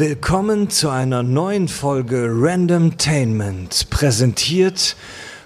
[0.00, 4.96] Willkommen zu einer neuen Folge Randomtainment, präsentiert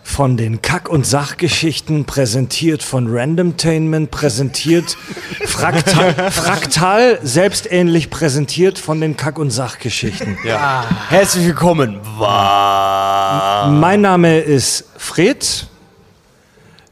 [0.04, 4.96] von den Kack- und Sachgeschichten, präsentiert von Randomtainment, präsentiert
[5.44, 10.38] fraktal, fraktal selbstähnlich präsentiert von den Kack- und Sachgeschichten.
[10.44, 10.84] Ja.
[11.08, 11.98] Herzlich willkommen.
[12.16, 15.66] Wa- Mein Name ist Fred.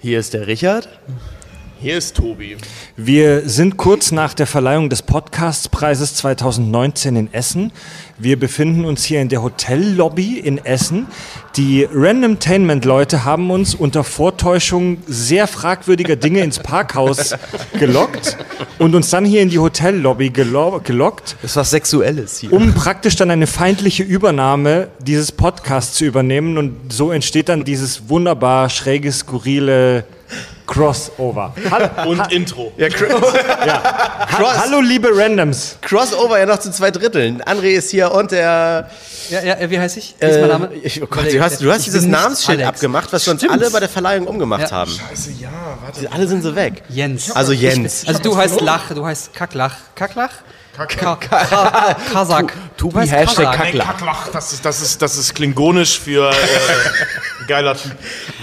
[0.00, 0.88] Hier ist der Richard.
[1.82, 2.56] Hier ist Tobi.
[2.96, 7.72] Wir sind kurz nach der Verleihung des Podcastpreises 2019 in Essen.
[8.18, 11.08] Wir befinden uns hier in der Hotellobby in Essen.
[11.56, 17.34] Die Randomtainment-Leute haben uns unter Vortäuschung sehr fragwürdiger Dinge ins Parkhaus
[17.80, 18.36] gelockt
[18.78, 22.52] und uns dann hier in die Hotellobby gelo gelockt, Das ist was Sexuelles hier.
[22.52, 26.58] um praktisch dann eine feindliche Übernahme dieses Podcasts zu übernehmen.
[26.58, 30.04] Und so entsteht dann dieses wunderbar schräge, skurrile
[30.66, 31.54] Crossover.
[31.70, 32.72] Hallo, Und Intro.
[32.76, 33.08] Ja, Cro
[34.46, 35.76] ha hallo liebe Randoms.
[35.82, 37.42] Crossover ja noch zu zwei Dritteln.
[37.42, 38.88] André ist hier und der.
[39.30, 40.14] Ja, ja, wie heiße ich?
[40.18, 40.66] Wie ist mein Name?
[40.72, 42.68] Äh, ich, oh Gott, du hast, du hast Ich dieses Namensschild Alex.
[42.68, 43.54] abgemacht, was wir uns Stimmt.
[43.60, 44.78] alle bei der Verleihung umgemacht Ja.
[44.78, 44.90] haben.
[44.90, 45.48] Scheiße, ja,
[45.82, 46.10] warte.
[46.12, 46.82] Alle sind so weg.
[46.88, 47.30] Jens.
[47.32, 48.04] Also Jens.
[48.06, 49.74] Also du heißt Lach, du heißt Kacklach.
[49.94, 50.30] Kacklach?
[50.74, 52.54] Ka Ka Kasak.
[52.78, 56.34] Du heißt Hashtag Nee, Kacklach, das ist, das ist, das ist klingonisch für äh,
[57.46, 57.92] geiler Typ.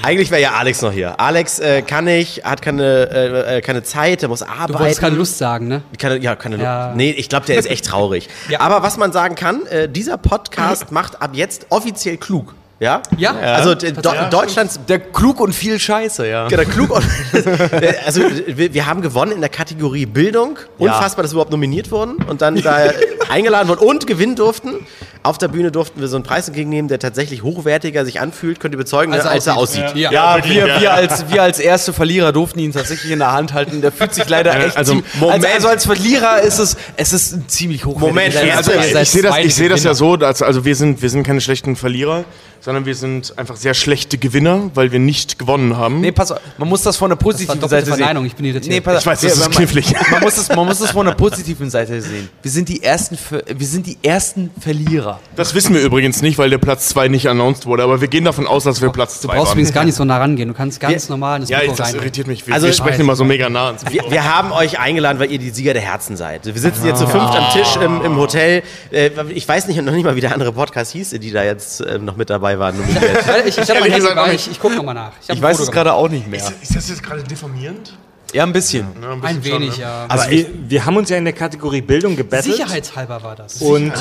[0.04, 1.20] Eigentlich wäre ja Alex noch hier.
[1.20, 4.74] Alex äh, kann nicht, hat keine, äh, äh, keine Zeit, er muss arbeiten.
[4.74, 5.82] Du wolltest keine Lust sagen, ne?
[5.98, 6.66] Keine, ja, keine Lust.
[6.66, 6.94] Ja.
[6.96, 8.28] Nee, ich glaube, der ist echt traurig.
[8.50, 8.62] Ja.
[8.62, 12.56] Aber was man sagen kann, äh, dieser Podcast macht ab jetzt offiziell klug.
[12.80, 13.02] Ja?
[13.18, 13.32] Ja.
[13.34, 14.30] Also d- Do tatsächlich.
[14.30, 16.48] Deutschlands Der klug und viel Scheiße, ja.
[16.48, 16.92] Genau, klug.
[16.92, 17.04] und-
[18.06, 20.58] also wir, wir haben gewonnen in der Kategorie Bildung.
[20.78, 22.78] Unfassbar, dass wir überhaupt nominiert wurden und dann da
[23.30, 24.86] eingeladen wurden und gewinnen durften.
[25.22, 28.74] Auf der Bühne durften wir so einen Preis entgegennehmen, der tatsächlich hochwertiger sich anfühlt, könnt
[28.74, 29.94] ihr bezeugen, Als ne, als er aussieht.
[29.96, 30.12] Ja.
[30.14, 30.82] Ja, wirklich, wir, ja.
[30.82, 33.82] wir, als, wir als erste Verlierer durften ihn tatsächlich in der Hand halten.
[33.82, 34.78] Der fühlt sich leider echt.
[34.78, 35.44] also, Moment.
[35.44, 38.08] Also, also als Verlierer ist es, es ist ein ziemlich hochwertiger.
[38.08, 38.58] Moment, Preis.
[38.58, 41.24] also Ich sehe das, ich seh das ja so, dass, also wir sind, wir sind
[41.24, 42.24] keine schlechten Verlierer,
[42.62, 46.00] sondern wir sind einfach sehr schlechte Gewinner, weil wir nicht gewonnen haben.
[46.02, 48.28] Nee, pass auf, man muss das von der Das war positiven Seite Verneinung, sehen.
[48.28, 48.74] ich bin irritiert.
[48.74, 49.94] Nee, pass, Ich weiß, das ist man- knifflig.
[50.12, 52.30] Man muss, es, man muss es von der positiven Seite sehen.
[52.42, 53.18] Wir sind die ersten,
[53.54, 55.09] wir sind die ersten Verlierer.
[55.36, 58.26] Das wissen wir übrigens nicht, weil der Platz 2 nicht announced wurde, aber wir gehen
[58.26, 59.38] davon aus, dass wir Platz 2 Du waren.
[59.38, 60.48] brauchst übrigens gar nicht so nah rangehen.
[60.50, 61.96] Du kannst ganz normal in das ja, Mikro ich, das rein.
[61.96, 62.46] irritiert mich.
[62.48, 65.32] Wir, Also- wir sprechen immer so mega nah ans Wir, wir haben euch eingeladen, weil
[65.32, 66.46] ihr die Sieger der Herzen seid.
[66.46, 68.64] Wir sitzen jetzt zu fünft am Tisch im, im Hotel.
[68.92, 71.82] Äh, Ich weiß nicht, noch nicht mal, wie der andere Podcast hieß, die da jetzt
[71.82, 72.76] äh, noch mit dabei waren.
[73.46, 75.12] Ich, ich auch ich, ich gucke nochmal nach.
[75.22, 76.42] Ich ein weiß es gerade auch nicht mehr.
[76.62, 77.94] Ist das jetzt gerade diffamierend?
[78.34, 78.88] Ja, ein bisschen.
[79.02, 79.84] Ja, ein, Ein bisschen schon, wenig, ne?
[79.84, 80.06] ja.
[80.08, 82.56] Also wir, wir haben uns ja in der Kategorie Bildung gebettelt.
[82.56, 83.62] Sicherheitshalber war das.
[83.62, 83.94] Und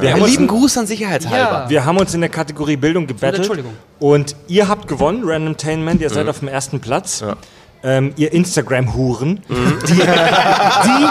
[0.00, 1.36] wir, haben lieben Gruß an Sicherheitshalber.
[1.64, 1.70] ja.
[1.70, 3.38] wir haben uns in der Kategorie Bildung gebettelt.
[3.38, 3.72] Entschuldigung.
[3.98, 6.14] Und ihr habt gewonnen, Randomtainment, ihr Mhm.
[6.14, 7.22] seid auf dem ersten Platz.
[7.84, 9.78] Ähm, ihr Instagram-Huren, Mhm.
[9.88, 11.02] die, die,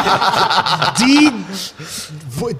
[0.99, 1.31] die,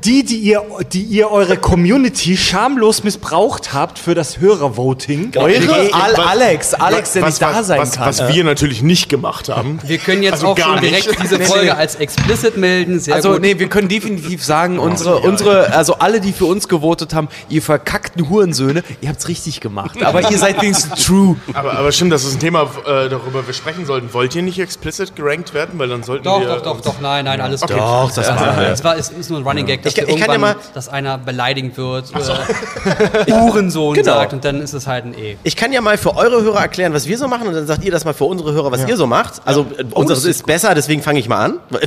[0.04, 0.62] die, die, ihr,
[0.92, 5.32] die ihr eure Community schamlos missbraucht habt für das Hörervoting.
[5.38, 5.94] Eure?
[5.94, 8.08] Al Alex, Alex, der was, nicht da was, sein was, kann.
[8.08, 9.80] Was wir natürlich nicht gemacht haben.
[9.86, 11.24] Wir können jetzt Also auch gar schon direkt nicht.
[11.24, 13.00] diese Folge als explicit melden.
[13.00, 13.42] Sehr Also, gut.
[13.42, 17.62] nee, wir können definitiv sagen, unsere, unsere, also alle, die für uns gewotet haben, ihr
[17.62, 20.04] verkackten Hurensöhne, ihr habt's richtig gemacht.
[20.04, 21.38] Aber ihr seid wenigstens true.
[21.54, 24.01] Aber, aber stimmt, das ist ein Thema, äh, darüber wir sprechen sollten.
[24.12, 25.78] Wollt ihr nicht explicit gerankt werden?
[25.80, 26.48] Weil dann sollten Doch, wir.
[26.48, 27.72] doch, doch, doch, nein, nein, alles gut.
[27.72, 28.70] Doch, das machen wir.
[28.70, 30.56] Es war, es ist nur ein Running Gag, dass, Ich ich kann ja irgendwann, mal-
[30.74, 32.12] dass einer beleidigend wird,
[33.28, 34.14] äh, Uhrensohn Genau.
[34.14, 35.38] sagt und dann ist es halt ein E.
[35.44, 37.84] Ich kann ja mal für eure Hörer erklären, was wir so machen und dann sagt
[37.84, 39.42] ihr das mal für unsere Hörer, was ihr so macht.
[39.46, 41.60] Also äh, unseres ist besser, deswegen fange ich mal an.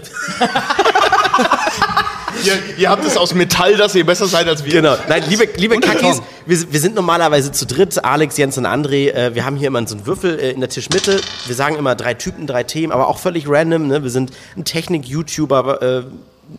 [2.45, 4.73] Ihr, ihr habt es aus Metall, dass ihr besser seid als wir.
[4.73, 4.97] Genau.
[5.09, 9.11] Nein, liebe, liebe Kackis, wir, wir sind normalerweise zu dritt, Alex, Jens und André.
[9.11, 11.21] Äh, wir haben hier immer so einen Würfel äh, in der Tischmitte.
[11.47, 13.89] Wir sagen immer drei Typen, drei Themen, aber auch völlig random.
[13.89, 14.03] Ne?
[14.03, 16.03] Wir sind ein Technik-YouTuber, äh,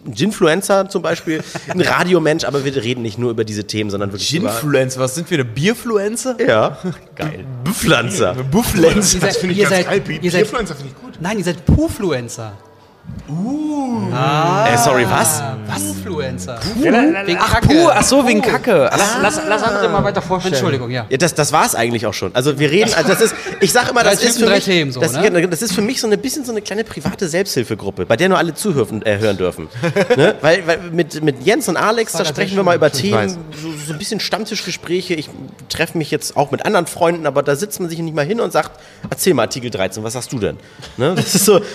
[0.05, 4.11] ein Ginfluencer zum Beispiel, ein Radiomensch, aber wir reden nicht nur über diese Themen, sondern
[4.11, 4.49] wirklich über...
[4.49, 6.37] Ginfluencer, was sind wir, eine Bierfluencer?
[6.45, 6.77] Ja.
[7.15, 7.45] Geil.
[7.71, 8.33] Pflanzer.
[8.49, 9.17] Buffluencer.
[9.17, 10.19] Ihr seid, Finde ich ihr ganz seid, geil.
[10.19, 11.13] Bierfluencer finde ich gut.
[11.21, 12.53] nein, ihr seid Pufluencer.
[13.27, 15.41] Äh, sorry, was?
[15.67, 15.83] Was?
[15.83, 16.59] Pufluencer.
[16.75, 18.89] Wegen Ach, puh, ach so, wegen Kacke.
[18.91, 20.53] Ach, Lass, lass andere mal weiter vorstellen.
[20.53, 21.05] Entschuldigung, ja.
[21.09, 22.33] Ja, das, das war es eigentlich auch schon.
[22.35, 24.91] Also wir reden, also das ist, ich sag immer, Drei das ist für mich, Themen
[24.91, 25.23] so, das, ne?
[25.23, 28.29] ja, das ist für mich so ein bisschen so eine kleine private Selbsthilfegruppe, bei der
[28.29, 29.67] nur alle zuhören äh, hören dürfen.
[30.15, 30.35] ne?
[30.41, 32.91] Weil, weil mit, mit Jens und Alex, da sprechen wir mal über.
[32.91, 35.15] Themen, so, so ein bisschen Stammtischgespräche.
[35.15, 35.29] Ich
[35.69, 38.39] treffe mich jetzt auch mit anderen Freunden, aber da sitzt man sich nicht mal hin
[38.39, 38.79] und sagt,
[39.09, 40.57] erzähl mal Artikel 13, was sagst du denn?
[40.97, 41.13] Ne?
[41.15, 41.59] Das ist so.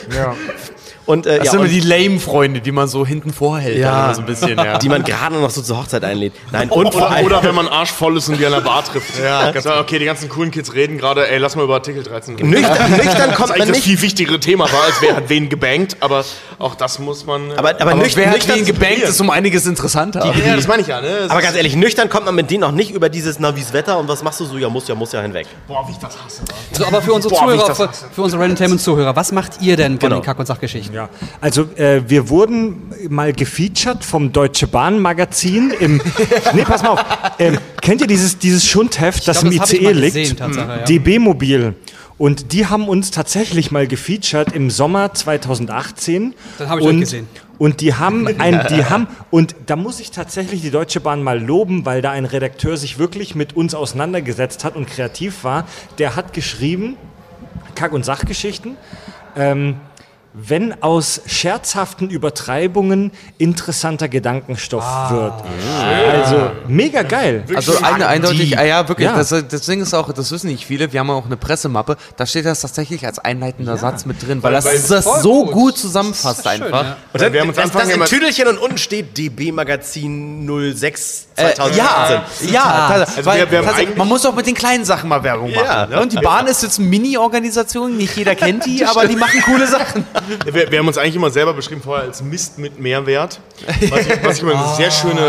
[1.07, 3.79] Und, äh, Das ja, sind immer und die Lame-Freunde, die man so hinten vorhält.
[3.79, 4.13] Ja.
[4.15, 4.79] so ein bisschen, ja.
[4.79, 6.33] die man gerade noch so zur Hochzeit einlädt.
[6.53, 7.27] Nein, und vor Oder, allem.
[7.27, 9.19] oder wenn man arschvoll ist und die an der Bar trifft.
[9.19, 12.37] Ja, so, okay, die ganzen coolen Kids reden gerade, ey, lass mal über Artikel 13
[12.37, 12.51] reden.
[12.51, 13.85] Nüchtern, nüchtern kommt Das ist man eigentlich das nicht.
[13.85, 16.25] viel wichtigere Thema war, als wer hat wen gebankt, aber
[16.59, 17.51] Auch das muss man.
[17.51, 20.33] äh, Aber, aber, Aber nüchtern, wer hat wen gebankt, ist um einiges interessanter.
[20.47, 21.27] ja, das meine ich ja, ne?
[21.29, 23.99] Aber ganz ehrlich, nüchtern kommt man mit denen auch nicht über dieses, na, wie's Wetter
[23.99, 24.59] und was machst du so?
[24.59, 25.47] Ja, muss ja, muss ja hinweg.
[25.67, 26.43] Boah, wie ich das hasse.
[26.73, 29.77] So, aber für unsere Boah, wie ich Zuhörer, für, für unsere Randomtainment-Zuhörer, was macht ihr
[29.77, 30.21] denn von Genau.
[30.21, 30.90] den Kack- und Sachgeschichten?
[30.93, 31.09] Ja,
[31.41, 36.01] also äh, wir wurden mal gefeatured vom Deutsche Bahn Magazin im.
[36.55, 37.05] nee, pass mal auf.
[37.39, 40.15] Ähm, kennt ihr dieses, dieses Schundheft, das glaub, im das ICE liegt?
[40.15, 40.79] gesehen, ja.
[40.79, 41.75] DB Mobil.
[42.21, 46.35] Und die haben uns tatsächlich mal gefeatured im Sommer 2018.
[46.59, 47.27] Das hab ich und, gesehen.
[47.57, 51.43] Und die haben ein, die haben, und da muss ich tatsächlich die Deutsche Bahn mal
[51.43, 55.67] loben, weil da ein Redakteur sich wirklich mit uns auseinandergesetzt hat und kreativ war.
[55.97, 56.97] Der hat geschrieben,
[57.75, 58.77] Kack- und Sachgeschichten.
[59.35, 59.77] Ähm,
[60.33, 65.33] wenn aus scherzhaften Übertreibungen interessanter Gedankenstoff wird.
[66.13, 67.43] Also mega geil.
[67.55, 69.17] Also eine, eindeutig, ah ja, wirklich, Ja.
[69.17, 72.27] Das, das Ding ist auch, das wissen nicht viele, wir haben auch eine Pressemappe, da
[72.27, 75.53] steht das tatsächlich als einleitender Satz mit drin, weil das, weil- das so gut.
[75.53, 76.85] gut zusammenfasst schön, einfach.
[76.85, 76.97] ja.
[77.13, 79.51] Und dann, wir haben uns das, Anfang das in immer- Tüdelchen und unten steht DB
[79.53, 81.75] Magazin 06 Äh, 2018.
[81.77, 85.23] ja, ja, tats- Also weil, wir- wir man muss auch mit den kleinen Sachen mal
[85.25, 85.65] Werbung machen.
[85.67, 85.87] Ja.
[85.87, 86.01] ne?
[86.01, 89.67] Und die Bahn ist jetzt eine Mini-Organisation, nicht jeder kennt die, aber die machen coole
[89.67, 90.05] Sachen.
[90.45, 93.41] Wir, wir haben uns eigentlich immer selber beschrieben vorher als Mist mit Mehrwert,
[93.89, 95.21] was ich, was ich immer eine sehr schöne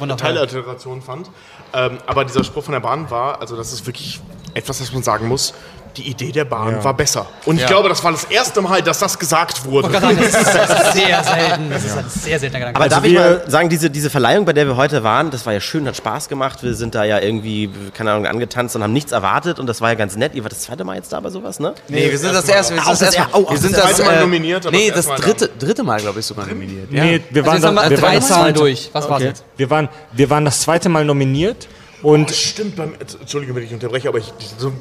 [0.00, 0.16] wundervoll.
[0.16, 1.30] Teilalliteration fand.
[1.74, 4.20] Ähm, aber dieser Spruch von der Bahn war, also das ist wirklich
[4.54, 5.52] etwas, was man sagen muss,
[5.98, 7.26] die Idee der Bahn war besser.
[7.44, 9.90] Und ich glaube, das war das erste Mal, dass das gesagt wurde.
[9.90, 11.70] Sagen, Das ist, das ist sehr selten.
[11.70, 12.76] Das ist ein sehr seltener Gedanke.
[12.80, 15.44] Aber darf ich wir- mal sagen, diese, diese Verleihung, bei der wir heute waren, das
[15.46, 16.62] war ja schön, hat Spaß gemacht.
[16.62, 19.88] Wir sind da ja irgendwie, keine Ahnung, angetanzt und haben nichts erwartet und das war
[19.90, 20.34] ja ganz nett.
[20.34, 21.74] Ihr wart das zweite Mal jetzt da bei sowas, ne?
[21.88, 23.76] Nee, wir sind das erste, wir Auch sind das erste er- Mal, oh, wir sind
[23.76, 26.20] das das, zweite Mal äh, nominiert, aber nee, das das Mal dritte, dritte Mal, glaube
[26.20, 26.92] ich, sogar nominiert.
[26.92, 27.04] Ja.
[27.04, 28.90] Nee, wir also waren, jetzt haben da, wir wir, waren das zweite, durch.
[28.92, 29.44] Was war's jetzt?
[29.56, 31.66] wir, waren, wir waren das zweite Mal nominiert
[32.02, 34.32] und Stimmt, beim, Entschuldige, wenn ich unterbreche, aber ich,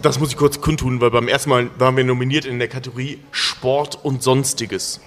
[0.01, 3.19] das muss ich kurz kundtun, weil beim ersten Mal waren wir nominiert in der Kategorie
[3.31, 4.99] Sport und Sonstiges.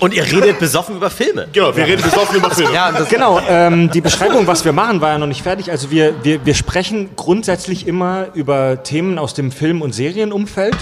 [0.00, 1.48] Und ihr redet besoffen über Filme.
[1.52, 2.72] Genau, wir reden besoffen über Filme.
[2.72, 5.70] Ja, Genau, ähm, die Beschreibung, was wir machen, war ja noch nicht fertig.
[5.70, 10.76] Also wir, wir, wir sprechen grundsätzlich immer über Themen aus dem Film- und Serienumfeld.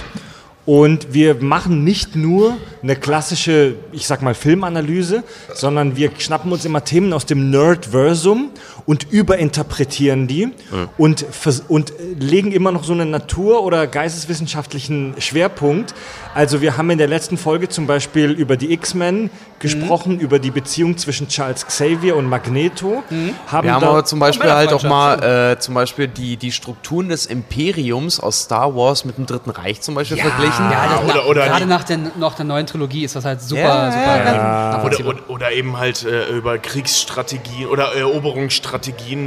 [0.66, 5.22] Und wir machen nicht nur eine klassische, ich sag mal, Filmanalyse,
[5.52, 8.50] sondern wir schnappen uns immer Themen aus dem Nerdversum
[8.86, 10.50] und überinterpretieren die
[10.98, 15.94] und, vers- und äh, legen immer noch so einen natur- oder geisteswissenschaftlichen Schwerpunkt.
[16.34, 20.50] Also wir haben in der letzten Folge zum Beispiel über die X-Men gesprochen, über die
[20.50, 23.02] Beziehung zwischen Charles Xavier und Magneto.
[23.46, 26.52] Haben wir haben da- aber zum Beispiel halt auch mal äh, zum Beispiel die, die
[26.52, 30.70] Strukturen des Imperiums aus Star Wars mit dem Dritten Reich zum Beispiel verglichen.
[30.70, 33.60] Ja, oder- na, oder gerade nach der, nach der neuen Trilogie ist das halt super,
[33.62, 38.73] Ja, super ja, oder, oder eben halt äh, über Kriegsstrategien oder Eroberungsstrategien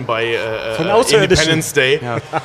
[0.05, 0.75] bei äh, äh.
[1.23, 1.99] Independence Day.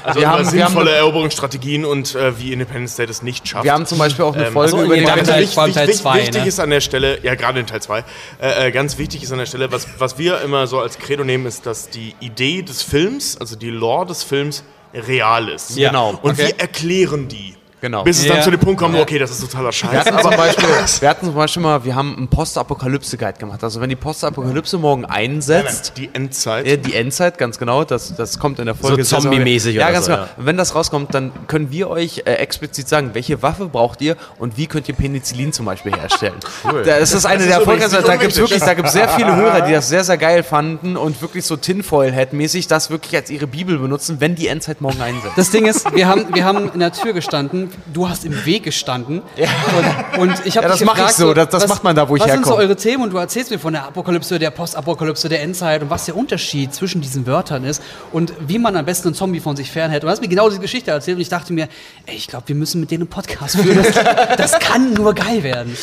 [0.04, 3.46] Also Wir über haben- wir haben- sinnvolle Eroberungsstrategien und äh, wie Independence Day das nicht
[3.48, 3.64] schafft.
[3.64, 5.86] Wir haben zum Beispiel auch eine Ähm, Folge achso, über nee, die Teil- wichtig, Teil
[5.88, 6.48] wichtig, zwei, wichtig ne?
[6.48, 8.04] ist an der Stelle, ja gerade in Teil 2,
[8.40, 11.24] äh, äh, ganz wichtig ist an der Stelle, was, was wir immer so als Credo
[11.24, 14.62] nehmen, ist, dass die Idee des Films, also die Lore des Films,
[14.94, 15.76] real ist.
[15.76, 15.88] Ja.
[15.90, 16.10] Genau.
[16.22, 16.48] Und Okay.
[16.48, 17.54] wir erklären die.
[17.82, 18.04] Genau.
[18.04, 18.42] Bis es dann Ja.
[18.44, 19.90] zu dem Punkt kommt, okay, das ist totaler Scheiß.
[19.90, 20.68] Wir hatten, zum Beispiel,
[21.00, 23.64] wir hatten zum Beispiel mal, wir haben einen Postapokalypse-Guide gemacht.
[23.64, 26.64] Also wenn die Postapokalypse morgen einsetzt, die Endzeit.
[26.64, 29.02] Ja, die Endzeit, ganz genau, das, das kommt in der Folge.
[29.02, 30.22] So zombie-mäßig Ja, oder ganz so, genau.
[30.24, 30.28] ja.
[30.36, 34.56] Wenn das rauskommt, dann können wir euch äh, explizit sagen, welche Waffe braucht ihr und
[34.56, 36.34] wie könnt ihr Penicillin zum Beispiel herstellen.
[36.72, 36.84] cool.
[36.84, 37.88] Das ist eine Das der ist Erfolge.
[37.88, 40.44] nicht Da gibt es wirklich, da gibt sehr viele Hörer, die das sehr, sehr geil
[40.44, 45.00] fanden und wirklich so Tinfoil-Head-mäßig das wirklich als ihre Bibel benutzen, wenn die Endzeit morgen
[45.02, 45.36] einsetzt.
[45.36, 48.62] Das Ding ist, wir haben, wir haben in der Tür gestanden, du hast im Weg
[48.64, 49.22] gestanden.
[50.16, 52.08] Und, und ich habe Ja, das dich mach ich so, das- das macht man da,
[52.08, 52.64] wo ich Was sind so herkomme.
[52.68, 53.02] eure Themen?
[53.04, 56.74] Und du erzählst mir von der Apokalypse, der Postapokalypse, der Endzeit und was der Unterschied
[56.74, 60.02] zwischen diesen Wörtern ist und wie man am besten einen Zombie von sich fernhält.
[60.02, 61.68] Und du hast mir genau diese Geschichte erzählt und ich dachte mir,
[62.06, 63.82] ey, ich glaube, wir müssen mit denen einen Podcast führen.
[63.82, 65.76] Das, das kann nur geil werden.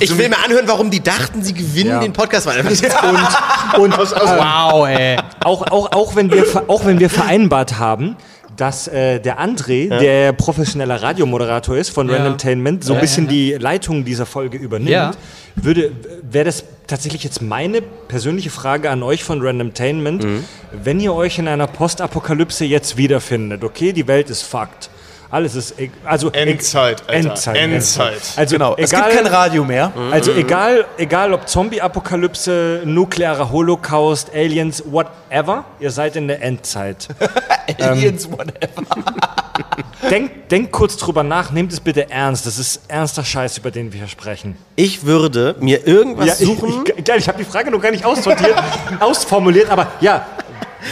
[0.00, 2.46] Ich will mir anhören, warum die dachten, sie gewinnen den Podcast.
[2.46, 2.60] Weil
[3.78, 5.16] Und äh, Wow, ey.
[5.44, 8.16] auch, auch, auch, wenn wir, auch wenn wir vereinbart haben,
[8.56, 12.16] dass äh, der André, der professioneller Radiomoderator ist von Ja.
[12.16, 15.12] Randomtainment, so ein bisschen die Leitung dieser Folge übernimmt, Ja.
[15.56, 20.26] würde wäre das tatsächlich jetzt meine persönliche Frage an euch von Randomtainment,
[20.72, 24.90] wenn ihr euch in einer Postapokalypse jetzt wiederfindet, okay, die Welt ist fucked.
[25.30, 27.30] Alles ist e- also e- Endzeit, Alter.
[27.30, 28.20] Endzeit, Endzeit.
[28.36, 29.92] Also Genau, es egal, gibt kein Radio mehr.
[30.12, 37.08] also egal, egal ob Zombie-Apokalypse, nuklearer Holocaust, Aliens, whatever, ihr seid in der Endzeit.
[37.80, 38.82] Aliens, whatever.
[40.10, 42.46] Denkt, denkt kurz drüber nach, nehmt es bitte ernst.
[42.46, 44.56] Das ist ernster Scheiß, über den wir hier sprechen.
[44.76, 46.84] Ich würde mir irgendwas ich, suchen.
[46.96, 48.54] ich, geil, ich habe die Frage noch gar nicht aussortiert,
[49.00, 50.24] ausformuliert, aber ja,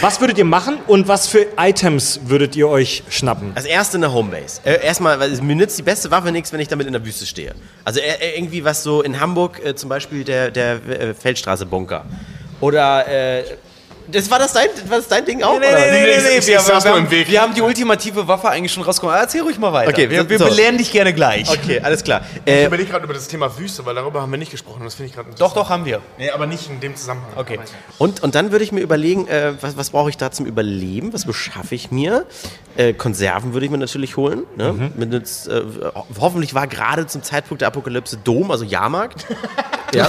[0.01, 3.53] Was würdet ihr machen und was für Items würdet ihr euch schnappen?
[3.55, 4.61] Als erste eine Homebase.
[4.65, 7.27] Äh, erstmal, weil mir nützt die beste Waffe nichts, wenn ich damit in der Wüste
[7.27, 7.55] stehe.
[7.85, 12.05] Also äh, äh, irgendwie was so in Hamburg, äh, zum Beispiel der, der äh, Feldstraße-Bunker.
[12.61, 13.45] Oder, äh,
[14.09, 15.59] das war das dein, war das dein Ding auch?
[15.59, 15.79] Nee, oder?
[15.79, 16.39] nee, nee, nee, ich- nee.
[16.39, 19.17] ich Wir, haben, wir die ultimative Waffe eigentlich schon rausgekommen.
[19.21, 19.91] Erzähl ruhig mal weiter.
[19.91, 20.45] Okay, wir, wir so.
[20.47, 21.49] belehren dich gerne gleich.
[21.51, 22.23] Okay, alles klar.
[22.45, 24.83] Ich Äh, überlege gerade über das Thema Wüste, weil darüber haben wir nicht gesprochen.
[24.85, 26.01] Das finde ich gerade Doch, doch, haben wir.
[26.19, 27.31] Nee, aber nicht in dem Zusammenhang.
[27.37, 27.59] Okay.
[27.99, 31.13] und, und dann würde ich mir überlegen, äh, was, was brauche ich da zum Überleben?
[31.13, 32.27] Was beschaffe ich mir?
[32.77, 34.45] Äh, Konserven würde ich mir natürlich holen.
[34.57, 34.91] Ne?
[34.97, 35.63] Mit, jetzt, äh,
[35.95, 39.27] ho- hoffentlich war gerade zum Zeitpunkt der Apokalypse Dom, also Jahrmarkt.
[39.95, 40.09] ja.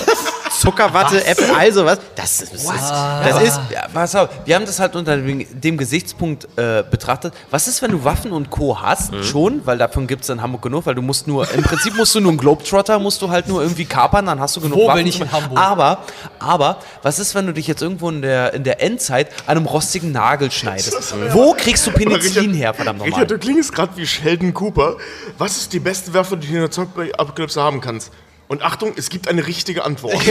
[0.65, 1.99] Zuckerwatte, Äpfel, all sowas.
[2.15, 5.45] Das, ist- das, ist, das ist Ja, pass auf, wir haben das halt unter dem,
[5.61, 7.33] dem Gesichtspunkt äh, betrachtet.
[7.51, 8.81] Was ist, wenn du Waffen und Co.
[8.81, 9.11] hast?
[9.13, 9.23] Mhm.
[9.23, 12.13] Schon, weil davon gibt es in Hamburg genug, weil du musst nur, im Prinzip musst
[12.15, 14.87] du nur einen Globetrotter, musst du halt nur irgendwie kapern, dann hast du genug Wo,
[14.87, 14.97] Waffen.
[14.99, 15.57] wenn nicht in Hamburg?
[15.59, 15.99] Aber,
[16.39, 19.65] aber, was ist, wenn du dich jetzt irgendwo in der, in der Endzeit an einem
[19.67, 21.13] rostigen Nagel schneidest?
[21.31, 23.13] Wo kriegst du Penicillin her, verdammt nochmal?
[23.13, 24.97] Richard, du klingst gerade wie Sheldon Cooper.
[25.37, 28.11] Was ist die beste Waffe, die du in der Zombie-Apokalypse haben kannst?
[28.47, 30.15] Und Achtung, es gibt eine richtige Antwort.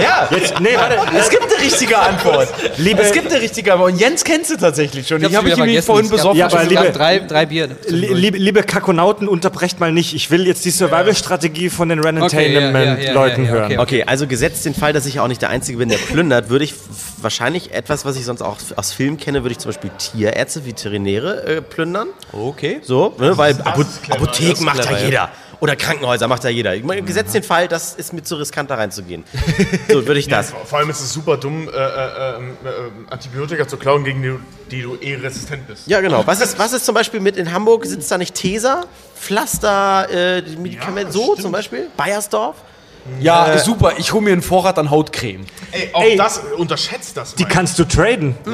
[0.00, 0.98] Ja, Jetzt, nee, warte.
[1.18, 2.48] es gibt eine richtige Antwort.
[2.76, 3.92] Liebe- es gibt eine richtige Antwort.
[3.92, 5.18] Und Jens kennst du tatsächlich schon.
[5.24, 6.38] Ich, hab's habe ich vorhin besoffen.
[6.38, 7.68] Ja, aber liebe- drei, drei Bier.
[7.88, 10.14] Li- Liebe, liebe Kakonauten, unterbrecht mal nicht.
[10.14, 13.64] Ich will jetzt die Survival-Strategie von den Ren-Entertainment-Leuten Okay, ja, ja, ja, ja, hören.
[13.72, 13.78] okay.
[13.78, 16.64] Okay, also gesetzt den Fall, dass ich auch nicht der Einzige bin, der plündert, würde
[16.66, 16.74] ich
[17.20, 21.44] wahrscheinlich etwas, was ich sonst auch aus Filmen kenne, würde ich zum Beispiel Tierärzte, Veterinäre
[21.46, 22.08] äh, plündern.
[22.32, 22.78] Okay.
[22.82, 24.98] So, ne, weil Apotheken macht ja.
[24.98, 25.30] jeder.
[25.64, 26.74] Oder Krankenhäuser macht ja jeder.
[26.74, 29.24] Ich meine, Gesetzt den Fall, das ist mir zu riskant, da reinzugehen.
[29.88, 30.50] So würde ich das.
[30.50, 32.40] Vor vor allem ist es super dumm, äh, äh, äh, äh,
[33.08, 34.34] Antibiotika zu klauen, gegen die,
[34.70, 35.86] die du eh resistent bist.
[35.86, 36.26] Ja, genau.
[36.26, 37.86] Was ist, was ist zum Beispiel mit in Hamburg?
[37.86, 38.84] Sitzt da nicht Tesa?
[39.18, 41.40] Pflaster, äh, die Medikamente, Ja, so stimmt.
[41.40, 41.86] zum Beispiel?
[41.96, 42.56] Bayersdorf?
[43.20, 43.92] Ja, super.
[43.98, 45.44] Ich hole mir einen Vorrat an Hautcreme.
[45.72, 47.48] Ey, auch Ey, das, unterschätzt das Die mal.
[47.50, 48.34] kannst du traden.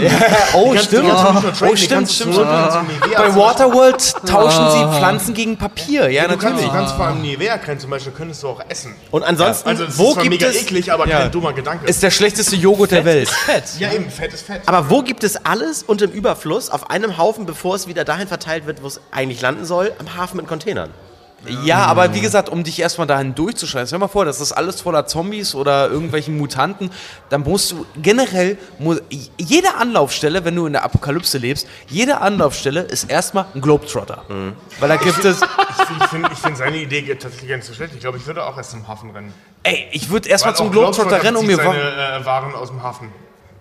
[0.54, 1.12] Oh, kannst du stimmt.
[1.12, 2.34] Oh, die stimmt, kannst du stimmt.
[2.34, 2.72] so- stimmt.
[2.72, 6.10] so Nivea Bei Waterworld tauschen sie Pflanzen gegen Papier.
[6.10, 6.64] Ja, Du kannst, natürlich.
[6.66, 8.94] du kannst vor allem Nivea-Creme zum Beispiel, könntest du auch essen.
[9.10, 10.62] Und ansonsten, Also es wo ist zwar gibt mega es...
[10.62, 11.20] eklig, aber Ja.
[11.20, 11.86] kein dummer Gedanke.
[11.86, 13.28] Ist der schlechteste Joghurt der Welt.
[13.28, 13.64] Fett.
[13.78, 14.62] ja, eben, Fett ist Fett.
[14.66, 18.26] Aber wo gibt es alles und im Überfluss auf einem Haufen, bevor es wieder dahin
[18.28, 19.92] verteilt wird, wo es eigentlich landen soll?
[19.98, 20.90] Am Hafen mit Containern.
[21.64, 24.52] Ja, aber wie gesagt, um dich erstmal dahin durchzuschreien, stell dir mal vor, das ist
[24.52, 26.90] alles voller Zombies oder irgendwelchen Mutanten,
[27.30, 28.58] dann musst du generell,
[29.38, 34.22] jede Anlaufstelle, wenn du in der Apokalypse lebst, jede Anlaufstelle ist erstmal ein Globetrotter.
[34.80, 37.94] Weil da gibt es, Ich finde find seine Idee tatsächlich gar nicht so schlecht.
[37.94, 39.32] Ich glaube, ich würde auch erst zum Hafen rennen.
[39.62, 42.82] ey, ich würde erstmal zum auch Globetrotter rennen, um mir seine äh, Waren aus dem
[42.82, 43.10] Hafen.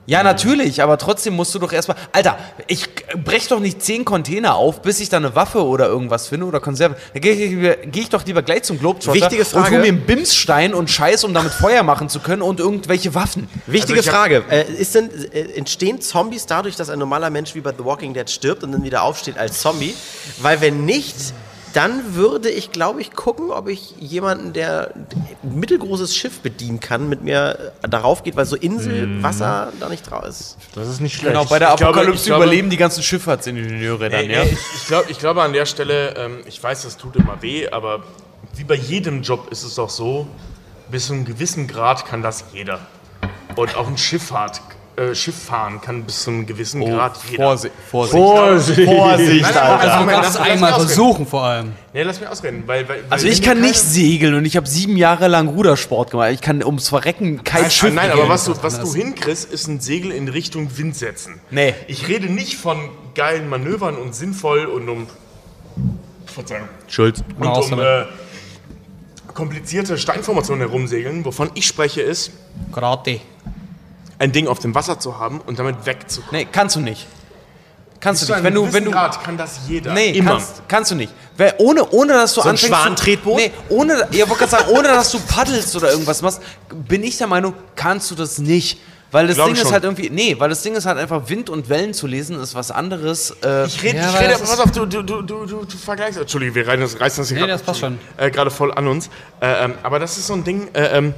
[0.10, 1.96] Ja, natürlich, aber trotzdem musst du doch erstmal.
[2.12, 2.90] Alter, ich
[3.24, 6.60] brech doch nicht zehn Container auf, bis ich da eine Waffe oder irgendwas finde oder
[6.60, 6.98] Konserven.
[7.14, 9.70] Da gehe ich, geh ich doch lieber gleich zum Globetrotter Wichtige und Frage.
[9.70, 13.48] hol mir einen Bimsstein und Scheiß, um damit Feuer machen zu können und irgendwelche Waffen.
[13.68, 14.44] Wichtige Also Frage.
[14.50, 18.16] Äh, ist denn, äh, entstehen Zombies dadurch, dass ein normaler Mensch wie bei The Walking
[18.16, 19.94] Dead stirbt und dann wieder aufsteht als Zombie?
[20.42, 21.18] Weil wenn nicht,
[21.74, 24.92] dann würde ich, glaube ich, gucken, ob ich jemanden, der
[25.44, 30.10] ein mittelgroßes Schiff bedienen kann, mit mir äh, darauf geht, weil so Inselwasser da nicht
[30.10, 30.58] drauf ist.
[30.76, 31.34] Das ist nicht schlecht.
[31.34, 34.42] Genau, bei der Ich glaube- Apokalypse glaube- überleben die ganzen Schifffahrtsingenieure dann, Ey, ja?
[34.42, 37.42] ey, ich, ich, glaub, ich glaube an der Stelle, ähm, ich weiß, das tut immer
[37.42, 38.04] weh, aber
[38.56, 40.28] wie bei jedem Job ist es auch so,
[40.90, 42.80] bis zu einem gewissen Grad kann das jeder.
[43.56, 44.62] Und auch ein Schifffahrt,
[45.00, 47.44] äh, Schiff fahren kann bis zu einem gewissen Grad jeder.
[47.44, 48.16] Vorsicht, Vorsicht.
[48.18, 48.86] Vorsicht.
[48.90, 49.80] Vorsicht, nein, Alter.
[49.80, 51.72] also, Moment, lass- lass einmal versuchen vor allem.
[51.94, 52.64] Nee, lass mich ausreden.
[52.66, 55.48] Weil, weil, Also weil ich wenn kann nicht segeln und ich habe sieben Jahre lang
[55.48, 56.32] Rudersport gemacht.
[56.34, 59.68] Ich kann ums Verrecken kein Nein, Schiff nein aber was du, was du hinkriegst, ist
[59.68, 61.40] ein Segel in Richtung Wind setzen.
[61.50, 61.74] Nee.
[61.88, 62.78] Ich rede nicht von
[63.16, 65.08] geilen Manövern und sinnvoll und um.
[66.26, 66.68] Verzeihung.
[66.88, 67.24] Schuld.
[67.40, 68.06] Und um äh,
[69.34, 71.26] komplizierte Steinformationen herumsegeln.
[71.26, 72.32] Wovon ich spreche, ist,
[72.72, 73.20] Karate.
[74.20, 76.42] Ein Ding auf dem Wasser zu haben und damit wegzukommen.
[76.42, 77.08] Nee, kannst du nicht.
[78.00, 78.44] Kannst Bis du nicht.
[78.44, 79.94] Wenn du, wenn du, Grad kann das jeder.
[79.94, 80.32] Nee, immer.
[80.32, 81.12] Kannst, kannst du nicht.
[81.36, 82.64] Weil ohne, ohne dass du ein anfängst.
[82.64, 83.36] zu- Schwanentretboot?
[83.38, 86.42] Nee, ohne, ja, sagen, ohne dass du paddelst oder irgendwas machst,
[86.88, 88.80] bin ich der Meinung, kannst du das nicht.
[89.12, 91.68] Weil das Ding ist halt irgendwie, nee, weil das Ding ist halt einfach Wind und
[91.70, 93.32] Wellen zu lesen, ist was anderes.
[93.44, 96.20] Äh, Ich rede, Ja, ich rede, pass auf, du, du, du, du, du, du vergleichst.
[96.20, 97.98] Entschuldige, wir reißen das, reißen das hier Nee, grad- das passt schon.
[98.18, 99.08] Äh, gerade voll an uns.
[99.42, 101.14] Äh, ähm, aber das ist so ein Ding, äh, ähm,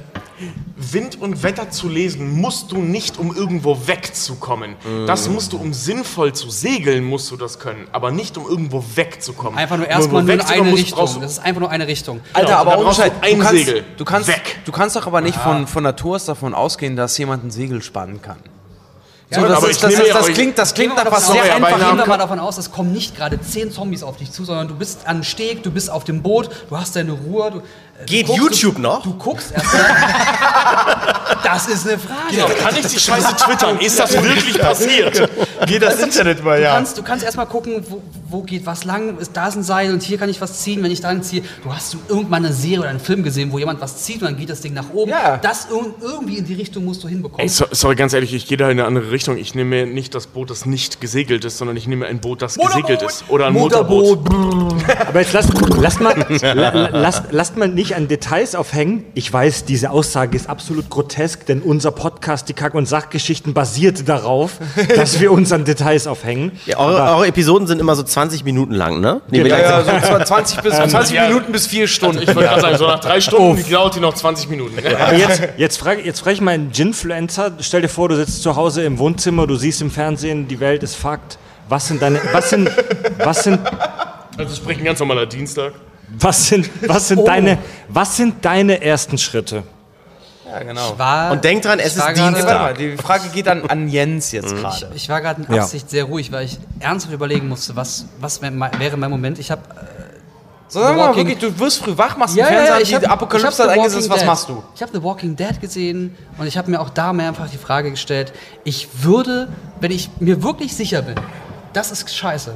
[0.76, 4.74] Wind und Wetter zu lesen, musst du nicht, um irgendwo wegzukommen.
[5.06, 7.86] Das musst du, um sinnvoll zu segeln, musst du das können.
[7.92, 9.56] Aber nicht, um irgendwo wegzukommen.
[9.58, 11.20] Einfach nur erstmal nur eine Richtung.
[11.20, 12.20] Das ist einfach nur eine Richtung.
[12.32, 13.84] Alter, Genau, aber ohne brauchst du Scheiß, ein du kannst, Segel.
[13.96, 14.58] du kannst, Weg.
[14.64, 17.81] du kannst doch aber nicht von, von Natur aus davon ausgehen, dass jemand ein Segel
[17.82, 18.38] spannen kann.
[19.30, 21.20] Ja, so, das, aber ist, ich das, nehme ist, das klingt, das klingt nach was
[21.26, 21.80] davon sehr aus- aber einfachem.
[21.80, 24.44] in Gehen wir mal davon aus, es kommen nicht gerade zehn Zombies auf dich zu,
[24.44, 27.50] sondern du bist an Steg, du bist auf dem Boot, du hast deine Ruhe.
[27.50, 27.62] Du,
[28.06, 29.02] Geht guckst, YouTube du, noch?
[29.02, 29.82] Du guckst erstmal.
[31.44, 32.52] das ist eine Frage.
[32.60, 33.78] Kann ich die Scheiße twittern?
[33.78, 35.28] Ist das wirklich passiert?
[35.66, 36.74] Geht das Internet mal, Du ja.
[36.74, 39.92] kannst, du kannst erstmal gucken, wo, wo geht was lang, ist da ist ein Seil
[39.92, 41.42] und hier kann ich was ziehen, wenn ich daran ziehe.
[41.62, 44.24] Du hast du irgendwann eine Serie oder einen Film gesehen, wo jemand was zieht und
[44.28, 45.10] dann geht das Ding nach oben.
[45.12, 45.36] Ja.
[45.36, 47.40] Das ir- irgendwie in die Richtung musst du hinbekommen.
[47.42, 49.36] Ey, so, sorry, ganz ehrlich, ich gehe da in eine andere Richtung.
[49.36, 52.56] Ich nehme nicht das Boot, das nicht gesegelt ist, sondern ich nehme ein Boot, das
[52.56, 53.24] gesegelt ist.
[53.28, 54.20] Oder ein Motorboot.
[55.06, 59.04] Aber jetzt lasst, lasst, mal, la, la- lasst, lasst mal nicht an Details aufhängen.
[59.14, 64.08] Ich weiß, diese Aussage ist absolut grotesk, denn unser Podcast, die Kack- und Sachgeschichten, basiert
[64.08, 64.52] darauf,
[64.96, 66.52] dass wir uns an Details aufhängen.
[66.66, 69.20] Ja, eure, eure Episoden sind immer so 20 Minuten lang, ne?
[69.30, 69.56] Nee, Genau.
[69.56, 71.28] Ja, ja, so 20, bis, 20 ja.
[71.28, 72.22] Minuten bis 4 Stunden.
[72.22, 74.78] Ich wollte gerade sagen, so nach drei Stunden dauert die noch 20 Minuten.
[74.78, 77.52] Aber jetzt, jetzt frage jetzt frag ich mal einen Ginfluencer.
[77.60, 80.82] Stell dir vor, du sitzt zu Hause im Wohnzimmer, du siehst im Fernsehen, die Welt
[80.82, 81.38] ist Fakt.
[81.68, 82.70] Was sind deine, was sind,
[83.18, 83.60] was sind,
[84.36, 85.72] Also sprich ein ganz normaler Dienstag.
[86.18, 89.62] Was sind, was sind deine, was sind deine ersten Schritte?
[90.46, 90.98] ja, genau.
[90.98, 94.32] war, Und denk dran, es ich ist warte mal, die Frage geht an, an Jens
[94.32, 94.90] jetzt Ich, gerade.
[94.94, 95.62] ich war gerade in Ja.
[95.62, 98.52] Absicht sehr ruhig, weil ich ernsthaft überlegen musste, was, was wäre
[98.96, 99.38] mein Moment.
[99.38, 99.62] Ich habe
[100.68, 103.70] So, sag mal wirklich, du wirst früh wach, machst den Fernseher an, die Apokalypse hat
[103.70, 104.62] eingesetzt, was machst du?
[104.74, 107.90] Ich habe The Walking Dead gesehen und ich habe mir auch da mehrfach die Frage
[107.90, 108.32] gestellt,
[108.64, 109.48] ich würde,
[109.80, 111.14] wenn ich mir wirklich sicher bin,
[111.72, 112.52] das ist scheiße,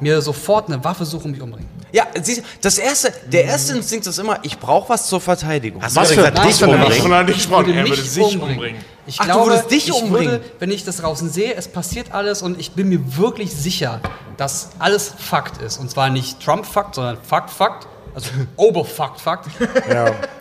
[0.00, 1.68] mir sofort eine Waffe suchen und mich umbringen.
[1.92, 5.82] Ja, siehst du, das erste, der erste Instinkt ist immer, ich brauche was zur Verteidigung.
[5.82, 7.10] Hast Was du gesagt, dich umbringen?
[7.10, 8.50] Würde er mich würde sich umbringen.
[8.54, 8.84] umbringen.
[9.06, 10.32] Ich Ach, du glaube, würdest dich ich umbringen?
[10.32, 14.00] Würde, wenn ich das draußen sehe, es passiert alles und ich bin mir wirklich sicher,
[14.36, 15.78] dass alles Fakt ist.
[15.78, 17.86] Und zwar nicht Trump-Fakt, sondern Fakt-Fakt.
[18.14, 19.46] Also Oberfakt-Fakt.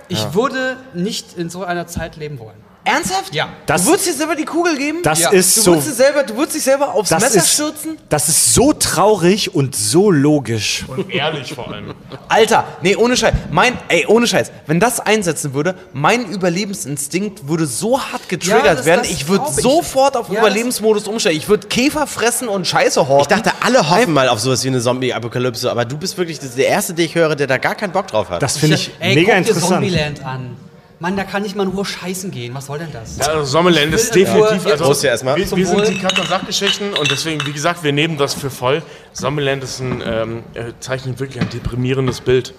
[0.08, 2.69] Ich würde nicht in so einer Zeit leben wollen.
[2.89, 3.34] Ernsthaft?
[3.36, 3.50] Ja.
[3.65, 5.00] Das- du würdest dir selber die Kugel geben?
[5.03, 5.29] Das Ja.
[5.31, 7.98] ist du so, würdest, dir selber, du würdest dich selber aufs das Messer ist, stürzen?
[8.10, 10.86] das ist so traurig und so logisch.
[10.88, 11.93] Und ehrlich vor allem.
[12.27, 13.34] Alter, nee, ohne Scheiß.
[13.51, 14.51] Mein, ey, ohne Scheiß.
[14.67, 19.27] Wenn das einsetzen würde, mein Überlebensinstinkt würde so hart getriggert Ja, das- werden, das ich
[19.27, 21.38] würde sofort auf Ja, das- Überlebensmodus umstellen.
[21.38, 23.22] Ich würde Käfer fressen und Scheiße horten.
[23.22, 26.67] Ich dachte, alle hoffen mal auf sowas wie eine Zombie-Apokalypse, aber du bist wirklich der
[26.67, 28.41] Erste, den ich höre, der da gar keinen Bock drauf hat.
[28.41, 29.72] Das finde ich Ey, mega guck dir interessant.
[29.81, 30.58] Zombieland an.
[31.01, 32.53] Mann, da kann ich mal nur scheißen gehen.
[32.53, 33.18] Was soll denn das?
[33.18, 34.65] Ja, also Sommerland ist definitiv.
[34.65, 35.38] Also, Prost ja erstmal.
[35.38, 38.84] Wir, wir sind die und Sachgeschichten und deswegen, wie gesagt, wir nehmen das für voll.
[39.13, 42.53] Sommerland ist ein, ähm, er zeichnet wirklich ein deprimierendes Bild.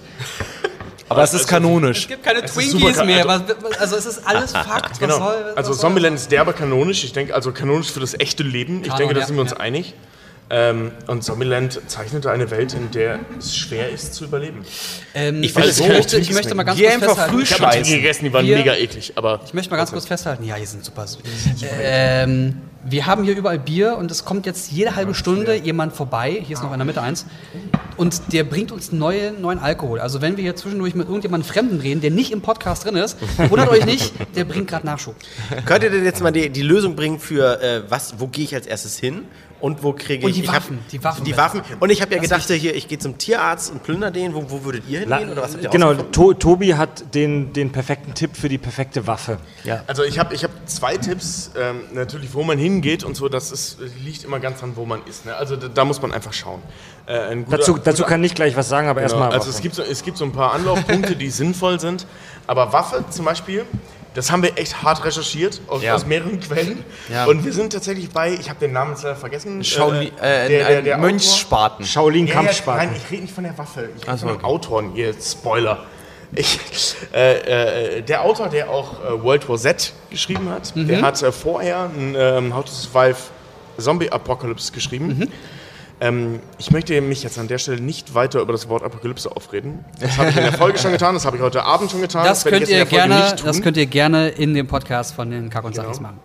[1.11, 2.03] Aber es ist kanonisch.
[2.03, 3.27] Es gibt keine ist Twinkies mehr.
[3.27, 3.43] Was-
[3.79, 4.93] also es ist alles Fakt.
[4.93, 5.19] Was Genau.
[5.19, 7.05] soll, was also soll Zombieland ist derbe kanonisch.
[7.05, 8.77] Ich denke, also kanonisch für das echte Leben.
[8.83, 9.57] Ich Kanon, denke, da ja, sind wir uns ja.
[9.59, 9.93] einig.
[10.53, 14.65] Ähm, und Zombieland zeichnet eine Welt, in der es schwer ist zu überleben.
[15.15, 17.35] Ähm, Ich finde, ich, möchte, ich möchte mal ganz Geh kurz einfach festhalten.
[17.37, 17.91] früh Ich habe Scheiße.
[17.97, 20.43] gegessen, die waren Wir- mega eklig, aber Ich möchte mal ganz kurz festhalten.
[20.45, 21.21] Ja, die sind super süß.
[21.81, 26.43] Ähm, wir haben hier überall Bier und es kommt jetzt jede halbe Stunde jemand vorbei.
[26.45, 27.27] Hier ist noch in der Mitte eins.
[27.97, 30.01] Und der bringt uns neue, neuen Alkohol.
[30.01, 33.19] Also wenn wir hier zwischendurch mit irgendjemandem Fremden reden, der nicht im Podcast drin ist,
[33.51, 35.15] wundert euch nicht, der bringt gerade Nachschub.
[35.67, 38.55] Könnt ihr denn jetzt mal die, die Lösung bringen für, äh, was, wo gehe ich
[38.55, 39.23] als erstes hin
[39.61, 41.63] und wo kriege Und ich die ich hab- Waffen, die Waffen Die Waffen.
[41.81, 44.35] Und ich habe ja Das gedacht, hier, ich gehe zum Tierarzt und plünder den.
[44.35, 45.31] Wo, wo würdet ihr hingehen?
[45.31, 49.07] Oder was habt ihr genau, to Tobi hat den, den perfekten Tipp für die perfekte
[49.07, 49.39] Waffe.
[49.87, 53.53] Also ich habe ich hab zwei Tipps, ähm, natürlich wo man hingeht und so, das
[53.53, 55.27] ist, liegt immer ganz dran, wo man ist.
[55.27, 55.35] Ne?
[55.35, 56.63] Also da, da muss man einfach schauen.
[57.07, 59.33] Äh, ein guter- Dazu, dazu kann ich gleich was sagen, aber Genau, erstmal.
[59.33, 62.07] also es gibt, so, es gibt so ein paar Anlaufpunkte, die sinnvoll sind,
[62.47, 63.65] aber Waffe zum Beispiel,
[64.15, 65.95] das haben wir echt hart recherchiert aus, Ja.
[65.95, 67.27] aus mehreren Quellen Ja.
[67.27, 70.69] und wir sind tatsächlich bei, ich habe den Namen jetzt leider vergessen, Shaoli, äh, der-
[70.69, 71.85] der- der Mönchsspaten.
[71.87, 72.87] Shaolin Ja, ja, Kampfspaten.
[72.91, 73.89] nein, ich rede nicht von der Waffe.
[73.97, 74.45] Ich rede so, von okay.
[74.45, 74.97] Autoren.
[74.97, 75.85] Ihr Spoiler.
[76.33, 76.59] Ich,
[77.13, 80.87] äh, äh, der Autor, der auch äh, World War Z geschrieben hat, Mhm.
[80.87, 83.17] der hat äh, vorher ein ähm, How to Survive
[83.79, 85.07] Zombie Apocalypse geschrieben.
[85.19, 85.29] Mhm.
[86.03, 89.85] Ähm, ich möchte mich jetzt an der Stelle nicht weiter über das Wort Apokalypse aufreden.
[90.01, 92.25] Das habe ich in der Folge schon getan, das habe ich heute Abend schon getan.
[92.25, 94.55] Das werde könnt, ich ihr jetzt in der Folge gerne, das könnt ihr gerne in
[94.55, 95.85] dem Podcast von den Kack und Genau.
[95.85, 96.19] Sachis machen.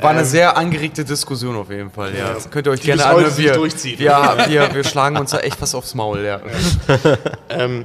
[0.00, 2.32] War eine sehr angeregte Diskussion auf jeden Fall, ja.
[2.32, 3.36] Das könnt ihr euch Die gerne anhören.
[3.36, 3.98] Wir, durchzieht.
[3.98, 4.10] wir,
[4.48, 6.40] wir, wir schlagen uns da echt was aufs Maul, ja.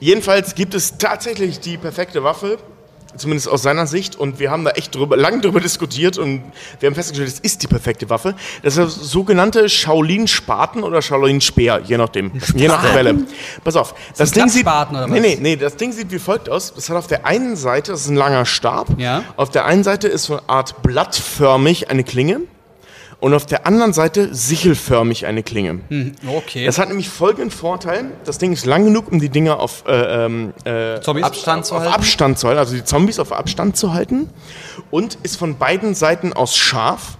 [0.00, 2.58] Jedenfalls gibt es tatsächlich die perfekte Waffe,
[3.16, 6.42] zumindest aus seiner Sicht, und wir haben da echt drüber, lang drüber diskutiert und
[6.80, 8.34] wir haben festgestellt, es ist die perfekte Waffe.
[8.62, 13.14] Das ist der sogenannte Shaolin-Spaten oder Shaolin-Speer, je nachdem, je nach Quelle.
[13.64, 15.20] Pass auf, das ein Ding sieht, oder nee, was?
[15.20, 16.72] nee, nee, das Ding sieht wie folgt aus.
[16.74, 19.24] Das hat auf der einen Seite, das ist ein langer Stab, Ja.
[19.36, 22.40] auf der einen Seite ist so eine Art blattförmig eine Klinge
[23.22, 25.78] und auf der anderen Seite sichelförmig eine Klinge.
[26.26, 26.66] Okay.
[26.66, 28.10] Das hat nämlich folgenden Vorteil.
[28.24, 31.24] Das Ding ist lang genug, um die Dinger auf, äh, ähm, äh, Zombies?
[31.24, 31.86] Abstand zu auf.
[31.86, 34.28] Abstand zu halten, also die Zombies auf Abstand zu halten.
[34.90, 37.16] Und ist von beiden Seiten aus scharf.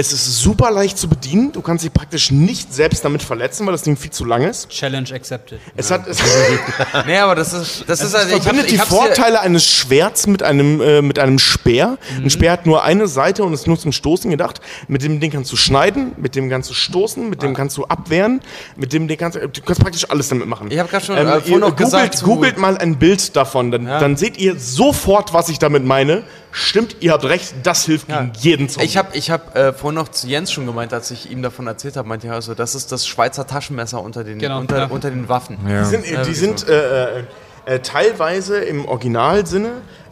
[0.00, 1.52] Es ist super leicht zu bedienen.
[1.52, 4.70] Du kannst dich praktisch nicht selbst damit verletzen, weil das Ding viel zu lang ist.
[4.70, 5.60] Challenge accepted.
[5.76, 6.18] Es hat, es,
[7.06, 9.66] Nee, aber das ist, das ist also, ich hab, verbindet die ich dir- Vorteile eines
[9.66, 11.98] Schwerts mit einem, äh, mit einem Speer.
[12.16, 12.24] Mhm.
[12.24, 14.62] Ein Speer hat nur eine Seite und ist nur zum Stoßen gedacht.
[14.88, 17.84] Mit dem Ding kannst du schneiden, mit dem kannst du stoßen, mit dem kannst du
[17.84, 18.40] abwehren,
[18.76, 20.68] mit dem Ding kannst du, du kannst praktisch alles damit machen.
[20.70, 23.70] Ich hab grad schon, ähm, äh, vorhin noch googelt, gesagt googelt mal ein Bild davon,
[23.70, 26.22] dann, dann seht ihr sofort, was ich damit meine.
[26.52, 28.86] Stimmt, ihr habt recht, das hilft gegen jeden Zombie.
[28.86, 31.66] Ich habe ich hab, äh, vorhin noch zu Jens schon gemeint, als ich ihm davon
[31.66, 34.86] erzählt habe, meinte er, also, das ist das Schweizer Taschenmesser unter den, Genau, unter, ja.
[34.86, 35.58] unter den Waffen.
[35.64, 37.24] Die sind, äh, die sind äh, äh,
[37.66, 39.70] äh, teilweise im Originalsinne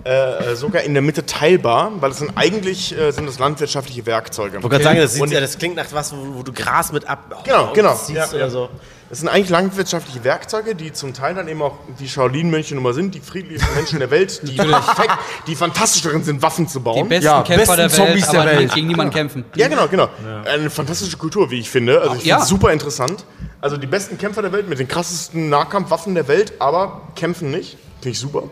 [0.08, 4.06] äh, äh, sogar in der Mitte teilbar, weil es sind eigentlich äh, sind das landwirtschaftliche
[4.06, 4.56] Werkzeuge.
[4.56, 6.92] Ich wollte gerade sagen, das, sieht, ja, das klingt nach was, wo, wo du Gras
[6.92, 7.94] mit ab Genau, genau.
[7.94, 8.48] ziehst Ja, oder ja.
[8.50, 8.70] so.
[9.10, 12.92] Das sind eigentlich landwirtschaftliche Werkzeuge, die zum Teil dann eben auch die Shaolin-Mönche nun mal
[12.94, 15.12] sind, die friedlichsten Menschen der Welt, die perfekt,
[15.46, 17.08] die fantastisch darin sind, Waffen zu Die bauen.
[17.08, 18.74] besten Ja, Kämpfer der besten Welt, Zombies der aber Welt.
[18.74, 19.44] gegen niemanden kämpfen.
[19.56, 20.08] Ja, genau, genau.
[20.44, 22.00] Eine fantastische Kultur, wie ich finde.
[22.02, 22.36] Also ich Ja.
[22.36, 23.24] finde es super interessant.
[23.62, 27.76] Also die besten Kämpfer der Welt mit den krassesten Nahkampfwaffen der Welt, aber kämpfen nicht.
[28.00, 28.44] Finde ich super.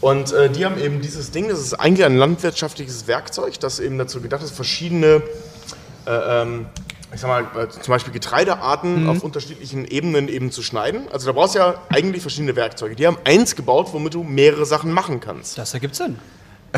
[0.00, 3.96] Und äh, die haben eben dieses Ding, das ist eigentlich ein landwirtschaftliches Werkzeug, das eben
[3.98, 5.22] dazu gedacht ist, verschiedene,
[6.06, 6.10] äh,
[6.42, 6.66] ähm,
[7.14, 11.02] ich sag mal, äh, zum Beispiel Getreidearten auf unterschiedlichen Ebenen eben zu schneiden.
[11.12, 12.96] Also da brauchst du ja eigentlich verschiedene Werkzeuge.
[12.96, 15.58] Die haben eins gebaut, womit du mehrere Sachen machen kannst.
[15.58, 16.18] Das ergibt Sinn.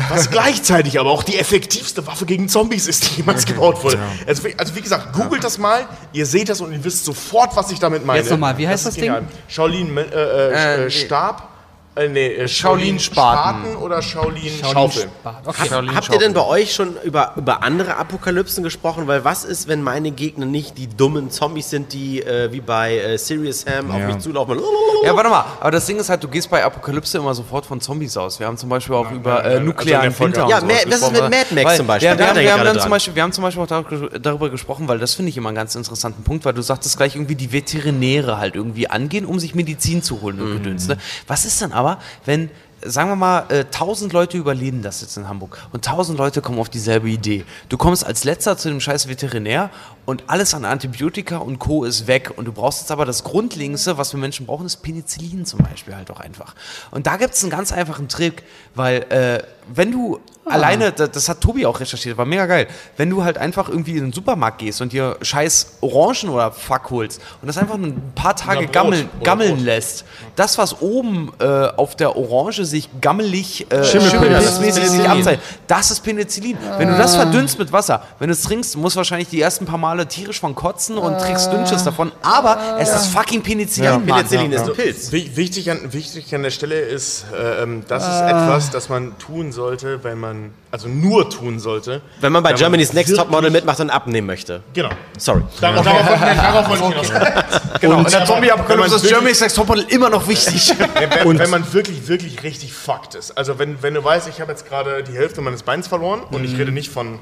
[0.09, 3.97] Was gleichzeitig aber auch die effektivste Waffe gegen Zombies ist, die jemals gebaut wurde.
[4.27, 7.55] Also, wie- also wie gesagt, googelt das mal, ihr seht das und ihr wisst sofort,
[7.55, 8.19] was ich damit meine.
[8.19, 9.23] Jetzt nochmal, wie heißt das ist genial.
[9.47, 10.89] Shaolin äh, äh, Äh, äh.
[10.91, 11.49] Stab,
[11.95, 13.75] äh, nee, äh, Shaolin Spaten.
[13.77, 15.07] oder Shaolin, Schaufel.
[15.45, 15.69] Okay.
[15.93, 19.07] Habt ihr denn bei euch schon über, über andere Apokalypsen gesprochen?
[19.07, 22.97] Weil was ist, wenn meine Gegner nicht die dummen Zombies sind, die äh, wie bei
[22.97, 24.59] äh, Serious Sam auf mich zulaufen?
[25.03, 27.79] Ja, warte mal, aber das Ding ist halt, du gehst bei Apokalypse immer sofort von
[27.79, 28.39] Zombies aus.
[28.39, 31.11] Wir haben zum Beispiel auch über nein, äh, nein, nuklearen also Winter Ja, was ist
[31.11, 32.09] mit Mad Max weil, zum Beispiel?
[32.09, 32.81] Ja, wir, haben, wir, haben dann dran.
[32.81, 35.55] zum Beispiel, wir haben zum Beispiel auch darüber, gesprochen, weil das finde ich immer einen
[35.55, 39.55] ganz interessanten Punkt, weil du sagtest gleich irgendwie die Veterinäre halt irgendwie angehen, um sich
[39.55, 40.87] Medizin zu holen und Gedöns.
[40.87, 40.97] Ne?
[41.27, 41.84] Was ist dann aber,
[42.25, 42.49] wenn
[42.85, 46.59] sagen wir mal, äh, 1000 Leute überleben das jetzt in Hamburg und 1000 Leute kommen
[46.59, 47.43] auf dieselbe Idee.
[47.69, 49.69] Du kommst als letzter zu dem scheiß Veterinär
[50.05, 51.83] und alles an Antibiotika und Co.
[51.83, 55.45] ist weg und du brauchst jetzt aber das Grundlegendste, was wir Menschen brauchen, ist Penicillin
[55.45, 56.55] zum Beispiel halt auch einfach.
[56.91, 58.43] Und da gibt es einen ganz einfachen Trick,
[58.75, 63.09] weil äh, wenn du alleine, das, das hat Tobi auch recherchiert, war mega geil, wenn
[63.09, 67.21] du halt einfach irgendwie in den Supermarkt gehst und dir scheiß Orangen oder Fuck holst
[67.41, 72.15] und das einfach ein paar Tage gammeln, gammeln lässt, das, was oben äh, auf der
[72.15, 74.11] Orange sich gammelig, äh, Schimmelpilz.
[74.11, 75.11] schimmelpilzmäßig sich Penicillin.
[75.11, 76.57] abzeichnet, das ist Penicillin.
[76.77, 79.65] Wenn du das verdünnst mit Wasser, wenn du es trinkst, musst du wahrscheinlich die ersten
[79.65, 84.05] paar Male tierisch von kotzen und trinkst Dünnschiss davon, aber es ist fucking Penicillin, Mann.
[84.05, 85.11] Penicillin ist ein Pilz.
[85.11, 89.17] Wi- Wichtig an, wichtig an der Stelle ist, äh, ähm, das ist etwas, das man
[89.19, 92.01] tun sollte, wenn man, also nur tun sollte.
[92.21, 94.61] Wenn man bei wenn Germany's Next wirklich- Topmodel mitmacht und abnehmen möchte.
[94.73, 94.89] Genau.
[95.17, 95.41] Sorry.
[95.61, 97.61] Darauf, darauf, wollte ich hinaus.
[97.81, 100.73] Genau, Und in der Zombie-Apokalypse wenn man ist Germany's Next Topmodel immer noch wichtig.
[101.25, 103.37] Wenn, wenn man wirklich, wirklich richtig fucked ist.
[103.37, 106.43] Also wenn, wenn du weißt, ich habe jetzt gerade die Hälfte meines Beins verloren und
[106.43, 107.19] ich rede nicht von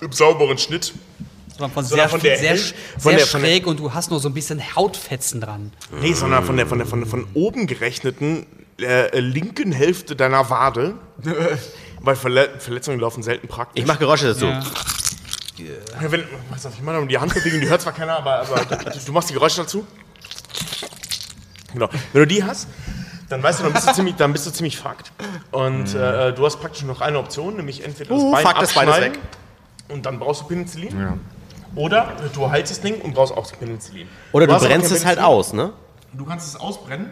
[0.00, 0.92] einem sauberen Schnitt.
[1.58, 3.80] Sondern von Sondern sehr, von der sehr, Hel- sehr von der- von der- schräg und
[3.80, 5.72] du hast nur so ein bisschen Hautfetzen dran.
[6.00, 8.46] Nee, sondern von der, von der, von der von oben gerechneten
[8.80, 10.94] äh, linken Hälfte deiner Wade.
[12.00, 13.82] Weil Verle Verletzungen laufen selten praktisch.
[13.82, 14.46] Ich mache Geräusche dazu.
[14.46, 14.62] Ja.
[16.00, 19.12] Ja, wenn, auf, ich mache die Handbewegung, die hört zwar keiner, aber, aber du, du
[19.12, 19.84] machst die Geräusche dazu.
[21.72, 21.88] Genau.
[22.12, 22.68] Wenn du die hast,
[23.28, 25.10] dann weißt du, dann bist du ziemlich, dann bist du ziemlich fucked.
[25.50, 28.72] Und äh, du hast praktisch noch eine Option, nämlich entweder das Uh, Bein fuck, das
[28.74, 29.20] Bein ist abschneiden weg.
[29.88, 31.18] und dann brauchst du Penicillin.
[31.78, 34.08] Oder du heilst das Ding und brauchst auch Penicillin.
[34.32, 35.72] Oder du aber brennst es halt aus, ne?
[36.12, 37.10] Du kannst es ausbrennen.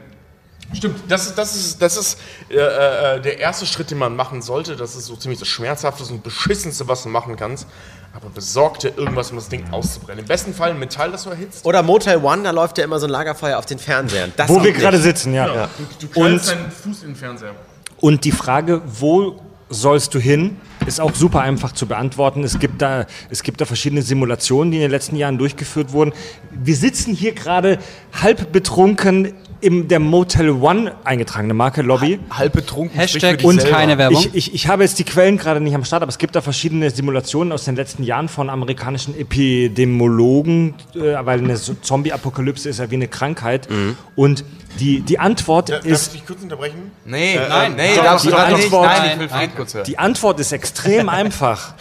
[0.73, 2.19] Stimmt, das ist, das ist, das ist
[2.51, 4.75] äh, äh, der erste Schritt, den man machen sollte.
[4.75, 7.69] Das ist so ziemlich das Schmerzhafteste und Beschissenste, was du machen kannst.
[8.13, 10.21] Aber besorg dir irgendwas, um das Ding auszubrennen.
[10.25, 11.65] Im besten Fall ein Metall, das du erhitzt.
[11.65, 14.33] Oder Motel One, da läuft ja immer so ein Lagerfeuer auf den Fernsehern.
[14.37, 15.05] Das Wo wir geht gerade nicht.
[15.05, 15.47] sitzen, ja.
[15.47, 17.55] Du, du Und- knallst deinen Fuß in den Fernseher.
[17.99, 22.45] Und die Frage, wo sollst du hin, ist auch super einfach zu beantworten.
[22.45, 26.13] Es gibt da, es gibt da verschiedene Simulationen, die in den letzten Jahren durchgeführt wurden.
[26.53, 27.79] Wir sitzen hier gerade
[28.13, 32.19] halb betrunken in der Motel One eingetragene Marke Lobby.
[32.31, 32.99] Halb betrunken.
[32.99, 33.77] Hashtag und selber.
[33.77, 34.21] keine Werbung.
[34.21, 36.41] Ich, ich, ich habe jetzt die Quellen gerade nicht am Start, aber es gibt da
[36.41, 42.91] verschiedene Simulationen aus den letzten Jahren von amerikanischen Epidemiologen, äh, weil eine Zombie-Apokalypse ist ja
[42.91, 43.69] wie eine Krankheit.
[44.15, 44.45] Und
[44.81, 46.91] die, die Antwort Darf ist, ich dich kurz unterbrechen?
[47.05, 48.65] Nee, nein, nee, doch, darfst du die gerade nicht.
[48.65, 49.57] Antwort- Nein, ich will Nein, Fried nein.
[49.57, 49.85] kurz hören.
[49.87, 51.75] Die Antwort ist extrem einfach.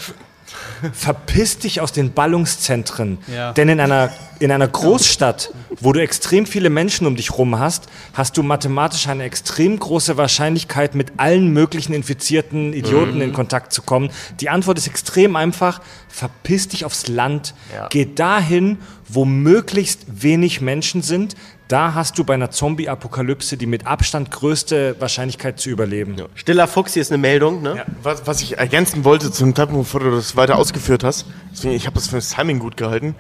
[0.93, 3.17] Verpiss dich aus den Ballungszentren.
[3.33, 3.53] Ja.
[3.53, 7.87] Denn in einer, in einer Großstadt wo du extrem viele Menschen um dich rum hast,
[8.13, 13.81] hast du mathematisch eine extrem große Wahrscheinlichkeit, mit allen möglichen infizierten Idioten in Kontakt zu
[13.81, 14.09] kommen.
[14.39, 15.81] Die Antwort ist extrem einfach.
[16.07, 17.53] Verpiss dich aufs Land.
[17.73, 17.87] Ja.
[17.89, 21.35] Geh dahin, wo möglichst wenig Menschen sind.
[21.67, 26.15] Da hast du bei einer Zombie-Apokalypse die mit Abstand größte Wahrscheinlichkeit zu überleben.
[26.35, 27.77] Stiller Fuchs, hier ist eine Meldung, ne?
[27.77, 31.73] Ja, was, was ich ergänzen wollte zum Zeitpunkt, bevor du das weiter ausgeführt hast, deswegen,
[31.73, 33.15] ich habe das für das Timing gut gehalten,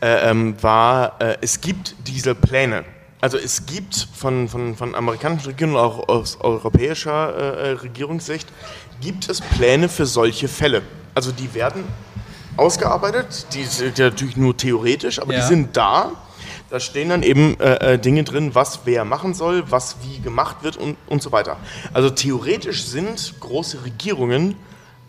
[0.00, 2.84] äh, ähm, war, äh, es gibt diese Pläne.
[3.20, 8.48] Also es gibt von, von, von amerikanischen Regierungen, auch aus europäischer äh, äh, Regierungssicht,
[9.02, 10.80] gibt es Pläne für solche Fälle.
[11.14, 11.84] Also die werden
[12.56, 15.40] ausgearbeitet, die sind ja natürlich nur theoretisch, aber Ja.
[15.40, 16.12] die sind da.
[16.70, 20.58] Da stehen dann eben äh, äh, Dinge drin, was wer machen soll, was wie gemacht
[20.62, 21.56] wird und, und so weiter.
[21.92, 24.54] Also theoretisch sind große Regierungen,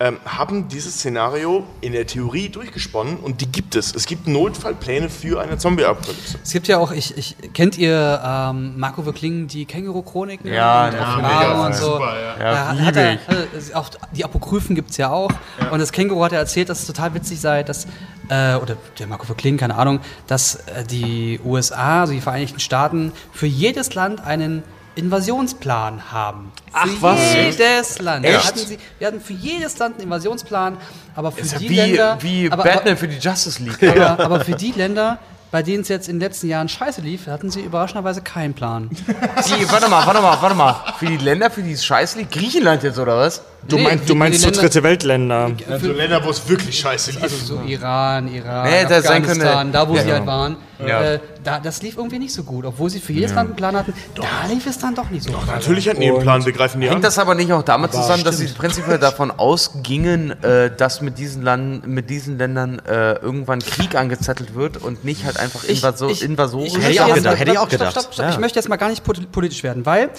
[0.01, 3.93] ähm, haben dieses Szenario in der Theorie durchgesponnen und die gibt es.
[3.93, 6.39] Es gibt Notfallpläne für eine Zombie-Apokalypse.
[6.43, 10.51] Es gibt ja auch, ich, ich kennt ihr ähm, Marco Verklingen, die Känguru-Chroniken?
[10.51, 11.93] Ja, und ja, und so.
[11.93, 12.43] super, ja.
[12.43, 13.19] Ja, Da hat liebe er,
[13.53, 15.31] also, auch die Apokryphen gibt es ja auch.
[15.69, 17.85] Und das Känguru hat ja erzählt, dass es total witzig sei, dass,
[18.29, 23.11] äh, oder der Marco Verklingen, keine Ahnung, dass äh, die USA, also die Vereinigten Staaten,
[23.31, 24.63] für jedes Land einen
[24.95, 26.51] Invasionsplan haben.
[26.73, 27.33] Ach, für was?
[27.33, 28.25] jedes Land.
[28.25, 28.33] Echt?
[28.33, 30.77] Wir hatten, sie, wir hatten für jedes Land einen Invasionsplan,
[31.15, 32.17] aber für Ist die wie, Länder.
[32.21, 33.81] wie aber, Batman für die Justice League.
[33.83, 37.27] aber, aber für die Länder, bei denen es jetzt in den letzten Jahren scheiße lief,
[37.27, 38.89] hatten sie überraschenderweise keinen Plan.
[38.89, 40.75] Die, warte mal, warte mal, warte mal.
[40.97, 43.41] Für die Länder, für die es scheiße liegt, Griechenland jetzt oder was?
[43.67, 45.51] Du, Nee, du meinst so Länder- dritte Weltländer.
[45.69, 47.21] Also Länder, wo es wirklich scheiße lief.
[47.23, 50.01] Also so Iran, Iran, Nee, Afghanistan, da wo Ja.
[50.03, 50.55] sie halt waren.
[50.85, 51.01] Ja.
[51.13, 52.65] Äh, da, das lief irgendwie nicht so gut.
[52.65, 55.31] Obwohl sie für jedes Land einen Plan hatten, da lief es dann doch nicht so
[55.31, 55.45] gut.
[55.45, 57.01] Natürlich hatten die einen Plan, wir greifen die Hängt an.
[57.03, 61.43] das aber nicht auch damit zusammen, dass sie prinzipiell davon ausgingen, äh, dass mit diesen,
[61.43, 66.73] Land, mit diesen Ländern äh, irgendwann Krieg angezettelt wird und nicht halt einfach Invaso invasorisch?
[66.73, 67.91] Hätte ich gedacht, mal- hätte ich auch stopp, gedacht.
[67.91, 68.31] Stopp, stopp, Ja.
[68.31, 70.09] Ich möchte jetzt mal gar nicht pol- politisch werden, weil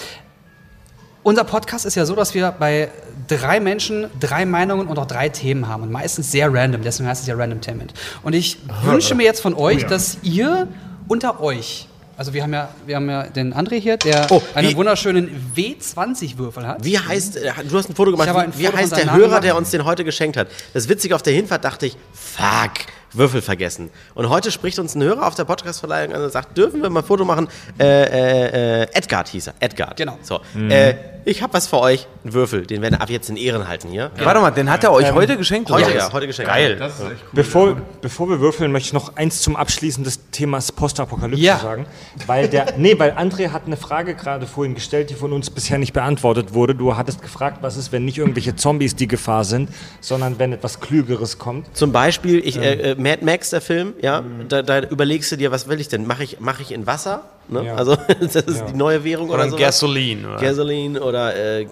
[1.23, 2.91] unser Podcast ist ja so, dass wir bei
[3.29, 7.23] drei Menschen drei Meinungen und auch drei Themen haben und meistens sehr random, deswegen heißt
[7.23, 7.95] es ja Randomtainment.
[8.23, 10.67] Und ich wünsche mir jetzt von euch, dass ihr
[11.09, 14.71] unter euch, also wir haben ja, wir haben ja den André hier, der Oh, einen
[14.71, 16.85] wie- wunderschönen W20-Würfel hat.
[16.85, 19.13] Wie heißt, äh, du hast ein Foto gemacht, ein wie, wie Foto von heißt der
[19.13, 19.45] Hörer, gemacht.
[19.45, 20.49] der uns den heute geschenkt hat?
[20.75, 22.73] Das Witzige, auf der Hinfahrt dachte ich, fuck,
[23.12, 23.90] Würfel vergessen.
[24.14, 27.01] Und heute spricht uns ein Hörer auf der Podcast-Verleihung an und sagt, dürfen wir mal
[27.01, 27.48] ein Foto machen?
[27.79, 29.96] Äh, äh, äh, Edgard hieß er, Edgard.
[29.96, 30.18] Genau.
[30.22, 30.94] So, äh,
[31.25, 33.88] ich habe was für euch, einen Würfel, den werden wir ab jetzt in Ehren halten
[33.88, 34.11] hier.
[34.18, 35.70] Warte mal, den hat er euch heute geschenkt?
[35.70, 35.96] Heute, oder?
[35.96, 36.51] ja, heute geschenkt.
[36.51, 36.90] Geil.
[37.33, 41.59] Bevor, bevor wir würfeln, möchte ich noch eins zum Abschließen des Themas Postapokalypse Ja.
[41.59, 41.87] sagen.
[42.27, 45.79] Weil der, nee, weil André hat eine Frage gerade vorhin gestellt, die von uns bisher
[45.79, 46.75] nicht beantwortet wurde.
[46.75, 49.68] Du hattest gefragt, was ist, wenn nicht irgendwelche Zombies die Gefahr sind,
[50.01, 51.77] sondern wenn etwas Klügeres kommt.
[51.77, 55.51] Zum Beispiel, ich, äh, äh, Mad Max, der Film, ja, da, da überlegst du dir,
[55.51, 56.07] was will ich denn?
[56.07, 57.25] Mache ich, mach ich in Wasser?
[57.49, 57.67] Ne?
[57.67, 57.75] Ja.
[57.75, 59.57] Also, das ist die neue Währung oder, Oder so.
[59.57, 60.29] Gasoline.
[60.29, 60.41] Oder?
[60.41, 61.67] Gasoline oder äh,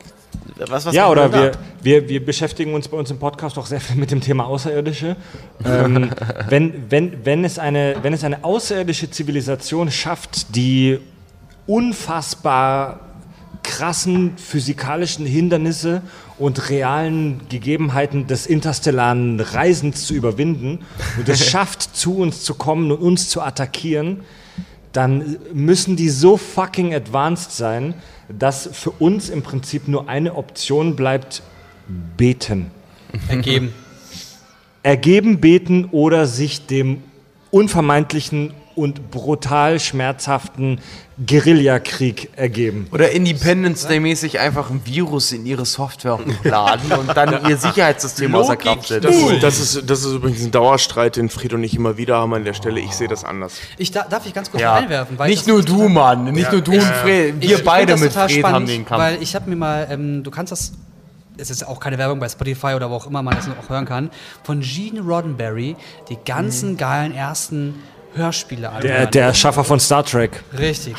[0.68, 3.80] was, was Ja, oder wir, wir, wir beschäftigen uns bei uns im Podcast auch sehr
[3.80, 5.16] viel mit dem Thema Außerirdische.
[5.64, 6.10] ähm,
[6.48, 10.98] wenn, wenn, wenn, es eine, wenn es eine außerirdische Zivilisation schafft, die
[11.66, 13.00] unfassbar
[13.70, 16.02] krassen physikalischen Hindernisse
[16.38, 20.80] und realen Gegebenheiten des interstellaren Reisens zu überwinden
[21.16, 24.22] und es schafft, zu uns zu kommen und uns zu attackieren,
[24.92, 27.94] dann müssen die so fucking advanced sein,
[28.28, 31.42] dass für uns im Prinzip nur eine Option bleibt,
[32.16, 32.72] beten.
[33.28, 33.72] ergeben.
[34.82, 37.02] Ergeben, beten oder sich dem
[37.50, 40.80] unvermeidlichen und brutal schmerzhaften
[41.26, 42.86] Guerillakrieg ergeben.
[42.92, 48.56] Oder Independence Day-mäßig einfach ein Virus in ihre Software hochladen und dann ihr Sicherheitssystem außer
[48.56, 49.02] Kraft setzen.
[49.02, 52.16] Das ist, das, ist, das ist übrigens ein Dauerstreit, den Fred und ich immer wieder
[52.16, 52.80] haben an der Stelle.
[52.80, 53.54] Ich sehe das anders.
[53.76, 54.74] Ich da, darf ich ganz kurz Ja.
[54.74, 55.18] einwerfen?
[55.18, 56.24] Weil Nicht nur du, Mann.
[56.32, 57.34] Nicht nur du und Fred.
[57.40, 59.02] Ich Wir find beide das mit total Fred haben spannend, den Kampf.
[59.02, 60.72] Weil ich habe mir mal, ähm, du kannst das,
[61.36, 63.84] es ist auch keine Werbung bei Spotify oder wo auch immer man das noch hören
[63.84, 64.10] kann,
[64.42, 65.76] von Gene Roddenberry
[66.08, 67.74] die ganzen geilen ersten
[68.14, 69.10] Hörspiele Der, anhören.
[69.12, 70.42] der Erschaffer von Star Trek.
[70.58, 70.94] Richtig.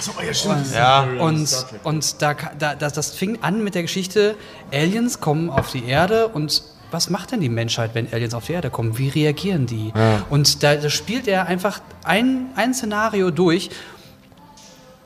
[0.73, 1.07] Ja.
[1.19, 4.35] Und, und da, ka- da, das, das fing an mit der Geschichte,
[4.71, 8.53] Aliens kommen auf die Erde und was macht denn die Menschheit, wenn Aliens auf die
[8.53, 8.97] Erde kommen?
[8.97, 9.93] Wie reagieren die?
[10.29, 13.69] Und da, da spielt er einfach ein, ein Szenario durch.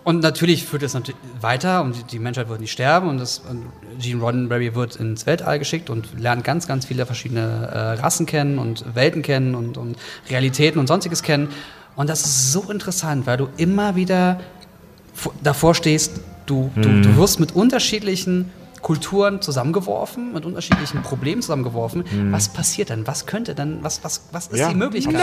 [0.04, 3.40] Und natürlich führt es natürlich weiter und die- die Menschheit wird nicht sterben und, das,
[3.40, 3.66] und
[4.00, 8.60] Gene Roddenberry wird ins Weltall geschickt und lernt ganz, ganz viele verschiedene äh, Rassen kennen
[8.60, 9.98] und Welten kennen und, und
[10.30, 11.50] Realitäten und sonstiges kennen.
[11.96, 14.40] Und das ist so interessant, weil du immer wieder
[15.14, 16.12] vor- davor stehst,
[16.46, 18.52] du, du, du wirst mit unterschiedlichen
[18.86, 22.04] Kulturen zusammengeworfen, mit unterschiedlichen Problemen zusammengeworfen.
[22.32, 23.08] Was passiert dann?
[23.08, 24.70] Was könnte dann, was, was, was ist Ja.
[24.70, 25.16] die Möglichkeit?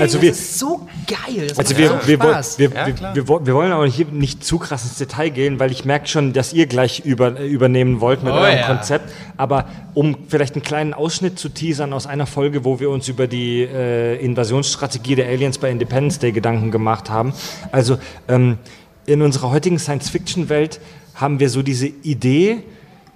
[0.00, 1.46] Also das wir, ist so geil.
[1.46, 2.58] Das Also wir, so wir, Spaß.
[2.58, 5.60] wir, Ja, wir, wir, woll- wir wollen aber hier nicht zu krass ins Detail gehen,
[5.60, 8.66] weil ich merke schon, dass ihr gleich über, übernehmen wollt mit Oh eurem ja.
[8.66, 9.12] Konzept.
[9.36, 13.28] Aber um vielleicht einen kleinen Ausschnitt zu teasern aus einer Folge, wo wir uns über
[13.28, 17.32] die äh, Invasionsstrategie der Aliens bei Independence Day Gedanken gemacht haben.
[17.70, 18.58] Also ähm,
[19.06, 20.80] in unserer heutigen Science-Fiction-Welt
[21.14, 22.62] haben wir so diese Idee,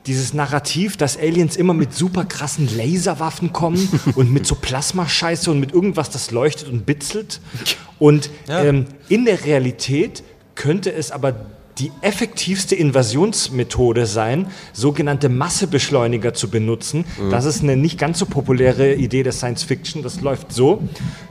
[0.07, 5.61] dieses Narrativ, dass Aliens immer mit super krassen Laserwaffen kommen und mit so Plasmascheiße und
[5.61, 7.41] mit irgendwas, das leuchtet und bitzelt.
[7.99, 10.23] Und ähm, in der Realität
[10.55, 11.47] könnte es aber
[11.79, 17.05] die effektivste Invasionsmethode sein, sogenannte Massebeschleuniger zu benutzen.
[17.31, 20.03] Das ist eine nicht ganz so populäre Idee der Science Fiction.
[20.03, 20.83] Das läuft so.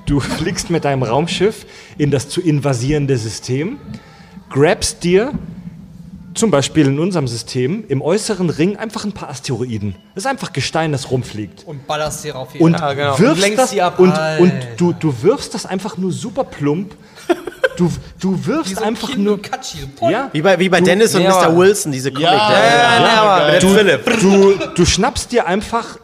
[0.05, 1.65] Du fliegst mit deinem Raumschiff
[1.97, 3.77] in das zu invasierende System,
[4.49, 5.33] grabst dir
[6.35, 9.95] zum Beispiel in unserem System im äußeren Ring einfach ein paar Asteroiden.
[10.13, 11.63] Das ist einfach Gestein, das rumfliegt.
[11.65, 12.49] Und ballerst hier rauf.
[12.59, 13.13] Und Ja, genau.
[13.13, 13.99] Und wirfst lenkst das die ab.
[13.99, 16.95] und, und du, du wirfst das einfach nur super plump.
[17.77, 19.37] Du, du wirfst einfach nur.
[20.09, 21.57] Ja, Wie bei, wie bei Du- Dennis und nee, Mr.
[21.57, 22.23] Wilson, diese Comic.
[22.31, 24.21] Ja, der, ja, ja, aber- mit Philipp.
[24.21, 25.97] du, du schnappst dir einfach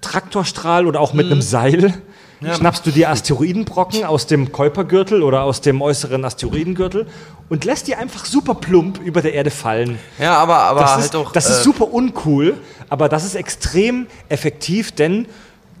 [0.00, 1.94] Traktorstrahl oder auch mit einem Seil.
[2.42, 7.06] Schnappst du dir Asteroidenbrocken aus dem Kuipergürtel oder aus dem äußeren Asteroidengürtel
[7.48, 9.98] und lässt die einfach super plump über der Erde fallen.
[10.18, 11.32] Ja, aber, aber Das, halt ist, doch.
[11.32, 12.54] das äh, ist super uncool,
[12.88, 15.26] aber das ist extrem effektiv, denn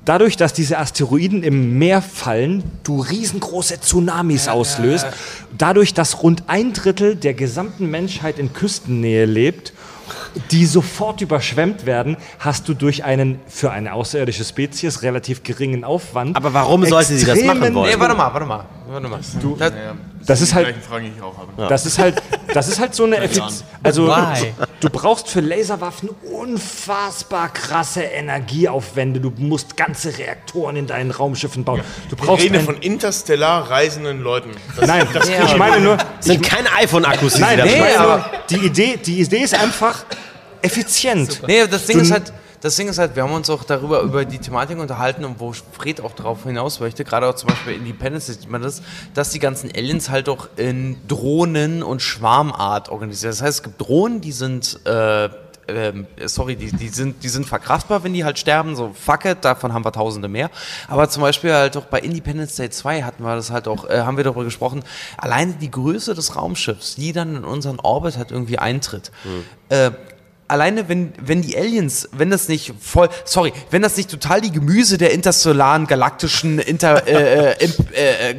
[0.06, 5.06] dadurch, dass diese Asteroiden im Meer fallen, du riesengroße Tsunamis auslöst,
[5.58, 9.74] dadurch, dass rund ein Drittel der gesamten Menschheit in Küstennähe lebt,
[10.50, 16.36] die sofort überschwemmt werden, hast du durch einen für eine außerirdische Spezies relativ geringen Aufwand.
[16.36, 17.90] Aber warum sollte sie das machen wollen?
[17.90, 18.64] Nee, warte mal, warte mal.
[18.88, 19.20] Warte mal.
[19.40, 19.72] Du, das,
[20.26, 21.68] Das ist halt, Fragen, die ich auch habe.
[21.68, 22.20] das ist halt,
[22.52, 23.62] das ist halt so eine Effizienz.
[23.82, 24.52] Also Why?
[24.80, 29.20] du brauchst für Laserwaffen unfassbar krasse Energieaufwände.
[29.20, 31.80] Du musst ganze Reaktoren in deinen Raumschiffen bauen.
[32.10, 34.50] Du Ich brauchst rede ein, von interstellar reisenden Leuten.
[34.76, 38.56] Das, nein, das ich meine nur, sind keine iPhone-Akkus, die nein, ich nee, aber- die
[38.66, 40.04] Idee, die Idee ist einfach
[40.62, 41.42] effizient.
[41.46, 42.32] nee, das Ding Du- ist halt.
[42.66, 45.52] Das Ding ist halt, wir haben uns auch darüber über die Thematik unterhalten und wo
[45.52, 48.82] Fred auch darauf hinaus möchte, gerade auch zum Beispiel Independence sieht man das,
[49.14, 53.34] dass die ganzen Aliens halt auch in Drohnen und Schwarmart organisiert.
[53.34, 55.28] Das heißt, es gibt Drohnen, die sind äh,
[55.68, 59.44] ähm, sorry, die, die, sind, die sind verkraftbar, wenn die halt sterben, so fuck it,
[59.44, 60.50] davon haben wir tausende mehr.
[60.88, 64.00] Aber zum Beispiel halt auch bei Independence Day 2 hatten wir das halt auch, äh,
[64.00, 64.82] haben wir darüber gesprochen,
[65.16, 69.12] alleine die Größe des Raumschiffs, die dann in unseren Orbit halt irgendwie eintritt.
[69.68, 69.92] Äh,
[70.48, 74.52] Alleine wenn, wenn die Aliens, wenn das nicht voll, sorry, wenn das nicht total die
[74.52, 78.34] Gemüse der interstellaren galaktischen Inter, äh, äh, äh, äh,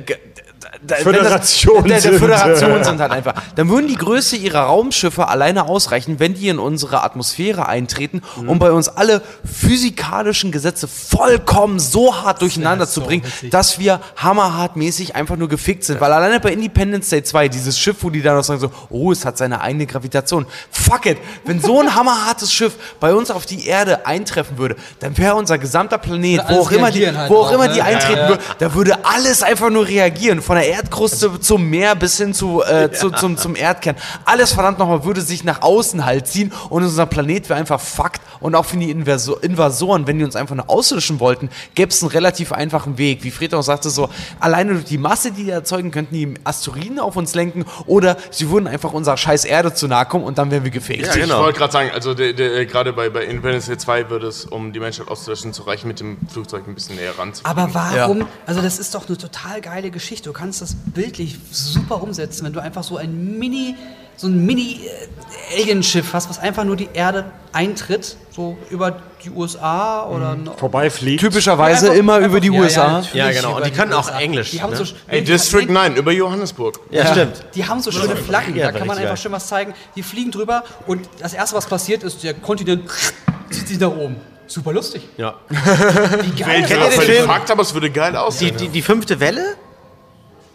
[0.86, 2.20] da- Föderation das, der, der sind.
[2.20, 3.34] Föderation sind halt einfach.
[3.56, 8.60] Dann würden die Größe ihrer Raumschiffe alleine ausreichen, wenn die in unsere Atmosphäre eintreten, um
[8.60, 13.52] bei uns alle physikalischen Gesetze vollkommen so hart durcheinander Ja, zu so bringen, witzig.
[13.52, 16.00] dass wir hammerhartmäßig einfach nur gefickt sind.
[16.02, 19.12] Weil alleine bei Independence Day 2, dieses Schiff, wo die dann noch sagen so, oh,
[19.12, 20.46] es hat seine eigene Gravitation.
[20.72, 21.18] Fuck it!
[21.46, 25.58] Wenn so ein hammerhartes Schiff bei uns auf die Erde eintreffen würde, dann wäre unser
[25.58, 27.74] gesamter Planet, wo auch immer die, halt wo auch drauf, immer ne?
[27.74, 28.30] die Ja, eintreten ja.
[28.30, 30.42] würde, da würde alles einfach nur reagieren.
[30.42, 33.96] Von der Erdkruste zum Meer bis hin zu, äh, zu, zum, zum Erdkern.
[34.26, 38.22] Alles verdammt nochmal würde sich nach außen halt ziehen und unser Planet wäre einfach fucked.
[38.40, 42.12] Und auch für die Invasoren, wenn die uns einfach nur auslöschen wollten, gäbe es einen
[42.12, 43.24] relativ einfachen Weg.
[43.24, 47.00] Wie Fred auch sagte, so alleine durch die Masse, die die erzeugen, könnten die Asteroiden
[47.00, 50.52] auf uns lenken oder sie würden einfach unserer scheiß Erde zu nahe kommen und dann
[50.52, 51.06] wären wir gefegt.
[51.08, 51.40] Ja, genau.
[51.40, 54.74] Ich wollte gerade sagen, also der, gerade bei, bei Independence Day 2 würde es, um
[54.74, 57.58] die Menschheit auszulöschen, zu reichen, mit dem Flugzeug ein bisschen näher ranzukommen.
[57.58, 58.28] Aber warum?
[58.46, 60.30] Also das ist doch eine total geile Geschichte.
[60.30, 63.76] Du kannst das bildlich super umsetzen, wenn du einfach so ein Mini,
[64.16, 70.36] so ein Mini-Alienschiff hast, was einfach nur die Erde eintritt, so über die USA oder
[70.36, 70.58] noch.
[70.58, 71.20] Vorbeifliegt.
[71.22, 73.04] Typischerweise Ja, einfach- immer über die einfach- ja, USA.
[73.14, 73.58] ja, Ja, genau.
[73.58, 74.10] Und die können auch.
[74.20, 74.78] Englisch, Die haben ne?
[74.78, 76.80] so, Ey, District nee, 9 über Johannesburg.
[76.92, 77.44] Ja, stimmt.
[77.56, 79.74] Die haben so schöne Flaggen, Ja, da kann man einfach schön was zeigen.
[79.96, 82.84] Die fliegen drüber und das erste, was passiert, ist, der Kontinent
[83.50, 84.16] zieht sich nach oben.
[84.50, 85.02] Super lustig.
[85.18, 85.36] Ja.
[85.50, 86.62] Wie geil.
[86.62, 87.26] Ich den bin Film?
[87.26, 88.56] Fakt, aber es würde geil Die, aussehen.
[88.56, 89.56] die, die fünfte Welle?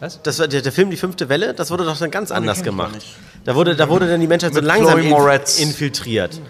[0.02, 0.20] Was?
[0.20, 2.98] Das war der, der Film Die fünfte Welle, das wurde doch dann ganz anders gemacht.
[3.44, 6.40] Da wurde, da wurde dann die Menschheit so langsam inf infiltriert.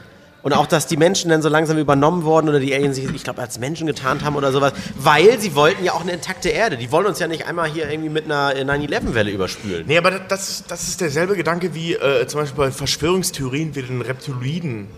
[0.42, 3.24] Und auch, dass die Menschen dann so langsam übernommen wurden oder die Aliens sich, ich
[3.24, 4.72] glaube, als Menschen getarnt haben oder sowas.
[4.96, 6.78] Weil sie wollten ja auch eine intakte Erde.
[6.78, 9.84] Die wollen uns ja nicht einmal hier irgendwie mit einer 9-11-Welle überspülen.
[9.86, 14.00] Nee, aber das, das ist derselbe Gedanke wie äh, zum Beispiel bei Verschwörungstheorien wie den
[14.00, 14.88] Reptiloiden.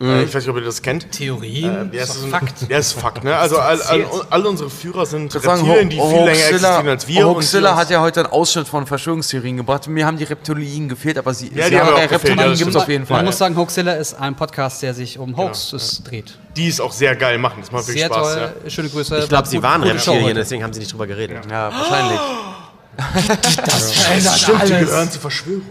[0.00, 1.10] Äh, ich weiß nicht, ob ihr das kennt.
[1.12, 1.90] Theorien?
[1.92, 2.68] Ja, ist ist Fakt.
[2.68, 3.36] Ja, ist Fakt, ne?
[3.36, 7.28] Also all, all, all unsere Führer sind sagen, Reptilien, die viel länger existieren als wir.
[7.28, 9.86] uns- hat ja heute einen Ausschnitt von Verschwörungstheorien gebracht.
[9.86, 12.24] Mir haben die Reptilien gefehlt, aber sie, Ja, sie die haben haben ja auch gefehlt,
[12.24, 13.24] ja, Reptilien gibt es auf jeden Man Fall.
[13.24, 16.38] muss sagen, Hoaxilla ist ein Podcast, der sich um Hoaxes dreht.
[16.56, 17.58] die es auch sehr geil machen.
[17.60, 18.34] Das macht wirklich Sehr Spaß.
[18.34, 18.52] toll.
[18.64, 18.70] Ja.
[18.70, 19.18] Schöne Grüße.
[19.18, 21.38] Ich glaube, sie waren Reptilien, deswegen haben sie nicht drüber geredet.
[21.50, 22.20] Ja, wahrscheinlich.
[22.96, 24.88] Verändert Stimmt, die alles.
[24.88, 25.62] gehören zur Verschwörung.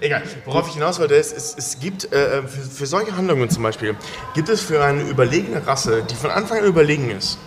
[0.00, 3.62] Egal, worauf ich hinaus wollte, ist, es, es gibt äh, für, für solche Handlungen zum
[3.62, 3.96] Beispiel,
[4.34, 7.38] gibt es für eine überlegene Rasse, die von Anfang an überlegen ist,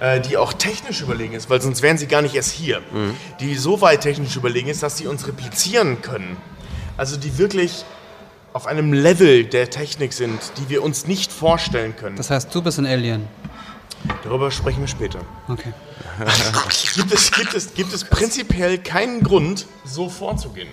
[0.00, 2.80] äh, die auch technisch überlegen ist, weil sonst wären sie gar nicht erst hier,
[3.40, 6.36] die so weit technisch überlegen ist, dass sie uns replizieren können.
[6.96, 7.84] Also die wirklich
[8.52, 12.16] auf einem Level der Technik sind, die wir uns nicht vorstellen können.
[12.16, 13.26] Das heißt, du bist ein Alien.
[14.24, 15.20] Darüber sprechen wir später.
[15.48, 15.72] Okay.
[16.94, 20.68] Gibt es, gibt es, gibt es prinzipiell keinen Grund, so vorzugehen?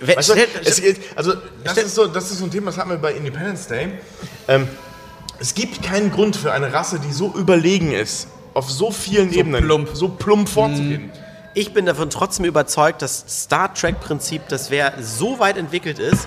[0.00, 0.82] Weißt du, es,
[1.14, 3.92] also das ist, so, das ist so ein Thema, das hatten wir bei Independence Day.
[4.48, 4.68] Ähm,
[5.38, 9.64] es gibt keinen Grund für eine Rasse, die so überlegen ist, auf so vielen Ebenen
[9.64, 9.90] plump.
[9.92, 11.10] so plump vorzugehen.
[11.54, 16.26] Ich bin davon trotzdem überzeugt, dass Star Trek-Prinzip, dass wer so weit entwickelt ist,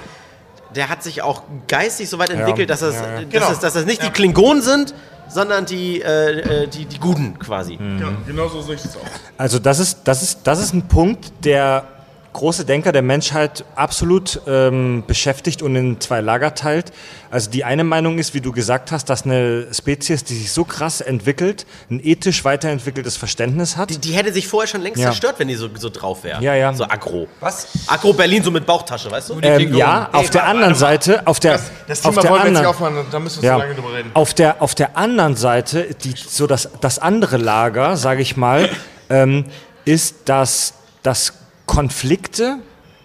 [0.76, 3.52] der hat sich auch geistig so weit entwickelt, dass, es, dass, Genau.
[3.52, 4.94] es, dass das nicht die Klingonen sind,
[5.28, 7.78] sondern die, äh, äh, die, die Guten quasi.
[7.78, 9.02] Genau, genau so sehe ich das auch.
[9.38, 11.88] Also das ist, das ist, das ist ein Punkt, der
[12.36, 16.92] große Denker der Menschheit absolut ähm, beschäftigt und in zwei Lager teilt.
[17.32, 20.64] Also die eine Meinung ist, wie du gesagt hast, dass eine Spezies, die sich so
[20.66, 23.90] krass entwickelt, ein ethisch weiterentwickeltes Verständnis hat.
[23.90, 25.08] Die, die hätte sich vorher schon längst Ja.
[25.08, 26.42] zerstört, wenn die so, so drauf wäre.
[26.44, 26.74] Ja, ja.
[26.74, 27.28] So aggro.
[27.40, 27.68] Was?
[27.88, 29.40] Aggro Berlin, so mit Bauchtasche, weißt du?
[29.42, 32.50] ähm, ja, auf der anderen Seite, auf der, Das, das auf Thema der wollen wir
[32.52, 33.56] jetzt anderen, nicht aufmachen, da müssen wir Ja.
[33.56, 34.12] so lange drüber reden.
[34.14, 38.70] Auf der, auf der anderen Seite, die, so das, das andere Lager, sage ich mal,
[39.10, 39.46] ähm,
[39.86, 40.74] ist, dass,
[41.04, 41.34] dass
[41.66, 42.60] Konflikte,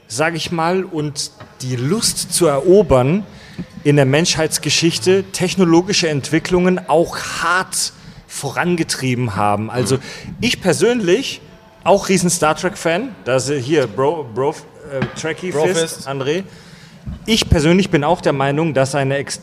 [0.09, 1.31] sage ich mal, und
[1.63, 3.25] die Lust zu erobern
[3.85, 7.93] in der Menschheitsgeschichte technologische Entwicklungen auch hart
[8.27, 9.71] vorangetrieben haben.
[9.71, 9.99] Also
[10.41, 11.41] ich persönlich,
[11.83, 14.55] auch riesen Star Trek-Fan, da ist hier Bro, Bro
[14.91, 15.53] äh, Trekkie.
[15.53, 16.45] Fist, André.
[17.27, 19.41] Ich persönlich bin auch der Meinung, dass eine ex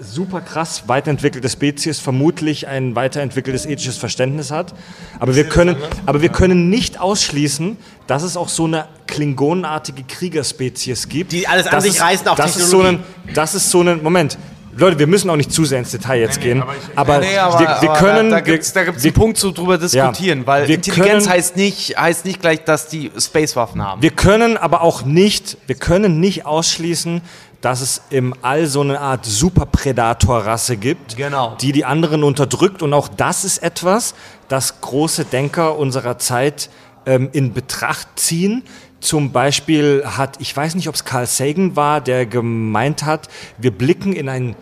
[0.00, 4.74] super krass weiterentwickelte Spezies vermutlich ein weiterentwickeltes ethisches Verständnis hat.
[5.18, 5.76] Aber wir können,
[6.06, 7.76] aber wir können nicht ausschließen,
[8.06, 11.32] dass es auch so eine klingonenartige Kriegerspezies gibt.
[11.32, 13.04] Die alles an Das sich ist- reißen, auch das ist so Technologie.
[13.28, 14.38] ein, Das ist so ein, Moment.
[14.78, 16.60] Leute, wir müssen auch nicht zu sehr ins Detail jetzt gehen.
[16.60, 19.12] aber ich- aber, Nee, aber, wir, wir aber können, da, da gibt es wir, einen
[19.14, 23.10] Punkt zu drüber diskutieren, weil wir Intelligenz können- heißt nicht, heißt nicht gleich, dass die
[23.18, 24.02] Spacewaffen haben.
[24.02, 27.22] Wir können aber auch nicht, wir können nicht ausschließen,
[27.60, 31.56] dass es im All so eine Art Superprädator-Rasse gibt, Genau.
[31.60, 32.82] die die anderen unterdrückt.
[32.82, 34.14] Und auch das ist etwas,
[34.48, 36.70] das große Denker unserer Zeit
[37.06, 38.62] ähm, in Betracht ziehen.
[39.00, 43.28] Zum Beispiel hat, ich weiß nicht, ob es Carl Sagan war, der gemeint hat,
[43.58, 44.56] wir blicken in ein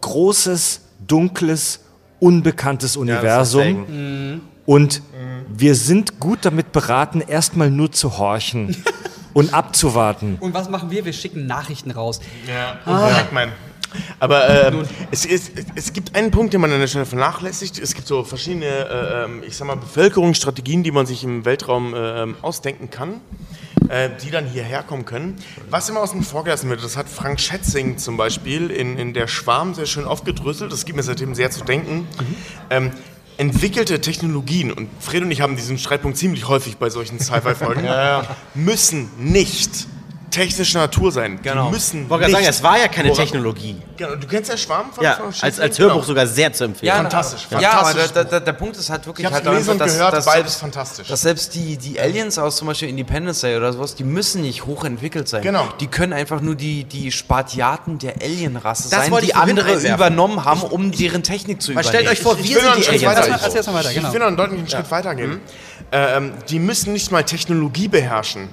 [0.00, 1.80] großes, dunkles,
[2.20, 4.40] unbekanntes Universum.
[4.66, 5.02] Und
[5.50, 8.76] wir sind gut damit beraten, erstmal nur zu horchen
[9.38, 10.36] und abzuwarten.
[10.40, 11.04] Und was machen wir?
[11.04, 12.18] Wir schicken Nachrichten raus.
[12.48, 13.52] Ja, und Pac-Man.
[14.18, 14.82] Aber ähm,
[15.12, 17.78] es, ist, es gibt einen Punkt, den man an der Stelle vernachlässigt.
[17.78, 21.94] Es gibt so verschiedene, äh, ähm, ich sag mal, Bevölkerungsstrategien, die man sich im Weltraum
[21.94, 23.20] äh, ähm, ausdenken kann,
[23.88, 25.36] äh, die dann hierher kommen können.
[25.70, 29.28] Was immer außen vor gelassen wird, das hat Frank Schätzing zum Beispiel in, in der
[29.28, 30.72] Schwarm sehr schön aufgedröselt.
[30.72, 32.08] Das gibt mir seitdem sehr zu denken.
[32.70, 32.90] Ähm,
[33.38, 37.88] entwickelte Technologien, und Fred und ich haben diesen Streitpunkt ziemlich häufig bei solchen Sci-Fi-Folgen,
[38.54, 39.86] müssen nicht
[40.30, 41.38] technischer Natur sein.
[41.42, 41.66] Genau.
[41.66, 43.76] Die müssen Ich wollte gerade sagen, es war ja keine Woran- Technologie.
[43.96, 46.04] Genau, du kennst ja Schwarm von Ja, von als, als Hörbuch Genau.
[46.06, 46.92] sogar sehr zu empfehlen.
[46.94, 48.12] Fantastisch, Ja, aber fantastisch.
[48.12, 50.24] der, der, der Punkt ist halt wirklich Ich hab's halt gelesen und dass, gehört, dass
[50.24, 51.08] beides selbst, fantastisch.
[51.08, 54.66] Dass selbst die, die Aliens aus zum Beispiel Independence Day oder sowas, die müssen nicht
[54.66, 55.42] hochentwickelt sein.
[55.42, 55.66] Genau.
[55.80, 59.58] Die können einfach nur die, die Spartiaten der Alienrasse Das sein, wollte die ich vorhin
[59.58, 59.94] andere einwerfen.
[59.94, 62.04] übernommen haben, um deren Technik zu Weil übernehmen.
[62.04, 63.30] stellt euch vor, wir will noch sind einen die Schritt Aliens.
[63.30, 63.40] weiter.
[63.56, 64.06] Erzähl mal weiter, genau.
[64.08, 65.40] Ich will noch einen deutlichen Schritt weitergehen.
[65.90, 68.48] Ähm, die müssen nicht mal Technologie beherrschen.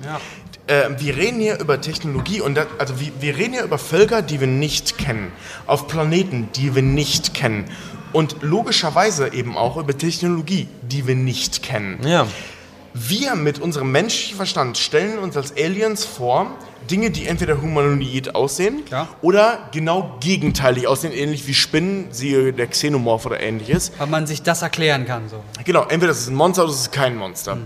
[0.68, 4.22] Äh, wir reden hier über Technologie und das, also wir, wir reden hier über Völker,
[4.22, 5.32] die wir nicht kennen,
[5.68, 7.66] auf Planeten, die wir nicht kennen
[8.14, 12.00] und logischerweise eben auch über Technologie, die wir nicht kennen.
[12.08, 12.26] Ja.
[12.94, 16.52] Wir mit unserem menschlichen Verstand stellen uns als Aliens vor,
[16.90, 19.10] Dinge, die entweder humanoid aussehen Klar.
[19.22, 23.92] oder genau gegenteilig aussehen, ähnlich wie Spinnen, siehe der Xenomorph oder ähnliches.
[23.98, 25.28] Weil man sich das erklären kann.
[25.28, 25.44] So.
[25.66, 27.58] Genau, entweder das ist ein Monster oder das ist kein Monster.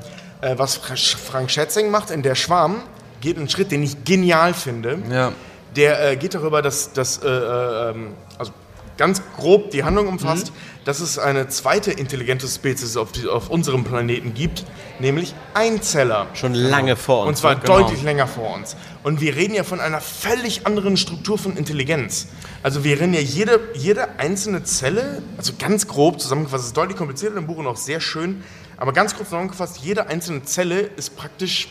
[0.42, 2.82] Äh, was Fra- Frank Schätzing macht in Der Schwarm,
[3.22, 5.00] geht einen Schritt, den ich genial finde.
[5.12, 5.34] Ja.
[5.76, 8.52] Der äh, geht darüber, dass, dass äh, äh, ähm, also
[8.98, 10.52] ganz grob die Handlung umfasst,
[10.84, 14.66] dass es eine zweite intelligente Spezies auf, die, auf unserem Planeten gibt,
[15.00, 16.28] nämlich Einzeller.
[16.34, 17.30] Schon lange vor uns.
[17.30, 17.62] Und zwar ne?
[17.66, 18.76] deutlich länger vor uns.
[19.04, 22.28] Und wir reden ja von einer völlig anderen Struktur von Intelligenz.
[22.64, 27.38] Also wir reden ja jede, jede einzelne Zelle, also ganz grob zusammengefasst, ist deutlich komplizierter
[27.38, 28.44] im Buch und auch sehr schön,
[28.80, 31.68] aber ganz grob zusammengefasst, jede einzelne Zelle ist praktisch,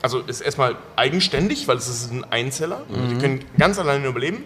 [0.00, 4.44] also ist erstmal eigenständig, weil es ist ein Einzeller, die können ganz alleine überleben.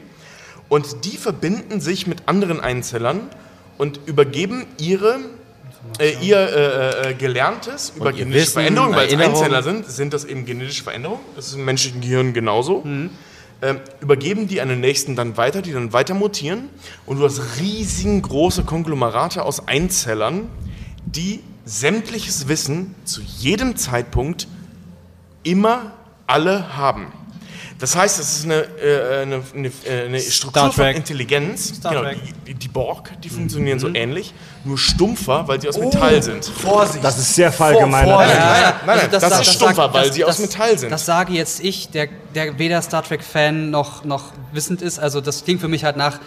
[0.68, 3.20] Und die verbinden sich mit anderen Einzellern
[3.78, 5.20] und übergeben ihre
[5.98, 9.20] äh, ihr äh, äh, Gelerntes über ihr genetische Veränderungen, weil es.
[9.20, 11.20] Einzeller sind, sind das eben genetische Veränderungen.
[11.36, 12.82] Das ist im menschlichen Gehirn genauso.
[12.84, 16.68] Ähm, übergeben die an den nächsten dann weiter, die dann weiter mutieren.
[17.06, 20.48] Und du hast riesengroße Konglomerate aus Einzellern,
[21.06, 24.48] die sämtliches Wissen zu jedem Zeitpunkt
[25.42, 25.92] immer
[26.26, 27.12] alle haben.
[27.78, 30.86] Das heißt, es ist eine, äh, eine, eine, äh, eine Struktur von.
[30.86, 31.74] Intelligenz.
[31.76, 32.18] Star genau, Trek.
[32.46, 34.32] die, die Borg, die funktionieren so ähnlich,
[34.64, 36.46] nur stumpfer, weil sie aus Metall sind.
[36.46, 37.04] Vorsicht.
[37.04, 38.16] Das ist sehr verallgemeinert.
[38.18, 40.36] Nein, nein, Ja, nein, nein, also das, sa- ist stumpfer, sagt- weil das- sie aus
[40.38, 40.90] das- Metall sind.
[40.90, 44.98] Das sage jetzt ich, der, der weder Star Trek-Fan noch, noch wissend ist.
[44.98, 46.18] Also das klingt für mich halt nach,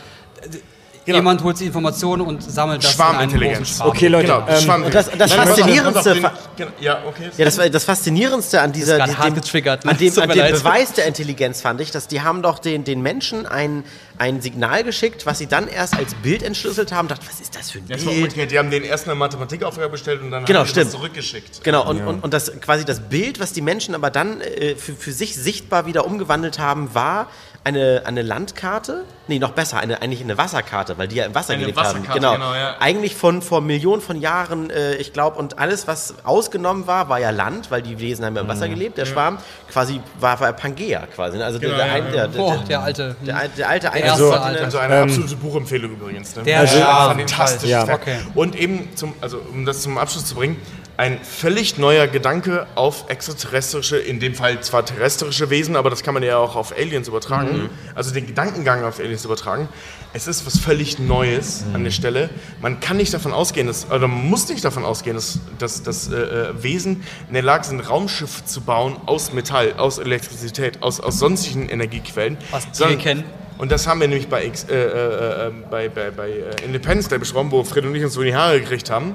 [1.05, 3.77] äh, jemand holt sich Informationen und sammelt das in einem großen Schwarmintelligenz.
[3.77, 3.89] Schwarm.
[3.89, 6.25] Okay, Leute, Genau, ähm, das- das Nein, Faszinierendste den-
[6.57, 7.29] genau, Ja, okay.
[7.37, 9.91] Ja, das war das Faszinierendste an dieser, gerade dem, getriggert, ne?
[9.91, 10.51] an dem, an dem.
[10.51, 13.83] Beweis der Intelligenz fand ich, dass die haben doch den, den Menschen ein,
[14.17, 17.07] ein Signal geschickt, was sie dann erst als Bild entschlüsselt haben.
[17.07, 18.23] Dachte, was ist das für ein Das war Bild?
[18.25, 18.51] umgekehrt.
[18.51, 20.85] Die haben den ersten eine Mathematikaufgabe bestellt und dann Genau, haben die stimmt.
[20.87, 21.63] das zurückgeschickt.
[21.63, 24.93] Genau, und, und, und das quasi das Bild, was die Menschen aber dann äh, für,
[24.93, 27.27] für sich sichtbar wieder umgewandelt haben, war
[27.65, 31.53] eine, eine Landkarte, nee, noch besser, eine, eigentlich eine Wasserkarte, weil die ja im Wasser
[31.53, 31.87] Eine gelebt haben.
[31.87, 32.33] Wasserkarte, Genau.
[32.33, 32.77] genau, ja.
[32.79, 37.19] Eigentlich von vor Millionen von Jahren, äh, ich glaube, und alles, was ausgenommen war, war
[37.19, 38.97] ja Land, weil die Wesen haben ja im Wasser gelebt.
[38.97, 39.37] Der Schwarm
[39.69, 41.37] quasi war, war Pangea quasi.
[41.37, 41.45] Ne?
[41.45, 43.15] Also der, der, ein- der, der, Boah, der, der alte.
[43.25, 44.63] der, al- der alte erste also, alte.
[44.63, 46.35] Also eine absolute Buchempfehlung übrigens.
[46.37, 46.43] Ne?
[46.43, 47.17] Der also, Schwarm.
[47.19, 47.69] fantastisch.
[47.69, 47.85] Ja.
[47.85, 48.01] Werk.
[48.01, 48.17] Okay.
[48.35, 50.55] Und eben, zum, also, um das zum Abschluss zu bringen,
[50.99, 56.13] ein völlig neuer Gedanke auf extraterrestrische, in dem Fall zwar terrestrische Wesen, aber das kann
[56.13, 57.69] man ja auch auf Aliens übertragen.
[57.95, 59.69] Also den Gedankengang auf Aliens übertragen.
[60.11, 62.29] Es ist was völlig Neues an der Stelle.
[62.61, 66.11] Man kann nicht davon ausgehen, dass, oder man muss nicht davon ausgehen, dass, dass, dass
[66.11, 70.99] äh, äh, Wesen in der Lage sind, Raumschiffe zu bauen aus Metall, aus Elektrizität, aus,
[70.99, 72.37] aus sonstigen Energiequellen.
[72.51, 73.23] Was wir kennen.
[73.59, 77.07] Und das haben wir nämlich bei, X- äh, äh, äh, bei, bei, bei äh, Independence
[77.09, 79.13] Day besprochen, wo Fred und ich uns so in die Haare gekriegt haben.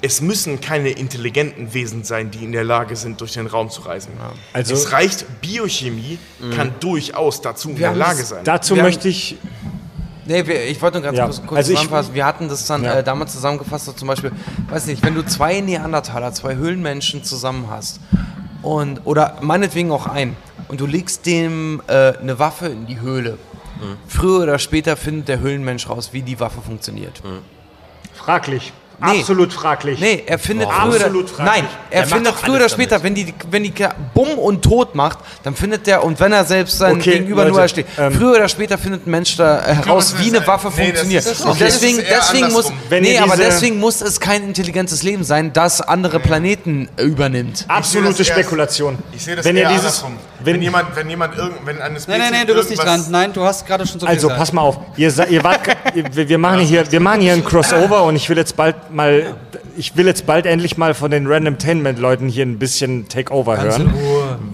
[0.00, 3.80] Es müssen keine intelligenten Wesen sein, die in der Lage sind, durch den Raum zu
[3.82, 4.12] reisen.
[4.52, 6.18] Also- es reicht, Biochemie
[6.56, 8.44] kann durchaus dazu in der Lage sein.
[8.44, 9.36] Dazu Wir möchte ich
[10.26, 12.14] Nee, wir, ich wollte nur ganz Ja, kurz, kurz also zusammenfassen.
[12.14, 12.98] Wir hatten das dann Ja.
[12.98, 14.30] äh, damals zusammengefasst, so zum Beispiel,
[14.68, 17.98] weiß nicht, wenn du zwei Neandertaler, zwei Höhlenmenschen zusammen hast
[18.62, 20.36] und oder meinetwegen auch ein
[20.68, 23.38] und du legst dem äh, eine Waffe in die Höhle.
[24.06, 27.22] Früher oder später findet der Höhlenmensch raus, wie die Waffe funktioniert.
[28.14, 28.72] fraglich.
[29.02, 29.20] Nee.
[29.20, 29.98] Absolut fraglich.
[29.98, 30.90] Nee, er findet Warum?
[30.90, 31.54] früher oder, Absolut fraglich.
[31.62, 33.72] Nein, er macht findet früher oder später, wenn die, wenn die
[34.14, 37.56] Bumm und tot macht, dann findet der, und wenn er selbst sein Okay, Gegenüber Leute,
[37.56, 40.46] nur steht, ähm, früher oder später findet ein Mensch da äh, heraus, das wie eine
[40.46, 41.24] Waffe nee, das funktioniert.
[41.26, 42.72] ist- und okay, das deswegen, deswegen muss.
[42.90, 47.64] Wenn nee, aber deswegen muss es kein intelligentes Leben sein, das andere Planeten äh, übernimmt.
[47.68, 48.98] Absolute Ich sehe das eher- Spekulation.
[49.12, 50.18] Ich sehe das wenn eher ihr dieses, andersrum.
[50.44, 52.82] wenn, Wenn, jemand, wenn jemand irgend, wenn eine Nein, Spezies nein, nein, du bist nicht
[52.84, 53.04] dran.
[53.10, 54.38] Nein, du hast gerade schon so viel Also gesagt.
[54.40, 55.60] pass mal auf, ihr, sa- ihr wart,
[55.94, 59.34] wir, wir machen hier, wir machen hier ein Crossover und ich will jetzt bald mal,
[59.76, 63.92] ich will jetzt bald endlich mal von den Randomtainment-Leuten hier ein bisschen Takeover hören,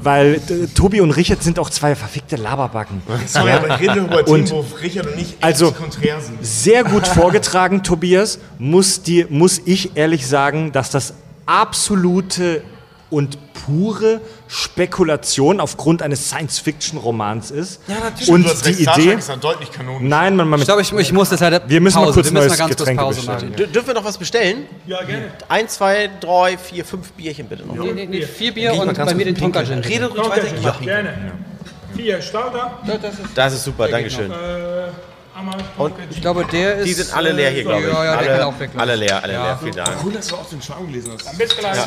[0.03, 3.03] weil äh, Tobi und Richard sind auch zwei verfickte Laberbacken.
[3.26, 6.45] Sorry, aber ich rede über Und- Themen, wo Richard und ich Also- konträr sind.
[6.45, 8.39] Sehr gut vorgetragen, Tobias.
[8.59, 11.14] Muss, dir, muss ich ehrlich sagen, dass das
[11.47, 12.62] absolute
[13.11, 17.81] und pure Spekulation aufgrund eines Science-Fiction-Romans ist.
[17.89, 18.29] Ja, natürlich.
[18.31, 19.15] Und die recht, Star Trek Idee.
[19.15, 20.09] ist dann deutlich Kanonen.
[20.09, 21.63] Nein, man, man ich glaube, ich, ich muss das halt.
[21.69, 22.15] Wir müssen mal Pause.
[22.15, 23.51] kurz wir müssen neues mal ganz kurz Getränke Pause bestellen.
[23.53, 23.55] machen.
[23.55, 24.67] Dür- dürfen wir noch was bestellen?
[24.87, 25.33] Ja, gerne.
[25.49, 27.75] Eins, zwei, drei, vier, fünf Bierchen bitte noch.
[27.77, 29.79] Nee, nee, nee, vier Bier und bei mir den Tonka Gin.
[29.79, 30.47] Rede ruhig weiter.
[30.63, 30.71] ja.
[30.81, 31.33] gerne.
[31.95, 32.79] Vier Starter.
[33.35, 34.31] Das ist super, Dankeschön.
[34.31, 34.35] Äh,
[35.37, 35.57] einmal
[36.11, 36.87] Ich glaube, der ist.
[36.87, 37.89] Die sind alle leer hier, glaube ich.
[37.93, 38.70] Ja, ja, der kann alle, auch weg.
[38.76, 39.01] alle ich.
[39.01, 39.59] leer, alle leer.
[39.62, 39.97] Vielen Dank.
[40.05, 41.39] Cool, dass du auch den Schwarm gelesen hast.
[41.39, 41.78] Bis gleich.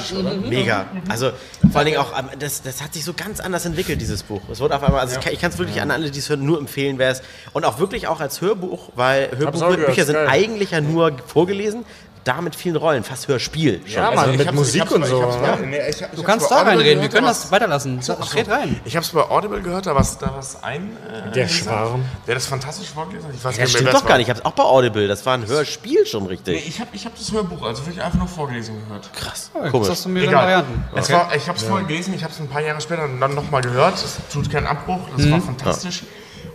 [0.47, 0.85] Mega.
[1.07, 1.31] Also
[1.71, 4.41] vor allen Dingen auch, ähm, das, das hat sich so ganz anders entwickelt, dieses Buch.
[4.51, 6.29] Es wurde auf einmal, also ich kann- ich kann es wirklich an alle, die es
[6.29, 7.21] hören, nur empfehlen, wer es.
[7.53, 10.27] Und auch wirklich auch als Hörbuch, weil Hörbücher sind geil.
[10.29, 11.85] eigentlich ja nur vorgelesen,
[12.29, 13.81] da mit vielen Rollen, fast Hörspiel.
[13.85, 13.93] Schon.
[13.93, 15.17] Ja, Ich mit Musik und so.
[15.17, 15.55] ich hab's ja.
[15.55, 17.99] bei- nee, ich ich Du kannst da reinreden, wir können da das weiterlassen.
[18.35, 18.79] Red rein.
[18.85, 20.95] Ich habe es bei Audible gehört, da war da was ein.
[21.27, 22.05] Äh, Der Schwarm.
[22.27, 23.35] Der das fantastisch vorgelesen hat.
[23.35, 24.17] Ich weiß Das stimmt doch gar war.
[24.17, 24.27] nicht.
[24.27, 25.07] Ich habe es auch bei Audible.
[25.07, 26.67] Das war ein Hörspiel schon Nee, richtig.
[26.67, 29.11] ich habe ich hab das Hörbuch, also wirklich einfach nur vorgelesen gehört.
[29.13, 29.51] Krass.
[29.61, 29.89] Jetzt Komisch.
[29.89, 30.31] hast du mir.
[30.31, 30.83] Varianten.
[30.95, 33.33] Es war, ich habe es vorher gelesen, ich habe es ein paar Jahre später dann
[33.35, 33.95] nochmal gehört.
[33.95, 35.31] Es tut keinen Abbruch, das Mhm.
[35.31, 36.03] war fantastisch.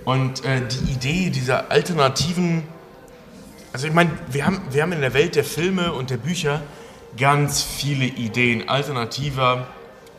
[0.05, 2.65] Und äh, die Idee dieser alternativen.
[3.75, 6.63] Also, ich meine, wir haben, wir haben in der Welt der Filme und der Bücher
[7.17, 9.67] ganz viele Ideen alternativer,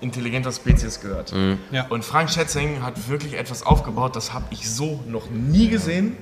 [0.01, 1.34] intelligenter Spezies gehört.
[1.72, 1.86] Ja.
[1.88, 6.18] Und Frank Schätzing hat wirklich etwas aufgebaut, das habe ich so noch nie gesehen.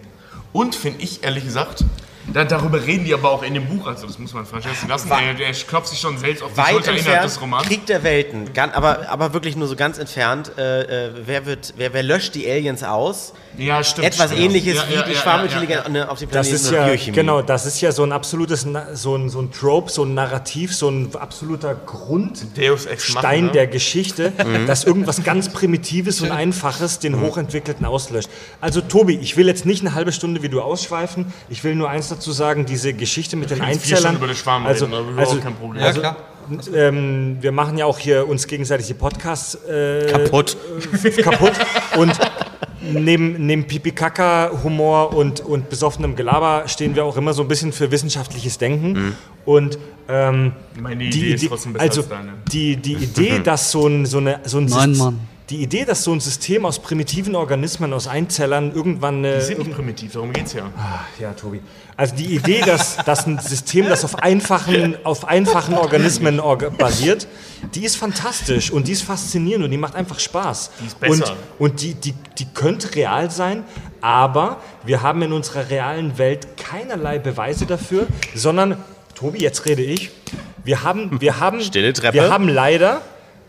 [0.51, 1.83] Und finde ich ehrlich gesagt,
[2.31, 5.09] da, darüber reden die aber auch in dem Buch, also das muss man Schätzing lassen.
[5.09, 7.67] Wa- Der, der klopft sich schon selbst auf die Weit Schulter innerhalb entfernt, des Romans.
[7.67, 10.51] Krieg der Welten, Gan- aber, aber wirklich nur so ganz entfernt.
[10.57, 13.33] Äh, äh, wer, wird, wer, wer löscht die Aliens aus?
[13.57, 14.07] Ja, stimmt.
[14.07, 14.41] Etwas stimmt.
[14.45, 16.07] ähnliches Ja, wie ja, die ja, Schwarmintelligenz ja, ja.
[16.09, 17.15] auf dem Das Planeten ist oder ja, Biochemie.
[17.15, 20.73] genau, das ist ja so ein absolutes, so ein, so ein Trope, so ein Narrativ,
[20.75, 23.51] so ein absoluter Grundstein Deus Ex Machina.
[23.51, 24.31] der Geschichte,
[24.65, 28.29] dass irgendwas ganz Primitives und Einfaches den Hochentwickelten auslöscht.
[28.61, 31.89] Also Tobi, ich will jetzt nicht eine halbe Stunde wie du ausschweifen, ich will nur
[31.89, 34.15] eins dazu sagen, diese Geschichte mit den Einzellern.
[34.15, 35.83] Über den Schwarm also, reden, also, kein Problem.
[35.83, 36.17] Also, klar.
[36.73, 40.57] ähm, wir machen ja auch hier uns gegenseitig die Podcasts äh, Kaputt.
[41.23, 41.53] kaputt.
[41.97, 42.17] Und
[42.81, 47.91] neben, neben Pipi-Kaka-Humor und, und besoffenem Gelaber stehen wir auch immer so ein bisschen für
[47.91, 49.15] wissenschaftliches Denken.
[49.45, 52.33] Und ähm, Meine die Idee ist Idee, trotzdem besser also als deine.
[52.51, 55.19] die, die Idee, dass so ein, so eine, so ein Nein, Mann.
[55.49, 59.59] Die Idee, dass so ein System aus primitiven Organismen, aus Einzellern irgendwann eine, Die sind
[59.59, 60.71] nicht primitiv, darum geht's ja.
[61.19, 61.61] ja, Tobi.
[61.97, 67.27] Also die Idee, dass, dass ein System, das auf einfachen, auf einfachen Organismen orga basiert,
[67.75, 70.71] die ist fantastisch und die ist faszinierend und die macht einfach Spaß.
[70.79, 71.35] Die ist besser.
[71.59, 73.63] Und, und die, die, die könnte real sein,
[74.01, 78.77] aber wir haben in unserer realen Welt keinerlei Beweise dafür, sondern,
[79.13, 80.09] Tobi, jetzt rede ich,
[80.63, 82.15] wir haben, wir haben, Stille Treppe.
[82.15, 83.01] wir haben leider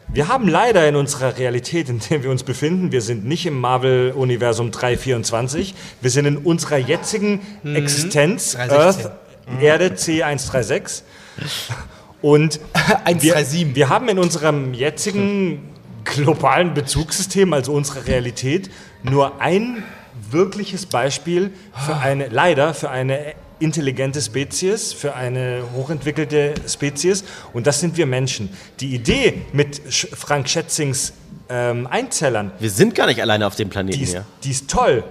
[0.09, 3.61] wir haben leider in unserer Realität, in der wir uns befinden, wir sind nicht im
[3.61, 9.07] Marvel-Universum 324, wir sind in unserer jetzigen Existenz, 316.
[9.07, 9.13] Earth,
[9.61, 11.03] Erde C136.
[12.23, 12.61] Und
[13.21, 13.75] wir, 137.
[13.75, 15.71] wir haben in unserem jetzigen
[16.05, 18.71] globalen Bezugssystem, also unserer Realität,
[19.03, 19.83] nur ein
[20.31, 21.51] wirkliches Beispiel
[21.87, 28.07] für eine, leider für eine intelligente Spezies, für eine hochentwickelte Spezies und das sind wir
[28.07, 28.51] Menschen.
[28.81, 31.13] Die Idee mit Frank Schätzings
[31.49, 34.25] ähm, Einzellern, Wir sind gar nicht alleine auf dem Planeten die ist, hier.
[34.43, 35.05] die ist toll.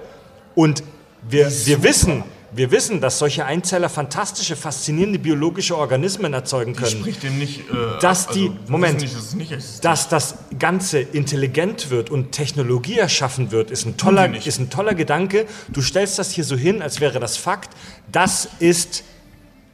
[0.56, 0.84] Und
[1.28, 2.24] wir, wir wissen,
[2.56, 7.00] wir wissen, dass solche Einzeller fantastische, faszinierende biologische Organismen erzeugen können.
[7.00, 7.62] Spricht dem nicht.
[7.70, 9.02] Äh, Dass die- wir Moment.
[9.02, 9.84] Nicht, dass nicht.
[9.86, 14.94] Dass das Ganze intelligent wird und Technologie erschaffen wird, ist ein, toller, ist ein toller
[14.96, 15.46] Gedanke.
[15.70, 17.72] Du stellst das hier so hin, als wäre das Fakt.
[18.12, 19.04] Das ist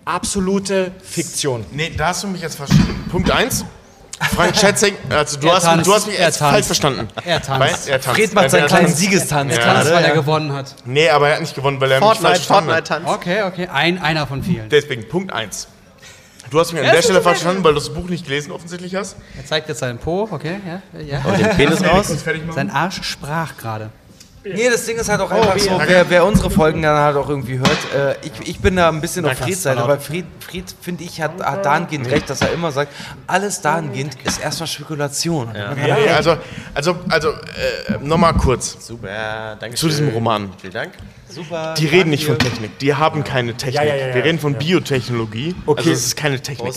[0.05, 1.65] absolute Fiktion.
[1.71, 3.05] Nee, da hast du mich jetzt verstanden.
[3.11, 3.65] Punkt 1.
[4.35, 6.39] Frank Schätzing, also du, Er hast, tanzt, du hast mich er tanzt.
[6.39, 7.07] falsch verstanden.
[7.23, 7.59] Er tanzt.
[7.87, 8.19] Weil- er tanzt.
[8.19, 8.97] Fred macht Er- seinen er kleinen tanzt.
[8.99, 9.61] Sigestanz Ja.
[9.63, 9.95] Tanz, gerade.
[9.95, 10.75] weil er gewonnen hat.
[10.85, 13.03] Nee, aber er hat nicht gewonnen, weil er mich falsch Fortnite, verstanden Fortnite hat.
[13.05, 13.15] tanzt.
[13.27, 13.67] Okay, okay.
[13.71, 14.67] Ein, einer von vielen.
[14.69, 15.67] Deswegen, Punkt 1.
[16.49, 18.51] Du hast mich an Ja, der Stelle falsch verstanden, weil du das Buch nicht gelesen
[18.51, 19.15] offensichtlich hast.
[19.37, 21.21] Er zeigt jetzt seinen Po, okay, ja, ja.
[21.23, 22.07] Und den Penis raus.
[22.23, 22.55] fertig machen.
[22.55, 23.89] Sein Arsch sprach gerade.
[24.43, 27.27] Nee, das Ding ist halt auch einfach so, wer, wer unsere Folgen dann halt auch
[27.27, 30.63] irgendwie hört, äh, ich, ich bin da ein bisschen auf Freds Seite, aber Fried, Fried
[30.81, 32.93] finde ich, hat, hat dahingehend recht, dass er immer sagt,
[33.27, 35.53] alles dahingehend ist erstmal Spekulation.
[35.53, 36.37] Ja, ja, also,
[36.73, 38.77] also, also äh, nochmal kurz.
[38.79, 40.51] Super, danke Zu diesem Roman.
[40.59, 40.93] Vielen Dank.
[41.27, 41.73] super.
[41.77, 43.75] Die reden nicht von Technik, die haben keine Technik.
[43.75, 44.15] Ja, ja, ja, ja.
[44.15, 45.53] Wir reden von Biotechnologie.
[45.65, 45.79] Okay.
[45.79, 46.75] Also es ist keine Technik.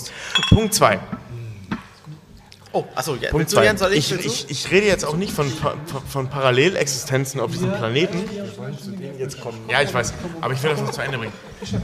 [0.49, 0.99] Punkt 2.
[2.75, 3.77] Oh, achso, ja, Punkt zwei.
[3.77, 4.12] Soll ich?
[4.12, 5.75] Ich, ich, ich rede jetzt auch nicht von, von,
[6.09, 8.25] von Parallelexistenzen auf diesem Planeten.
[9.68, 11.33] Ja, ich weiß, aber ich will das noch zu Ende bringen.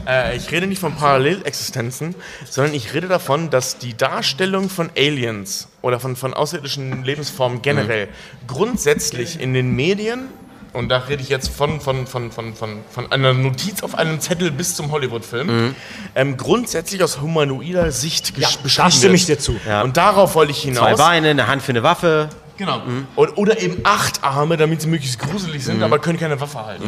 [0.07, 2.15] Äh, ich rede nicht von Parallelexistenzen,
[2.49, 8.07] sondern ich rede davon, dass die Darstellung von Aliens oder von, von außerirdischen Lebensformen generell
[8.47, 10.27] grundsätzlich in den Medien,
[10.73, 14.19] und da rede ich jetzt von, von, von, von, von, von einer Notiz auf einem
[14.19, 15.75] Zettel bis zum Hollywood-Film,
[16.15, 19.55] ähm, grundsätzlich aus humanoider Sicht Ja, gesch- da beschrieben stimme ich dir zu.
[19.83, 20.79] Und darauf wollte ich hinaus.
[20.89, 22.29] Zwei Beine, eine Hand für eine Waffe.
[22.57, 22.81] Genau.
[23.15, 25.65] Und, oder eben acht Arme, damit sie möglichst gruselig Mhm.
[25.65, 26.83] sind, aber können keine Waffe halten.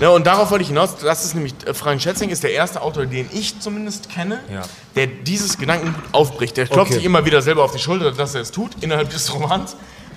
[0.00, 0.98] Ja, und darauf wollte ich hinaus.
[0.98, 4.38] Das ist nämlich, äh, Frank Schätzing ist der erste Autor, den ich zumindest kenne,
[4.94, 6.56] der dieses Gedankengut aufbricht.
[6.56, 6.94] Der klopft Okay.
[6.94, 9.76] sich immer wieder selber auf die Schulter, dass er es tut, innerhalb des Romans.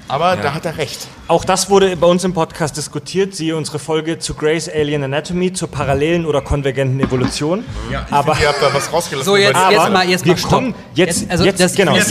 [0.10, 1.08] Aber da hat er recht.
[1.28, 3.36] Auch das wurde bei uns im Podcast diskutiert.
[3.36, 7.64] Siehe unsere Folge zu Grey's Alien Anatomy, zur parallelen oder konvergenten Evolution.
[7.92, 9.26] Ja, ich aber finde, ihr habt da was rausgelassen.
[9.32, 10.50] So, jetzt, die- jetzt mal, jetzt wir mal stopp.
[10.52, 12.10] kommen jetzt, also jetzt, das- genau, jetzt,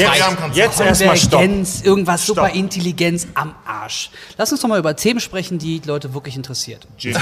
[0.55, 1.43] jetzt erstmal Stopp.
[1.43, 2.37] Irgendwas Stopp.
[2.37, 4.11] Superintelligenz am Arsch.
[4.37, 6.87] Lass uns doch mal über Themen sprechen, die die Leute wirklich interessiert.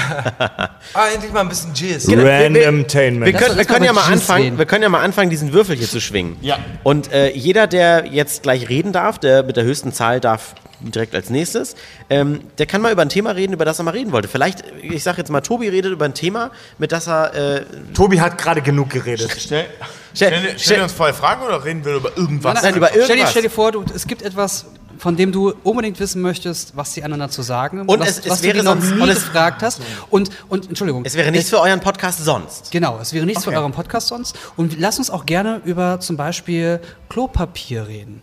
[0.93, 2.07] Ah, endlich mal ein bisschen Jizz.
[2.09, 3.25] Randomtainment.
[3.25, 4.57] Wir können, wir, können ja mal anfangen, reden.
[4.57, 6.37] wir können ja mal anfangen, diesen Würfel hier zu schwingen.
[6.41, 6.57] Ja.
[6.83, 11.15] Und äh, jeder, der jetzt gleich reden darf, der mit der höchsten Zahl darf direkt
[11.15, 11.75] als nächstes,
[12.09, 14.27] ähm, der kann mal über ein Thema reden, über das er mal reden wollte.
[14.27, 18.19] Vielleicht, ich sag jetzt mal, Tobi redet über ein Thema, mit das er äh, Tobi
[18.21, 19.35] hat gerade genug geredet.
[19.39, 19.65] Stell,
[20.13, 22.61] Stell- stell, stell, uns vorher Fragen oder reden wir über irgendwas?
[22.63, 23.29] Nein, über Stell dir, irgendwas.
[23.31, 24.65] stell dir vor, du, es gibt etwas,
[24.99, 27.81] von dem du unbedingt wissen möchtest, was die anderen dazu sagen.
[27.81, 29.79] Und was, es- es was wäre noch sonst- nie und es- gefragt hast.
[30.09, 31.05] Und, und Entschuldigung.
[31.05, 32.71] Es wäre nichts für euren Podcast sonst.
[32.71, 34.35] Genau, es wäre nichts für euren Podcast sonst.
[34.55, 38.21] Und lass uns auch gerne über zum Beispiel Klopapier reden.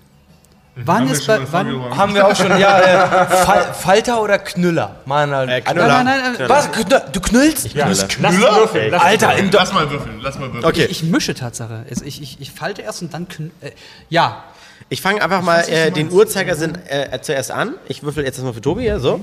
[0.76, 1.38] Wann ist bei.
[1.52, 2.80] Wann, Haben wir auch schon, ja.
[2.80, 4.96] Äh, Fal Falter oder Knüller?
[5.04, 5.86] Mann, Äh, äh, Knüller.
[5.86, 6.70] Nein, nein, nein, Was?
[6.72, 7.00] Knüller?
[7.12, 7.72] Du knüllst?
[7.74, 8.90] Ja, lass würfeln.
[8.90, 10.64] Lass Alter, in Lass mal würfeln, lass mal würfeln.
[10.64, 11.86] Okay, Ich mische Tatsache.
[12.04, 13.28] Ich, ich, ich falte erst und dann.
[13.28, 13.70] kn- Äh,
[14.08, 14.42] ja.
[14.88, 17.74] ich fange einfach mal äh, den Uhrzeigersinn äh, zuerst an.
[17.86, 19.20] Ich würfel jetzt erstmal für Tobi hier, so.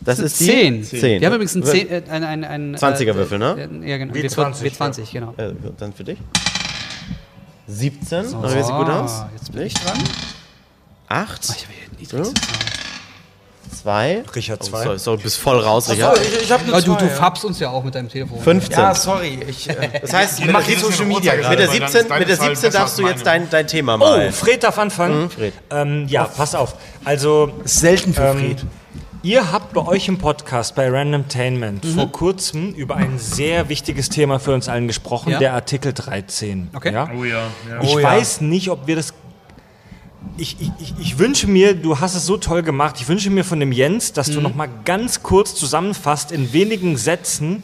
[0.00, 0.84] Das ist die 10.
[0.84, 1.20] 10.
[1.20, 3.68] Wir haben übrigens einen 10, äh, ein, ein, ein, 20er Würfel, ne?
[3.82, 4.12] Äh, ja, genau.
[4.14, 5.34] W20, W20, genau.
[5.38, 6.18] Äh, dann für dich.
[7.66, 8.28] 17.
[8.28, 8.42] So.
[8.42, 9.24] Wie sieht gut aus?
[9.36, 9.98] Jetzt bin ich dran.
[11.08, 11.44] 8.
[11.44, 12.58] Ich habe hier niedrigstes Zahl.
[13.82, 14.22] 2.
[14.34, 14.84] Richard Oh, zwei.
[14.84, 16.18] so, so, du bist voll raus, So, Richard.
[16.22, 17.10] ich, ich hab Aber du, zwei, du ja.
[17.10, 18.40] fabst uns ja auch mit deinem Telefon.
[18.40, 18.72] 15.
[18.78, 19.40] Ja, sorry.
[19.48, 22.00] Ich, äh, Das heißt, mit kriegt der, jetzt eine Uhrzeigersinn, mit der weil dann 17,
[22.00, 24.32] ist deine mit der Zahl 17 besser darfst du jetzt dein, dein Thema Oh, mal.
[24.32, 25.28] Fred darf anfangen.
[25.28, 25.52] Fred.
[25.70, 26.76] Ähm, ja, pass auf.
[27.04, 28.64] Also, selten für Ähm, Fred.
[29.24, 34.38] Ihr habt bei euch im Podcast bei Randomtainment vor kurzem über ein sehr wichtiges Thema
[34.38, 35.38] für uns allen gesprochen, Ja.
[35.38, 36.68] der Artikel 13.
[36.74, 36.92] Okay.
[36.92, 37.08] Ja?
[37.16, 37.82] Oh ja, ja.
[37.82, 38.06] Ich Oh ja.
[38.06, 39.14] weiß nicht, ob wir das.
[40.36, 43.44] Ich, ich, ich, ich wünsche mir, du hast es so toll gemacht, ich wünsche mir
[43.44, 47.62] von dem Jens, dass du noch mal ganz kurz zusammenfasst in wenigen Sätzen,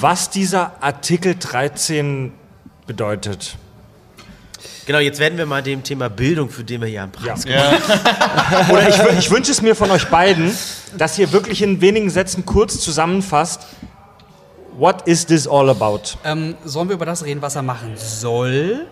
[0.00, 2.32] was dieser Artikel 13
[2.88, 3.56] bedeutet.
[4.86, 8.88] Genau, jetzt werden wir mal dem Thema Bildung, für den wir hier am Preis Oder
[8.88, 10.54] ich, ich wünsche es mir von euch beiden,
[10.98, 13.62] dass ihr wirklich in wenigen Sätzen kurz zusammenfasst,
[14.76, 16.00] what is this all about?
[16.24, 18.86] Ähm, sollen wir über das reden, was er machen soll?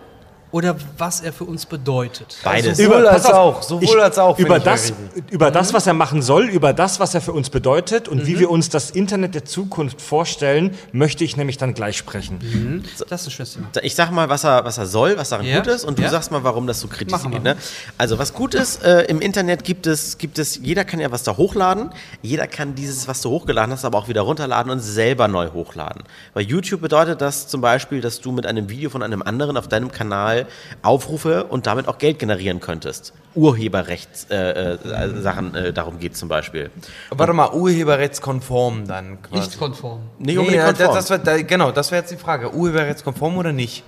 [0.53, 2.37] Oder was er für uns bedeutet?
[2.43, 2.77] Beides.
[2.77, 4.93] Sowohl pass als auch, sowohl als auch, Über ich das,
[5.31, 8.37] über das, was er machen soll, über das, was er für uns bedeutet und wie
[8.37, 12.83] wir uns das Internet der Zukunft vorstellen, möchte ich nämlich dann gleich sprechen.
[13.09, 13.67] Das ist ein schönes Thema.
[13.81, 15.57] Ich sag mal, was er, was er soll, was daran Ja.
[15.57, 16.09] gut ist, und du Ja.
[16.09, 17.41] sagst mal, warum das so kritisch geht.
[17.41, 17.57] Ne?
[17.97, 21.23] Also, was gut ist, äh, im Internet gibt es, gibt es, jeder kann ja was
[21.23, 21.89] da hochladen,
[22.21, 26.03] jeder kann dieses, was du hochgeladen hast, aber auch wieder runterladen und selber neu hochladen.
[26.35, 29.67] Bei YouTube bedeutet das zum Beispiel, dass du mit einem Video von einem anderen auf
[29.67, 30.42] deinem Kanal
[30.81, 33.13] Aufrufe und damit auch Geld generieren könntest.
[33.35, 36.69] Urheberrechtssachen, äh, äh, Sachen, äh, darum geht zum Beispiel.
[37.09, 39.41] Warte mal, urheberrechtskonform dann quasi.
[39.43, 39.99] Nicht konform.
[40.19, 40.87] Nicht Nee, unbedingt ja, konform.
[40.95, 42.53] Das, das wär, da, genau, das wäre jetzt die Frage.
[42.53, 43.83] Urheberrechtskonform oder nicht?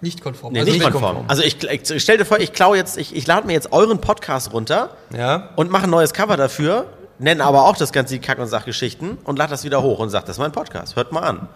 [0.00, 0.52] Nicht konform.
[0.52, 1.24] Nee, Also nicht wenn- konform.
[1.28, 4.00] Also ich, ich stell dir vor, ich klaue jetzt, ich, ich lade mir jetzt euren
[4.00, 5.50] Podcast runter Ja.
[5.56, 6.86] und mache ein neues Cover dafür,
[7.18, 10.10] nenne aber auch das ganze die Kack- und Sachgeschichten und lade das wieder hoch und
[10.10, 11.48] sage, das ist mein Podcast, hört mal an.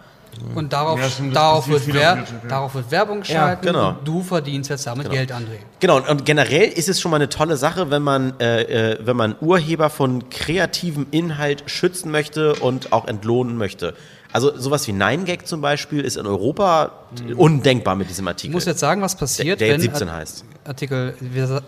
[0.55, 2.23] Und darauf, Ja, darauf, wird Wer ja.
[2.47, 3.89] darauf wird Werbung geschalten genau.
[3.89, 5.59] und du verdienst jetzt damit Geld, André.
[5.79, 8.97] Genau, und, und generell ist es schon mal eine tolle Sache, wenn man, äh, äh,
[9.03, 13.93] wenn man Urheber von kreativem Inhalt schützen möchte und auch entlohnen möchte.
[14.33, 16.91] Also sowas wie 9gag zum Beispiel ist in Europa
[17.37, 18.51] undenkbar mit diesem Ich Artikel.
[18.53, 20.45] muss jetzt sagen, was passiert, der jetzt wenn 17 Art- heißt.
[20.65, 21.13] Artikel,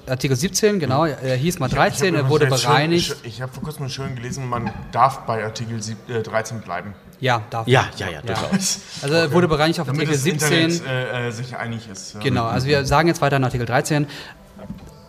[0.08, 3.16] Artikel 17, genau, er hieß mal 13, Ich hab er wurde übrigens schön- bereinigt.
[3.24, 6.94] Ich, ich habe vor kurzem schön gelesen, man darf bei Artikel sieb, äh, 13 bleiben.
[7.20, 8.80] Ja, darf Ja, ja, ja, durchaus.
[9.02, 10.70] Also er wurde bereinigt auf Damit Artikel das 17.
[10.72, 12.16] Internet äh, äh, sich einig ist.
[12.16, 12.20] Ja.
[12.22, 14.08] Genau, also wir sagen jetzt weiter in Artikel 13.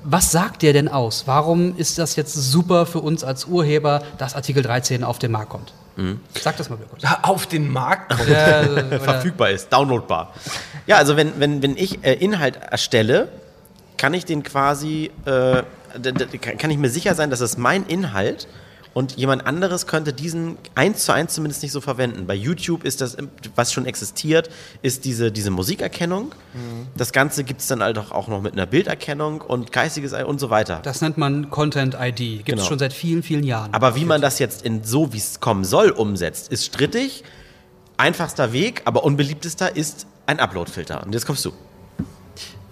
[0.04, 1.22] Was sagt der denn aus?
[1.26, 5.48] Warum ist das jetzt super für uns als Urheber, dass Artikel 13 auf den Markt
[5.50, 5.72] kommt?
[6.38, 7.02] Sag das mal kurz.
[7.22, 8.28] Auf den Markt kommt.
[8.36, 10.34] Ja, also, verfügbar ist, downloadbar.
[10.86, 13.28] Ja, also wenn, wenn, wenn ich äh, Inhalt erstelle,
[13.96, 15.62] kann ich den quasi, äh,
[16.58, 18.46] kann ich mir sicher sein, dass es mein Inhalt
[18.96, 22.26] und jemand anderes könnte diesen eins zu eins zumindest nicht so verwenden.
[22.26, 23.18] Bei YouTube ist das,
[23.54, 24.48] was schon existiert,
[24.80, 26.34] ist diese, diese Musikerkennung.
[26.96, 30.40] Das Ganze gibt es dann halt auch noch mit einer Bilderkennung und geistiges Ei und
[30.40, 30.80] so weiter.
[30.82, 32.16] Das nennt man Content ID.
[32.16, 32.64] Gibt es Genau.
[32.64, 33.74] schon seit vielen, vielen Jahren.
[33.74, 37.22] Aber wie man das jetzt in so, wie es kommen soll, umsetzt, ist strittig.
[37.98, 41.04] Einfachster Weg, aber unbeliebtester ist ein Upload-Filter.
[41.04, 41.52] Und jetzt kommst du.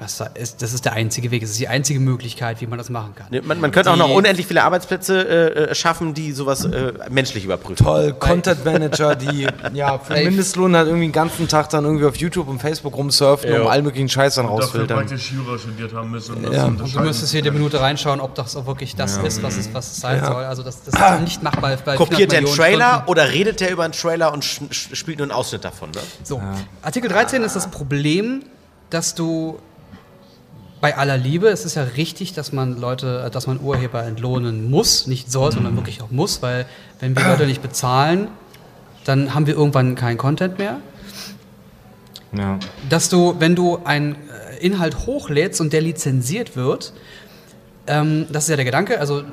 [0.04, 1.42] Was da ist, das ist der einzige Weg.
[1.42, 3.26] Es ist die einzige Möglichkeit, wie man das machen kann.
[3.46, 6.92] Man, man könnte auch Die- noch unendlich viele Arbeitsplätze äh, äh, schaffen, die sowas äh,
[7.08, 7.82] menschlich überprüfen.
[7.84, 10.12] Toll, Content Manager, die ja für.
[10.14, 13.80] Mindestlohn halt irgendwie den ganzen Tag dann irgendwie auf YouTube und Facebook rumsurfen, um all
[13.82, 14.98] möglichen Scheiß dann Dafür rausfiltern.
[14.98, 16.34] praktisch Jura studiert haben müssen.
[16.34, 16.58] Und das Ja.
[16.58, 16.64] ja.
[16.66, 19.92] Und du müsstest jede Minute reinschauen, ob das auch wirklich das ist, was es, was
[19.92, 20.44] es sein soll.
[20.44, 21.76] Also das, das ist nicht machbar.
[21.84, 23.10] Bei Kopiert der 400 einen Trailer Stunden.
[23.10, 25.90] oder redet der über einen Trailer und spielt nur einen Ausschnitt davon?
[25.92, 26.00] Ne?
[26.22, 26.42] So,
[26.82, 28.42] Artikel 13 ist das Problem,
[28.90, 29.58] dass du
[30.80, 34.70] bei aller Liebe, es ist ja richtig, dass man Leute, äh, dass man Urheber entlohnen
[34.70, 36.66] muss, nicht soll, sondern wirklich auch muss, weil
[37.00, 38.28] wenn wir Leute nicht bezahlen,
[39.04, 40.80] dann haben wir irgendwann keinen Content mehr.
[42.32, 42.58] Ja.
[42.88, 46.92] Dass du, wenn du einen äh, Inhalt hochlädst und der lizenziert wird,
[47.86, 49.24] ähm, das ist ja der Gedanke, also äh,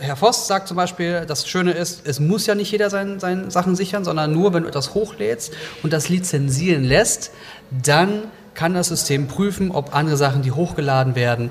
[0.00, 3.50] Herr Voss sagt zum Beispiel, das Schöne ist, es muss ja nicht jeder seine sein
[3.50, 7.30] Sachen sichern, sondern nur, wenn du etwas hochlädst und das lizenzieren lässt,
[7.70, 8.24] dann
[8.58, 11.50] kann das System prüfen, ob andere Sachen, die hochgeladen werden,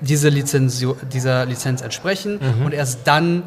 [0.00, 2.66] diese Lizenzio dieser Lizenz entsprechen Mhm.
[2.66, 3.42] und erst dann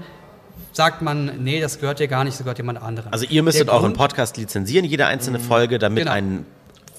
[0.74, 3.12] sagt man, nee, das gehört dir gar nicht, das gehört jemand anderem.
[3.12, 6.12] Also ihr müsstet euren Podcast lizenzieren, jede einzelne Folge, damit Genau.
[6.12, 6.46] ein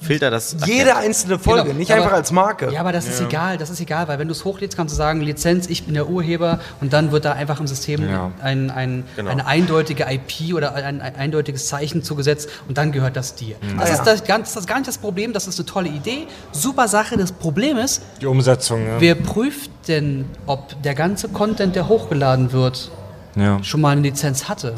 [0.01, 2.71] Filter das Jede einzelne Folge, Genau, nicht aber- einfach als Marke.
[2.73, 4.97] Ja, aber das ist egal, das ist egal, weil wenn du es hochlädst, kannst du
[4.97, 8.31] sagen, Lizenz, ich bin der Urheber und dann wird da einfach im System Ja.
[8.43, 9.31] ein, ein, Genau.
[9.31, 13.57] eine eindeutige IP oder ein, ein eindeutiges Zeichen zugesetzt und dann gehört das dir.
[13.61, 13.79] Mhm.
[13.79, 14.05] Das, Ah, ist ja.
[14.05, 17.17] das, ganz, das ist gar nicht das Problem, das ist eine tolle Idee, super Sache.
[17.17, 19.01] Das Problem ist, Die Umsetzung, ja.
[19.01, 22.91] wer prüft denn, ob der ganze Content, der hochgeladen wird,
[23.37, 23.63] ja.
[23.65, 24.75] schon mal eine Lizenz hatte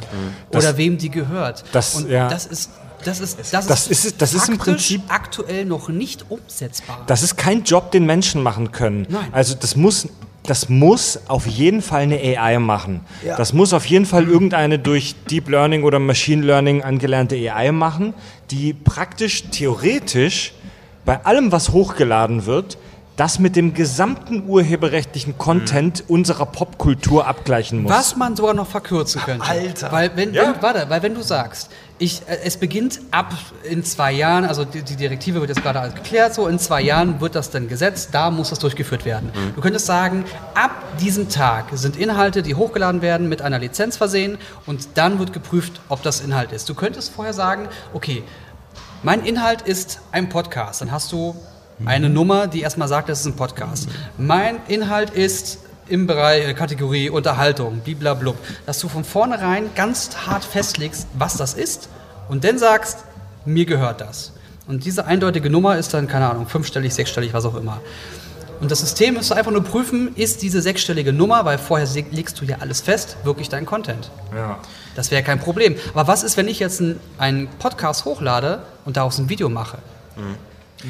[0.51, 1.64] Das- oder wem die gehört.
[1.73, 2.29] das- und ja.
[2.29, 2.71] das ist
[3.05, 7.03] das ist, das Das ist- das ist im Prinzip- aktuell noch nicht umsetzbar.
[7.07, 9.07] Das ist kein Job, den Menschen machen können.
[9.09, 9.28] Nein.
[9.32, 10.09] Also das muss,
[10.44, 13.01] das muss auf jeden Fall eine AI machen.
[13.24, 13.36] Ja.
[13.36, 18.14] Das muss auf jeden Fall irgendeine durch Deep Learning oder Machine Learning angelernte AI machen,
[18.51, 20.53] die praktisch theoretisch
[21.05, 22.78] bei allem, was hochgeladen wird,
[23.16, 27.92] das mit dem gesamten urheberrechtlichen Content unserer Popkultur abgleichen muss.
[27.92, 29.46] Was man sogar noch verkürzen könnte.
[29.46, 29.92] Alter.
[29.92, 30.55] Weil wenn, Ja.
[30.55, 31.70] wenn, warte, weil wenn du sagst,
[32.01, 33.32] ich, äh, es beginnt ab
[33.62, 36.80] in zwei Jahren, also die, die Direktive wird jetzt gerade alles geklärt, so in zwei
[36.80, 39.30] Jahren wird das dann gesetzt, da muss das durchgeführt werden.
[39.55, 40.24] Du könntest sagen,
[40.55, 45.32] ab diesem Tag sind Inhalte, die hochgeladen werden, mit einer Lizenz versehen und dann wird
[45.32, 46.68] geprüft, ob das Inhalt ist.
[46.68, 48.24] Du könntest vorher sagen, okay,
[49.03, 50.80] mein Inhalt ist ein Podcast.
[50.80, 51.36] Dann hast du
[51.84, 53.88] eine Nummer, die erstmal sagt, das ist ein Podcast.
[54.18, 55.59] Mein Inhalt ist
[55.89, 61.55] im Bereich äh, Kategorie Unterhaltung, bliblablub, dass du von vornherein ganz hart festlegst, was das
[61.55, 61.89] ist
[62.28, 62.99] und dann sagst,
[63.45, 64.33] mir gehört das.
[64.68, 67.81] Und diese eindeutige Nummer ist dann, keine Ahnung, fünfstellig, sechsstellig, was auch immer.
[68.61, 72.45] Und das System müsste einfach nur prüfen, ist diese sechsstellige Nummer, weil vorher legst du
[72.45, 74.11] ja alles fest, wirklich dein Content.
[74.35, 74.59] ja.
[74.97, 75.76] Das wäre kein Problem.
[75.95, 79.78] Aber was ist, wenn ich jetzt einen- einen Podcast hochlade und daraus ein Video mache?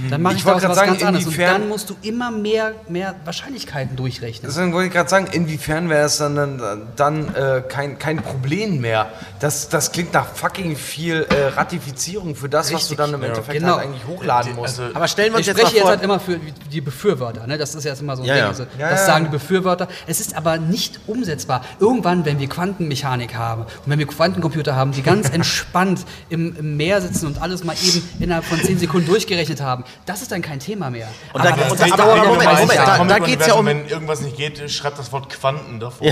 [0.08, 1.26] Dann mache Ich ich, wollte daraus was sagen, ganz anderes.
[1.26, 4.50] Und inwiefern- dann musst du immer mehr, mehr Wahrscheinlichkeiten durchrechnen.
[4.50, 8.80] Deswegen wollte ich gerade sagen, inwiefern wäre es dann, dann, dann äh, kein, kein Problem
[8.80, 9.08] mehr.
[9.40, 12.96] Das, das klingt nach fucking viel äh, Ratifizierung für das, was du Richtig.
[12.98, 13.76] dann im Endeffekt Genau.
[13.76, 14.78] halt eigentlich hochladen musst.
[14.80, 16.38] Also, Aber stellen wir uns Ich jetzt spreche mal jetzt vor, halt immer für
[16.70, 17.46] die Befürworter.
[17.46, 17.58] Ne?
[17.58, 18.42] Das ist jetzt immer so ein Ja, Ding.
[18.44, 18.48] ja.
[18.48, 19.06] Also, Ja, das ja.
[19.06, 19.88] sagen die Befürworter.
[20.06, 21.62] Es ist aber nicht umsetzbar.
[21.80, 26.76] Irgendwann, wenn wir Quantenmechanik haben und wenn wir Quantencomputer haben, die ganz entspannt im, im
[26.76, 30.42] Meer sitzen und alles mal eben innerhalb von 10 Sekunden durchgerechnet haben, das ist dann
[30.42, 31.08] kein Thema mehr.
[31.32, 33.54] Und da- das und da- aber ja Moment, noch 30 Moment, da- da geht's ja
[33.54, 36.06] um- Wenn irgendwas nicht geht, schreibt das Wort Quanten davor.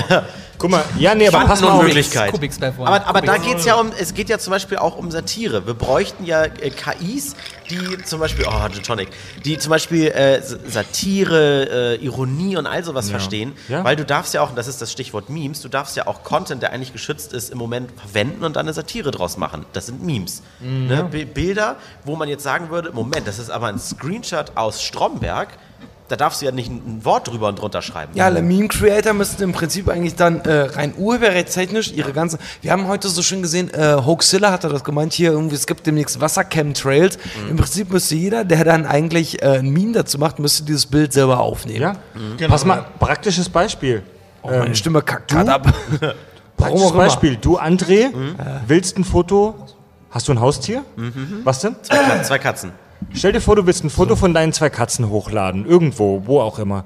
[0.59, 1.83] Guck mal, ja, nee, aber pass mal auf.
[2.73, 2.91] Vorne.
[2.97, 5.67] Aber, aber da geht es ja um, es geht ja zum Beispiel auch um Satire.
[5.67, 7.35] Wir bräuchten ja äh, KIs,
[7.71, 9.09] die zum Beispiel, oh, Gin Tonic,
[9.45, 13.53] die zum Beispiel äh, Satire, äh, Ironie und all sowas verstehen.
[13.69, 13.85] Ja.
[13.85, 16.23] Weil du darfst ja auch, und das ist das Stichwort Memes, du darfst ja auch
[16.25, 19.65] Content, der eigentlich geschützt ist, im Moment verwenden und dann eine Satire draus machen.
[19.73, 20.43] Das sind Memes.
[20.61, 21.09] Ne?
[21.11, 25.49] Bi- Bilder, wo man jetzt sagen würde, Moment, das ist aber ein Screenshot aus Stromberg.
[26.09, 28.13] Da darfst du ja nicht ein Wort drüber und drunter schreiben.
[28.15, 32.39] Ja, alle Meme-Creator müssten im Prinzip eigentlich dann äh, rein urheberrechtstechnisch ihre ganzen.
[32.63, 35.87] Wir haben heute so schön gesehen, äh, Hoaxilla hat das gemeint, hier irgendwie, es gibt
[35.87, 37.19] demnächst Wassercam-Trails.
[37.51, 41.13] Im Prinzip müsste jeder, der dann eigentlich äh, ein Meme dazu macht, müsste dieses Bild
[41.13, 41.83] selber aufnehmen.
[41.83, 41.97] Ja?
[42.39, 42.51] Genau.
[42.51, 44.03] Pass mal, praktisches Beispiel.
[44.43, 45.67] Oh, meine Stimme kackt gerade ab.
[46.57, 46.93] Warum Praktisches.
[46.97, 47.37] Beispiel.
[47.37, 48.07] Du, André,
[48.67, 49.55] willst ein Foto.
[50.11, 50.85] Hast du ein Haustier?
[51.45, 51.77] Was denn?
[51.83, 52.73] Zwei, Kat- zwei Katzen.
[53.15, 56.59] Stell dir vor, du willst ein Foto von deinen zwei Katzen hochladen, irgendwo, wo auch
[56.59, 56.85] immer.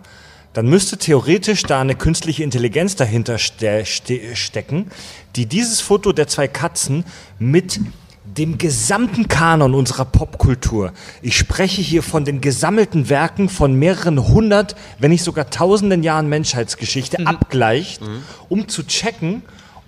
[0.52, 4.90] Dann müsste theoretisch da eine künstliche Intelligenz dahinter ste ste stecken,
[5.34, 7.04] die dieses Foto der zwei Katzen
[7.38, 7.80] mit
[8.24, 10.92] dem gesamten Kanon unserer Popkultur.
[11.22, 16.28] Ich spreche hier von den gesammelten Werken von mehreren hundert, wenn nicht sogar tausenden Jahren
[16.28, 18.00] Menschheitsgeschichte abgleicht,
[18.48, 19.42] um zu checken,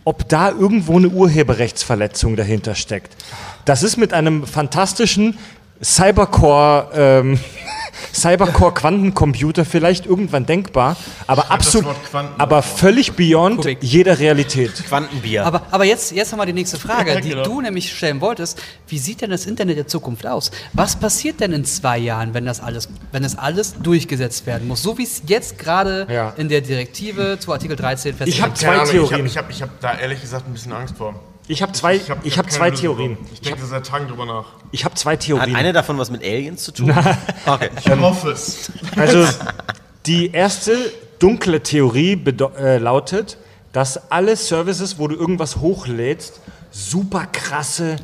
[0.05, 3.17] ob da irgendwo eine Urheberrechtsverletzung dahinter steckt.
[3.65, 5.39] Das ist mit einem fantastischen
[5.85, 7.39] Cybercore, ähm,
[8.13, 11.95] Cybercore-Quantencomputer vielleicht irgendwann denkbar, aber absolut,
[12.39, 13.79] aber völlig beyond Kubik.
[13.83, 14.73] jeder Realität.
[14.87, 15.45] Quantenbier.
[15.47, 17.43] Aber, aber jetzt, jetzt haben wir die nächste Frage, die genau.
[17.45, 18.61] du nämlich stellen wolltest.
[18.89, 20.51] Wie sieht denn das Internet der Zukunft aus?
[20.73, 24.83] Was passiert denn in zwei Jahren, wenn das alles, wenn das alles durchgesetzt werden muss?
[24.83, 26.33] So wie es jetzt gerade Ja.
[26.37, 29.19] in der Direktive zu Artikel 13 Ich hab festgelegt zwei Keine Ahnung, Ich Theorien.
[29.19, 31.15] habe ich hab, ich hab da ehrlich gesagt ein bisschen Angst vor.
[31.47, 33.17] Ich habe zwei, hab- ich hab zwei Theorien.
[33.17, 33.27] drauf.
[33.33, 34.47] Ich denke seit Tagen drüber nach.
[34.71, 35.55] Ich habe zwei Hat Theorien.
[35.57, 36.95] eine davon was mit Aliens zu tun?
[37.47, 37.69] Okay.
[37.79, 38.73] Ich hoffe es.
[38.97, 39.27] Also
[40.07, 40.73] die erste
[41.19, 42.15] dunkle Theorie
[42.59, 43.37] äh, lautet,
[43.73, 46.41] dass alle Services, wo du irgendwas hochlädst,
[46.71, 47.97] super krasse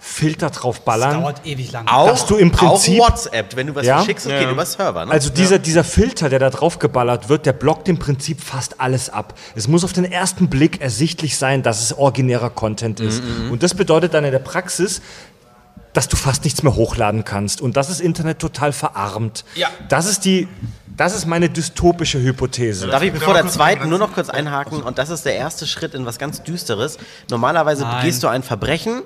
[0.00, 1.20] Filter drauf Das ballern.
[1.22, 1.86] dauert ewig lang.
[1.88, 3.96] Auch, Dass du im Prinzip- auch WhatsApp, wenn du was Ja?
[3.98, 5.04] verschickst, das geht über Server.
[5.06, 5.10] Ne?
[5.12, 9.10] Also dieser, dieser Filter, der da drauf geballert wird, der blockt im Prinzip fast alles
[9.10, 9.34] ab.
[9.56, 13.22] Es muss auf den ersten Blick ersichtlich sein, dass es originärer Content ist.
[13.50, 15.00] Und das bedeutet dann in der Praxis,
[15.94, 19.44] dass du fast nichts mehr hochladen kannst und das ist Internet total verarmt.
[19.56, 19.68] Ja.
[19.88, 20.46] Das ist die
[20.96, 22.88] Das ist meine dystopische Hypothese.
[22.88, 24.82] Darf ich bevor der zweiten nur noch kurz einhaken?
[24.82, 26.98] Und das ist der erste Schritt in was ganz Düsteres.
[27.30, 28.00] Normalerweise Nein.
[28.00, 29.02] begehst du ein Verbrechen,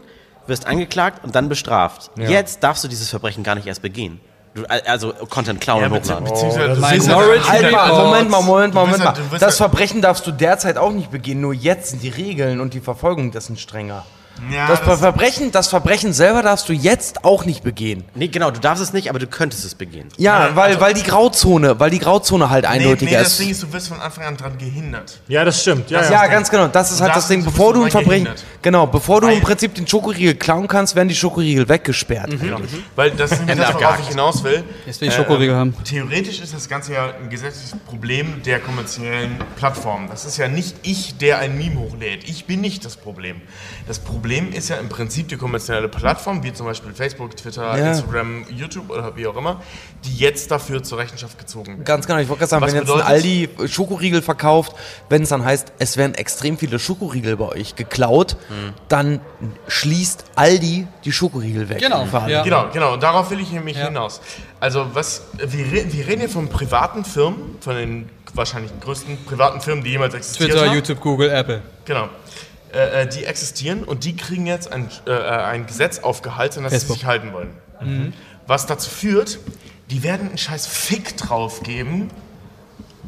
[0.46, 2.10] wirst angeklagt und dann bestraft.
[2.16, 4.20] Jetzt darfst du dieses Verbrechen gar nicht erst begehen.
[4.54, 6.24] Du, also Content klauen Ja, und hochladen.
[6.24, 8.04] beziehungsweise Minority ja- Halt mal, Report.
[8.06, 9.38] Moment mal, Moment mal, Moment ja- mal.
[9.38, 12.74] Das ja- Verbrechen darfst du derzeit auch nicht begehen, nur jetzt sind die Regeln und
[12.74, 14.04] die Verfolgung dessen strenger.
[14.52, 18.04] Ja, das, das- Verbrechen, das Verbrechen selber darfst du jetzt auch nicht begehen.
[18.14, 20.08] Nee, genau, du darfst es nicht, aber du könntest es begehen.
[20.16, 23.28] Ja, Ja, weil, also- weil die Grauzone, weil die Grauzone halt Nee, eindeutiger nee, das
[23.32, 23.40] ist.
[23.40, 25.20] Ding ist, du wirst von Anfang an dran gehindert.
[25.28, 25.90] Ja, das stimmt.
[25.90, 26.66] Ja, Ja, ganz genau.
[26.68, 27.44] Das ist halt Das das Ding.
[27.44, 28.44] Bevor du ein Verbrechen, gehindert.
[28.62, 32.30] genau, bevor du Weil- im Prinzip den Schokoriegel klauen kannst, werden die Schokoriegel weggesperrt.
[32.40, 32.58] Genau.
[32.96, 34.64] Weil das ist das, worauf ich hinaus will.
[34.86, 35.74] Jetzt will ich Schokoriegel haben.
[35.84, 40.08] Theoretisch ist das Ganze ja ein gesetzliches Problem der kommerziellen Plattformen.
[40.08, 42.24] Das ist ja nicht ich, der ein Meme hochlädt.
[42.28, 43.40] Ich bin nicht das Problem.
[43.86, 44.21] Das Problem
[44.52, 47.88] ist ja im Prinzip die kommerzielle Plattform, wie zum Beispiel Facebook, Twitter, Ja.
[47.90, 49.60] Instagram, YouTube oder wie auch immer,
[50.04, 51.84] die jetzt dafür zur Rechenschaft gezogen werden.
[51.84, 54.72] Ganz genau, ich wollte gerade sagen, Was wenn jetzt ein Aldi Schokoriegel verkauft,
[55.08, 58.36] wenn es dann heißt, es werden extrem viele Schokoriegel bei euch geklaut,
[58.88, 59.20] dann
[59.68, 61.78] schließt Aldi die Schokoriegel weg.
[61.80, 62.42] Genau, ja.
[62.42, 62.92] Genau, genau.
[62.94, 63.86] Und darauf will ich nämlich Ja.
[63.86, 64.20] hinaus.
[64.60, 69.84] Also was, wir, wir reden hier von privaten Firmen, von den wahrscheinlich größten privaten Firmen,
[69.84, 70.74] die jemals existiert Twitter, haben.
[70.74, 71.62] YouTube, Google, Apple.
[71.84, 72.08] Genau.
[72.72, 76.96] Äh, äh, die existieren und die kriegen jetzt ein, äh, ein Gesetz aufgehalten, das Facebook.
[76.96, 77.50] sie sich halten wollen.
[77.82, 78.12] Mhm.
[78.46, 79.40] Was dazu führt,
[79.90, 82.10] die werden einen scheiß Fick drauf geben,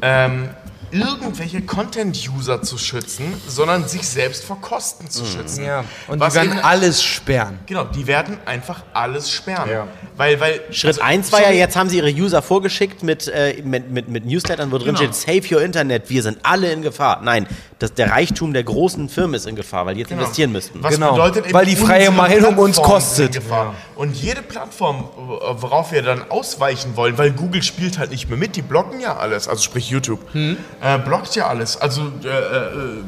[0.03, 0.49] ähm,
[0.91, 5.61] irgendwelche Content-User zu schützen, sondern sich selbst vor Kosten zu schützen.
[5.61, 5.67] Mhm.
[5.67, 5.83] Ja.
[6.07, 7.59] Und Was die werden eben- alles sperren.
[7.65, 9.69] Genau, die werden einfach alles sperren.
[9.69, 9.87] Ja.
[10.17, 13.61] Weil, weil, Schritt also, 1 war ja, jetzt haben sie ihre User vorgeschickt mit, äh,
[13.63, 15.11] mit, mit, mit Newslettern, wo drin Genau.
[15.11, 17.21] steht, Save Your Internet, wir sind alle in Gefahr.
[17.23, 17.47] Nein,
[17.79, 20.21] das, der Reichtum der großen Firmen ist in Gefahr, weil die jetzt Genau.
[20.21, 20.81] investieren müssten.
[20.81, 23.33] Was Genau, bedeutet eben, weil die freie Meinung uns kostet.
[23.33, 23.73] Gefahr.
[23.95, 28.55] Und jede Plattform, worauf wir dann ausweichen wollen, weil Google spielt halt nicht mehr mit,
[28.55, 30.57] die blocken ja alles, also sprich YouTube, Hm.
[30.85, 31.77] Äh, blockt ja alles.
[31.77, 33.03] Also äh, äh,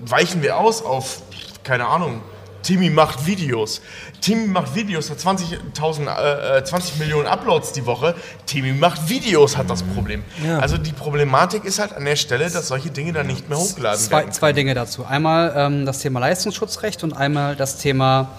[0.00, 1.22] weichen wir aus auf,
[1.62, 2.20] keine Ahnung,
[2.62, 3.80] Timmy macht Videos.
[4.20, 8.14] Timmy macht Videos, hat 20.000, äh, äh, 20 Millionen Uploads die Woche.
[8.46, 10.22] Timmy macht Videos, hat das Problem.
[10.46, 10.60] Ja.
[10.60, 14.00] Also die Problematik ist halt an der Stelle, dass solche Dinge dann nicht mehr hochgeladen
[14.00, 14.32] Zwei, werden.
[14.32, 15.04] zwei Dinge dazu.
[15.04, 18.30] Einmal ähm, das Thema Leistungsschutzrecht und einmal das Thema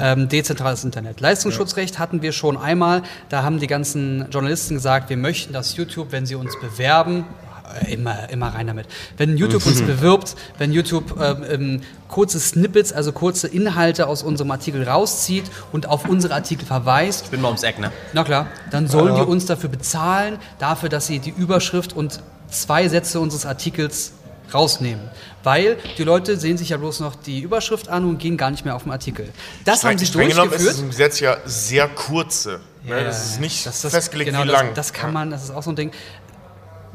[0.00, 1.20] ähm, dezentrales Internet.
[1.20, 3.02] Leistungsschutzrecht hatten wir schon einmal.
[3.28, 7.43] Da haben die ganzen Journalisten gesagt, wir möchten, dass YouTube, wenn sie uns bewerben, äh,
[7.88, 8.86] immer, immer rein damit.
[9.16, 14.50] Wenn YouTube uns bewirbt, wenn YouTube ähm, ähm, kurze Snippets, also kurze Inhalte aus unserem
[14.50, 17.90] Artikel rauszieht und auf unsere Artikel verweist, bin mal ums Eck, ne?
[18.12, 22.88] na klar, dann sollen die uns dafür bezahlen, dafür, dass sie die Überschrift und zwei
[22.88, 24.12] Sätze unseres Artikels
[24.52, 25.08] rausnehmen.
[25.42, 28.64] Weil die Leute sehen sich ja bloß noch die Überschrift an und gehen gar nicht
[28.64, 29.28] mehr auf den Artikel.
[29.64, 30.84] Das haben sie Streng genommen ist es durchgeführt.
[30.84, 32.60] im Gesetz ja sehr kurze.
[32.84, 32.90] Ne?
[32.98, 34.74] Ja, das ist nicht das- das- festgelegt, genau, wie das, lang.
[34.74, 35.12] Das kann Ja.
[35.12, 35.90] man, das ist auch so ein Ding.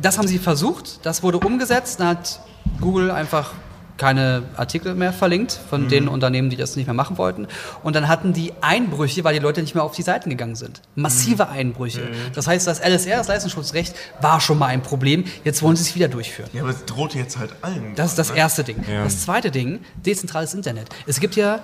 [0.02, 2.40] Das haben sie versucht, das wurde umgesetzt, dann hat
[2.80, 3.52] Google einfach
[3.98, 5.90] keine Artikel mehr verlinkt von Mhm.
[5.90, 7.48] den Unternehmen, die das nicht mehr machen wollten.
[7.84, 10.82] Und dann hatten die Einbrüche, weil die Leute nicht mehr auf die Seiten gegangen sind.
[10.96, 11.52] Massive Mhm.
[11.52, 12.08] Einbrüche.
[12.34, 15.26] Das heißt, das LSR, das Leistungsschutzrecht, war schon mal ein Problem.
[15.44, 16.50] Jetzt wollen sie es wieder durchführen.
[16.54, 17.94] Ja, aber es droht jetzt halt allen.
[17.96, 18.78] Das ist das erste Ding.
[19.04, 20.88] Das zweite Ding, dezentrales Internet.
[21.06, 21.60] Es gibt ja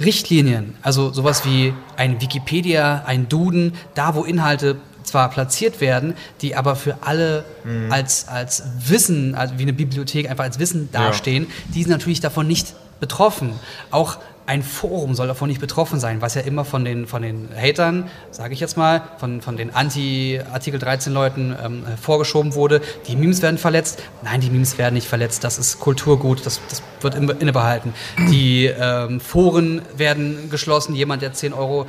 [0.00, 4.76] Richtlinien, also sowas wie ein Wikipedia, ein Duden, da wo Inhalte
[5.08, 7.44] zwar platziert werden, die aber für alle
[7.90, 12.46] als, als Wissen, also wie eine Bibliothek einfach als Wissen dastehen, die sind natürlich davon
[12.46, 13.52] nicht betroffen.
[13.90, 17.50] Auch ein Forum soll davon nicht betroffen sein, was ja immer von den, von den
[17.54, 22.80] Hatern, sage ich jetzt mal, von, von den Anti-Artikel 13-Leuten ähm, vorgeschoben wurde.
[23.08, 24.02] Die Memes werden verletzt.
[24.22, 25.44] Nein, die Memes werden nicht verletzt.
[25.44, 27.92] Das ist Kulturgut, das, das wird innebehalten.
[28.30, 30.94] Die ähm, Foren werden geschlossen.
[30.94, 31.84] Jemand, der 10 Euro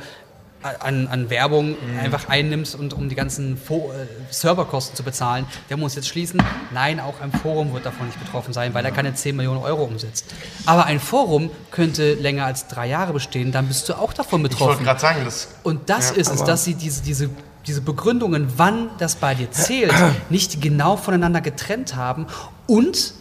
[0.62, 5.78] an, an Werbung einfach einnimmt und um die ganzen Fo äh, Serverkosten zu bezahlen, der
[5.78, 6.42] muss jetzt schließen.
[6.72, 9.84] Nein, auch ein Forum wird davon nicht betroffen sein, weil er keine 10 Millionen Euro
[9.84, 10.26] umsetzt.
[10.66, 14.44] Aber ein Forum könnte länger als drei Jahre bestehen, dann bist du auch davon Ich
[14.44, 14.84] wollte betroffen.
[14.84, 17.30] gerade sagen, das Und das ist es, dass sie diese, diese,
[17.66, 19.94] diese Begründungen, wann das bei dir zählt,
[20.30, 22.26] nicht genau voneinander getrennt haben.
[22.66, 23.14] Und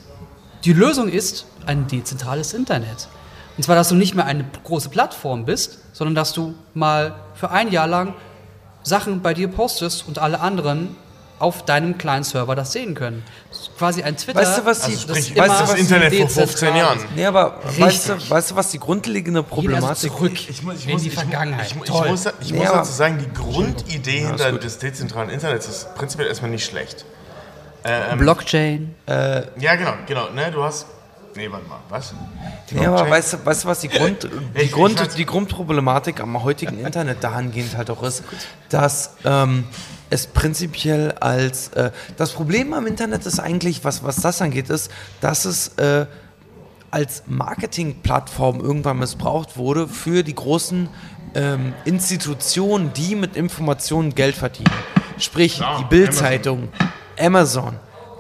[0.66, 3.08] die Lösung ist ein dezentrales Internet.
[3.56, 7.52] Und zwar, dass du nicht mehr eine große Plattform bist, sondern dass du mal für
[7.52, 8.14] ein Jahr lang
[8.84, 10.96] Sachen bei dir postest und alle anderen
[11.40, 13.22] auf deinem kleinen Server das sehen können.
[13.50, 14.40] Das ist quasi ein Twitter.
[14.40, 16.78] Weißt du, was die- also das sprich, immer weißt du, das Internet vor 15 dezentral
[16.78, 16.98] Jahren.
[17.00, 17.06] ist.
[17.16, 20.92] Nee, aber weißt du, weißt du, was die grundlegende Problematik zurück Ich muss, ich in
[20.94, 21.66] muss, die ich Vergangenheit.
[21.68, 22.10] Ich, ich, Toll.
[22.10, 26.52] muss, ich Nee, muss dazu sagen, die Grundidee hinter des dezentralen Internets ist prinzipiell erstmal
[26.52, 27.04] nicht schlecht.
[28.18, 28.96] Blockchain.
[29.08, 30.30] Ja, genau, genau.
[30.32, 30.86] Ne, du hast.
[31.36, 32.14] Nee, warte mal, was?
[32.72, 34.24] Ja, aber weißt du, weißt du, was die, Grund,
[34.56, 38.24] die, Ich- ich Grund, weiß- die Grundproblematik am heutigen Internet dahingehend halt auch ist,
[38.70, 39.66] dass ähm,
[40.10, 44.92] es prinzipiell als äh, das Problem am Internet ist eigentlich, was, was das angeht, ist,
[45.22, 46.06] dass es äh,
[46.92, 50.90] als Marketingplattform irgendwann missbraucht wurde für die großen
[51.36, 54.72] ähm, Institutionen, die mit Informationen Geld verdienen.
[55.20, 56.70] Sprich, Ja, die Bild-Zeitung,
[57.20, 57.76] Amazon,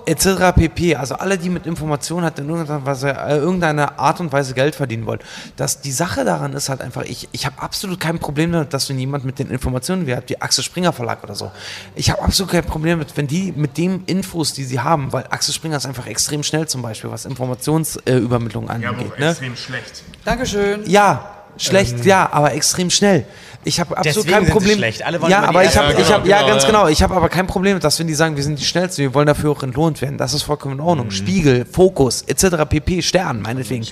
[0.06, 0.54] etc.
[0.56, 0.96] pp.
[0.96, 4.76] Also alle, die mit Informationen halt in irgendeiner, Weise, äh, irgendeiner Art und Weise Geld
[4.76, 5.20] verdienen wollen.
[5.56, 8.90] Das, die Sache daran ist halt einfach, ich, ich habe absolut kein Problem damit, dass
[8.90, 11.52] wenn jemand mit den Informationen wie hat, wie Axel Springer Verlag oder so,
[11.96, 15.26] ich habe absolut kein Problem damit, wenn die mit den Infos, die sie haben, weil
[15.30, 19.14] Axel Springer ist einfach extrem schnell zum Beispiel, was Informationsübermittlung äh, Ja, aber angeht.
[19.14, 19.30] auch ne?
[19.30, 20.04] extrem schlecht.
[20.26, 20.82] Dankeschön.
[20.90, 23.26] Ja, schlecht, ja, aber extrem schnell.
[23.66, 24.78] Ich habe absolut kein Problem.
[24.78, 25.04] schlecht.
[25.04, 26.88] Alle wollen ja, aber ich habe, ich habe, ja, Genau, ganz genau.
[26.88, 29.28] Ich habe aber kein Problem, dass wenn die sagen, wir sind die schnellsten, wir wollen
[29.28, 30.18] dafür auch entlohnt werden.
[30.18, 31.12] Das ist vollkommen in Ordnung.
[31.12, 32.66] Spiegel, Fokus, etc.
[32.70, 33.02] pp.
[33.02, 33.86] Stern, meinetwegen.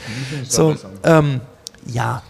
[0.47, 1.41] So, ähm,
[1.85, 2.23] ja.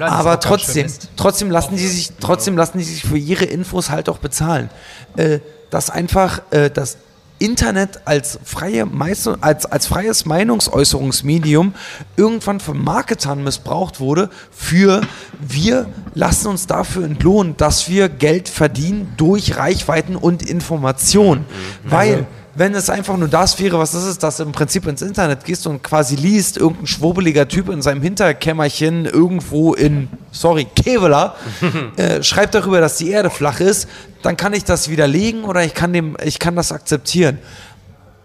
[0.00, 0.86] Aber trotzdem,
[1.16, 4.70] trotzdem lassen die sich, trotzdem lassen die sich für ihre Infos halt auch bezahlen.
[5.16, 5.40] Äh,
[5.70, 6.98] dass einfach äh, das
[7.42, 11.74] Internet als, freie Meister, als, als freies Meinungsäußerungsmedium
[12.16, 15.00] irgendwann von Marketern missbraucht wurde für
[15.40, 21.44] wir lassen uns dafür entlohnen, dass wir Geld verdienen durch Reichweiten und Information.
[21.82, 25.00] Weil wenn es einfach nur das wäre, was das ist, dass du im Prinzip ins
[25.00, 31.34] Internet gehst und quasi liest, irgendein schwurbeliger Typ in seinem Hinterkämmerchen irgendwo in, sorry, Kevela,
[31.96, 33.88] äh, schreibt darüber, dass die Erde flach ist,
[34.22, 37.38] dann kann ich das widerlegen oder ich kann, dem, ich kann das akzeptieren.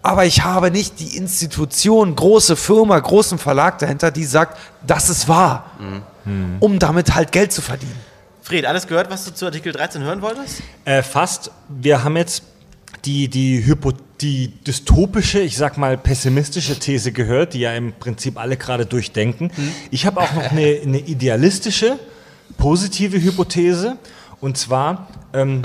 [0.02, 4.56] Aber ich habe nicht die Institution, große Firma, großen Verlag dahinter, die sagt,
[4.86, 5.72] das ist wahr,
[6.60, 7.98] um damit halt Geld zu verdienen.
[8.42, 10.62] Fred, alles gehört, was du zu Artikel 13 hören wolltest?
[10.84, 11.50] Äh, fast.
[11.68, 12.42] Wir haben jetzt
[13.04, 18.38] die, die, Hypo, die dystopische, ich sag mal pessimistische These gehört, die ja im Prinzip
[18.38, 19.50] alle gerade durchdenken.
[19.90, 21.98] Ich habe auch noch eine, eine idealistische,
[22.56, 23.96] positive Hypothese.
[24.40, 25.62] Und zwar, ähm,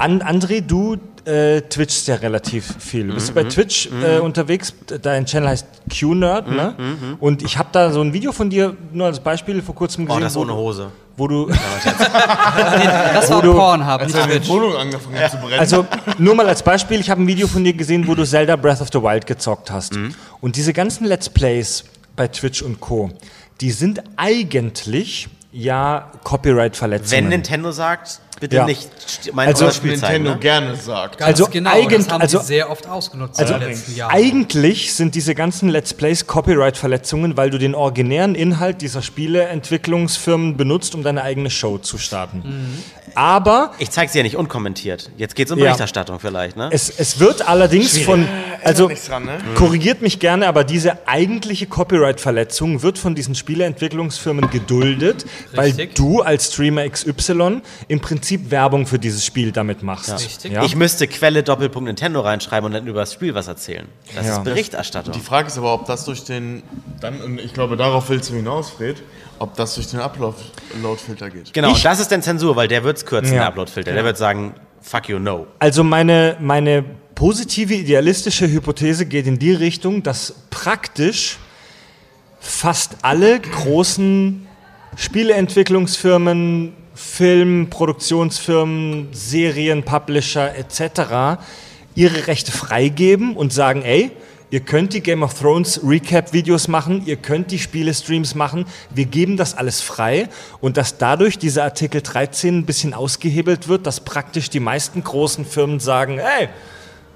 [0.00, 0.96] An André, du
[1.26, 3.08] äh, twitchst ja relativ viel.
[3.08, 4.72] Du bist bei Twitch äh, unterwegs,
[5.02, 5.66] dein Channel heißt
[6.00, 6.74] Q-Nerd, ne?
[7.20, 10.06] Und ich habe da so ein Video von dir, nur als Beispiel, vor kurzem Oh,
[10.08, 10.90] gesehen, das wo, ohne Hose.
[11.18, 11.46] wo du
[13.14, 14.48] Das war du- Pornhub, nicht Twitch.
[14.48, 15.58] Wohnung angefangen hat zu brennen.
[15.60, 15.86] Also
[16.18, 18.80] nur mal als Beispiel, ich habe ein Video von dir gesehen, wo du Zelda Breath
[18.80, 19.92] of the Wild gezockt hast.
[20.40, 21.84] Und diese ganzen Let's Plays
[22.16, 23.10] bei Twitch und Co.,
[23.60, 27.10] die sind eigentlich ja Copyright-Verletzungen.
[27.24, 28.64] Wenn Nintendo sagt, bitte Ja.
[28.66, 28.88] nicht
[29.32, 29.86] mein Also also.
[29.86, 30.38] Nintendo Ne?
[30.38, 31.18] gerne sagt.
[31.18, 34.10] Ganz Also genau, das haben also- sie sehr oft ausgenutzt Also in den letzten Jahren.
[34.12, 40.94] eigentlich sind diese ganzen Let's Plays Copyright-Verletzungen, weil du den originären Inhalt dieser Spieleentwicklungsfirmen benutzt,
[40.94, 42.42] um deine eigene Show zu starten.
[43.14, 45.10] Aber Ich zeige sie ja nicht unkommentiert.
[45.16, 45.64] Jetzt geht's um Ja.
[45.66, 46.68] Berichterstattung vielleicht, ne?
[46.72, 48.26] Es, es wird allerdings von,
[48.62, 49.38] also nichts dran, ne?
[49.56, 55.94] korrigiert mich gerne, aber diese eigentliche Copyright-Verletzung wird von diesen Spieleentwicklungsfirmen geduldet, weil Richtig.
[55.96, 60.12] du als Streamer XY im Prinzip Werbung für dieses Spiel damit machst.
[60.12, 60.52] Richtig.
[60.52, 60.64] Ja?
[60.64, 63.86] Ich müsste Quelle Doppelpunkt Nintendo reinschreiben und dann über das Spiel was erzählen.
[64.14, 64.32] Das Ja.
[64.34, 65.12] ist Berichterstattung.
[65.12, 66.62] Die Frage ist aber, ob das durch den,
[67.00, 69.02] dann, und ich glaube, darauf willst du hinaus, Fred,
[69.38, 71.52] ob das durch den Upload-Filter geht.
[71.52, 73.40] Genau, Ich- das ist dann Zensur, weil der wird's kürzen, Ja.
[73.40, 73.92] der Upload-Filter.
[73.92, 75.46] Der wird sagen, fuck you, no.
[75.58, 81.38] Also meine, meine positive, idealistische Hypothese geht in die Richtung, dass praktisch
[82.38, 84.46] fast alle großen
[84.96, 91.40] Spieleentwicklungsfirmen, Filmproduktionsfirmen, Serien, Publisher etc.
[91.94, 94.10] ihre Rechte freigeben und sagen, ey,
[94.50, 99.38] ihr könnt die Game of Thrones Recap-Videos machen, ihr könnt die Spiele-Streams machen, wir geben
[99.38, 100.28] das alles frei
[100.60, 105.46] und dass dadurch dieser Artikel 13 ein bisschen ausgehebelt wird, dass praktisch die meisten großen
[105.46, 106.50] Firmen sagen, ey,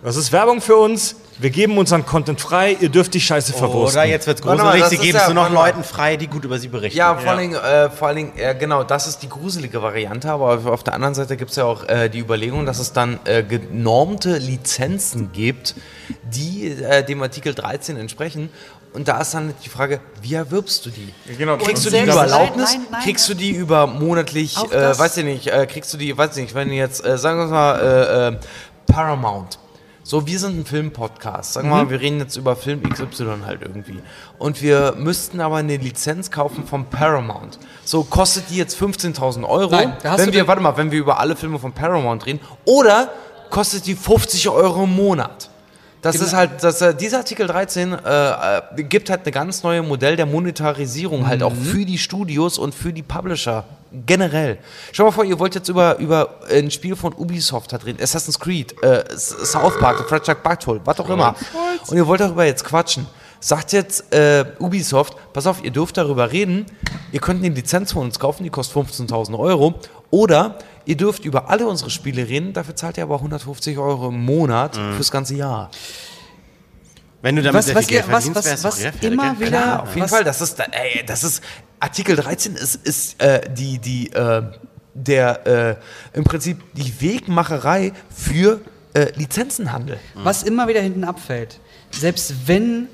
[0.04, 4.00] das ist Werbung für uns, wir geben unseren Content frei, ihr dürft die Scheiße verwursten.
[4.00, 5.50] Oder jetzt mal, gruselig, sie geben ja- es nur noch.
[5.50, 6.98] Leuten frei, die gut über sie berichten.
[6.98, 10.30] Ja, vor allen Dingen, äh, vor allen Dingen äh, genau, das ist die gruselige Variante,
[10.30, 13.18] aber auf, der anderen Seite gibt es ja auch äh, die Überlegung, dass es dann
[13.24, 15.74] äh, genormte Lizenzen gibt,
[16.22, 18.50] die äh, dem Artikel 13 entsprechen.
[18.92, 21.12] Und da ist dann die Frage, wie erwirbst du die?
[21.36, 22.70] genau, Kriegst du die über Erlaubnis?
[22.70, 23.02] Nein, nein, nein.
[23.02, 26.42] Kriegst du die über monatlich, äh, weiß ich nicht, äh, kriegst du die, weiß ich
[26.44, 28.36] nicht, wenn du jetzt, äh, sagen wir mal, äh, äh,
[28.86, 29.58] Paramount.
[30.06, 31.54] So, wir sind ein Filmpodcast.
[31.54, 34.02] Sagen wir mal, wir reden jetzt über Film XY halt irgendwie.
[34.38, 37.58] Und wir müssten aber eine Lizenz kaufen vom Paramount.
[37.86, 39.70] So, kostet die jetzt 15.000 Euro?
[39.70, 42.26] Nein, da hast wenn du wir, warte mal, wenn wir über alle Filme von Paramount
[42.26, 42.40] reden.
[42.66, 43.12] Oder
[43.48, 45.48] kostet die 50 Euro im Monat?
[46.04, 46.26] Das Genau.
[46.26, 47.98] ist halt, das, äh, dieser Artikel 13 äh,
[48.78, 51.64] äh, gibt halt eine ganz neue Modell der Monetarisierung halt auch Mhm.
[51.64, 53.64] für die Studios und für die Publisher
[54.06, 54.58] generell.
[54.92, 58.38] Schau mal vor, ihr wollt jetzt über, über ein Spiel von Ubisoft halt reden, Assassin's
[58.38, 61.34] Creed, äh, South Park, The Fred Jack Bugtold, was auch immer.
[61.86, 63.06] Und ihr wollt darüber jetzt quatschen.
[63.40, 64.04] Sagt jetzt
[64.58, 66.66] Ubisoft, pass auf, ihr dürft darüber reden,
[67.12, 69.74] ihr könnt eine Lizenz von uns kaufen, die kostet 15.000 Euro.
[70.10, 70.56] Oder
[70.86, 74.76] ihr dürft über alle unsere Spiele reden, dafür zahlt ihr aber 150 Euro im Monat
[74.76, 74.94] Mhm.
[74.94, 75.70] fürs ganze Jahr.
[77.22, 79.50] Wenn du damit Was, sehr was, viel Geld was, verdienst, was, was immer wieder.
[79.60, 80.24] Ja, auf jeden was, Fall.
[80.24, 81.42] Das ist, ey, das ist
[81.80, 84.42] Artikel 13 ist, ist äh, die, die, äh,
[84.92, 85.46] der
[86.14, 88.60] äh, im Prinzip die Wegmacherei für
[88.92, 89.98] äh, Lizenzenhandel.
[90.14, 92.88] Was immer wieder hinten abfällt, selbst wenn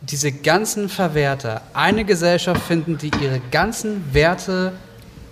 [0.00, 4.72] diese ganzen Verwerter eine Gesellschaft finden, die ihre ganzen Werte,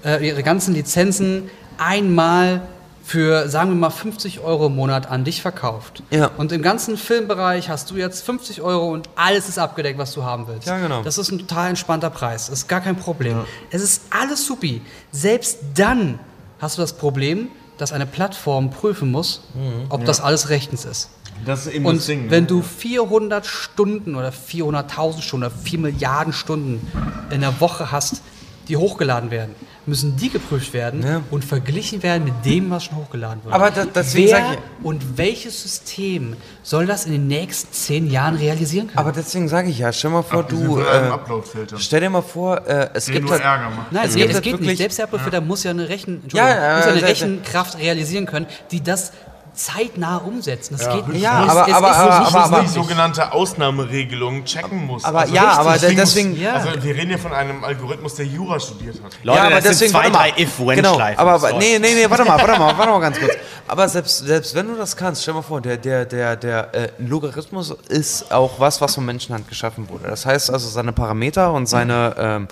[0.04, 2.62] äh, ihre ganzen Lizenzen einmal
[3.04, 6.02] für, sagen wir mal, 50 Euro im Monat an dich verkauft.
[6.10, 6.30] Ja.
[6.36, 10.24] Und im ganzen Filmbereich hast du jetzt 50 Euro und alles ist abgedeckt, was du
[10.24, 10.66] haben willst.
[10.66, 11.02] Ja, genau.
[11.04, 12.46] Das ist ein total entspannter Preis.
[12.48, 13.44] Das ist gar kein Problem.
[13.70, 14.82] Es ist alles supi.
[15.12, 16.18] Selbst dann
[16.58, 17.48] hast du das Problem,
[17.78, 19.86] dass eine Plattform prüfen muss, Mhm.
[19.90, 21.10] ob das alles rechtens ist.
[21.44, 22.30] Das ist eben Und das Ding.
[22.30, 22.48] wenn ne?
[22.48, 26.84] du 400 Stunden oder 400.000 Stunden oder 4 Milliarden Stunden
[27.30, 28.22] in der Woche hast,
[28.68, 29.54] die hochgeladen werden,
[29.86, 31.22] müssen die geprüft werden Ja.
[31.30, 33.54] und verglichen werden mit dem, was schon hochgeladen wird.
[33.54, 36.34] Aber da- deswegen Wer sag ich- und welches System
[36.64, 38.98] soll das in den nächsten 10 Jahren realisieren können?
[38.98, 40.80] Aber deswegen sage ich ja, stell mal vor, Abgesehen du.
[40.80, 41.78] Äh, Upload-Filter.
[41.78, 43.42] stell dir mal vor, äh, es Den gibt nur halt.
[43.44, 43.92] Ärger macht.
[43.92, 44.78] Nein, es, es geht, es halt geht wirklich- nicht.
[44.78, 46.42] Selbst der Upload-Filter muss ja eine, Rechen, Ja,
[46.76, 49.12] muss ja eine Rechenkraft realisieren können, die das
[49.56, 50.76] zeitnah umsetzen.
[50.78, 51.22] Das geht nicht.
[51.22, 55.04] Ja, es, aber- es aber- ist aber- nicht aber- aber- die sogenannte Ausnahmeregelung checken muss.
[55.04, 56.52] Aber Also ja, richtig aber deswegen- Ja.
[56.54, 59.12] Also wir reden hier von einem Algorithmus, der Jura studiert hat.
[59.22, 61.16] Leute, ja, aber das deswegen, sind zwei, drei If-When-Schleifen.
[61.16, 61.58] Genau, aber, So.
[61.58, 63.32] nee, nee, nee, warte mal, warte mal, warte mal ganz kurz.
[63.68, 66.88] Aber selbst, selbst wenn du das kannst, stell mal vor, der, der, der, der äh,
[66.98, 70.04] Logarithmus ist auch was, was von Menschenhand geschaffen wurde.
[70.08, 72.48] Das heißt also, seine Parameter und seine ähm,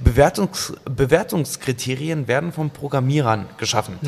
[0.00, 3.98] Bewertungs, Bewertungskriterien werden von Programmierern geschaffen.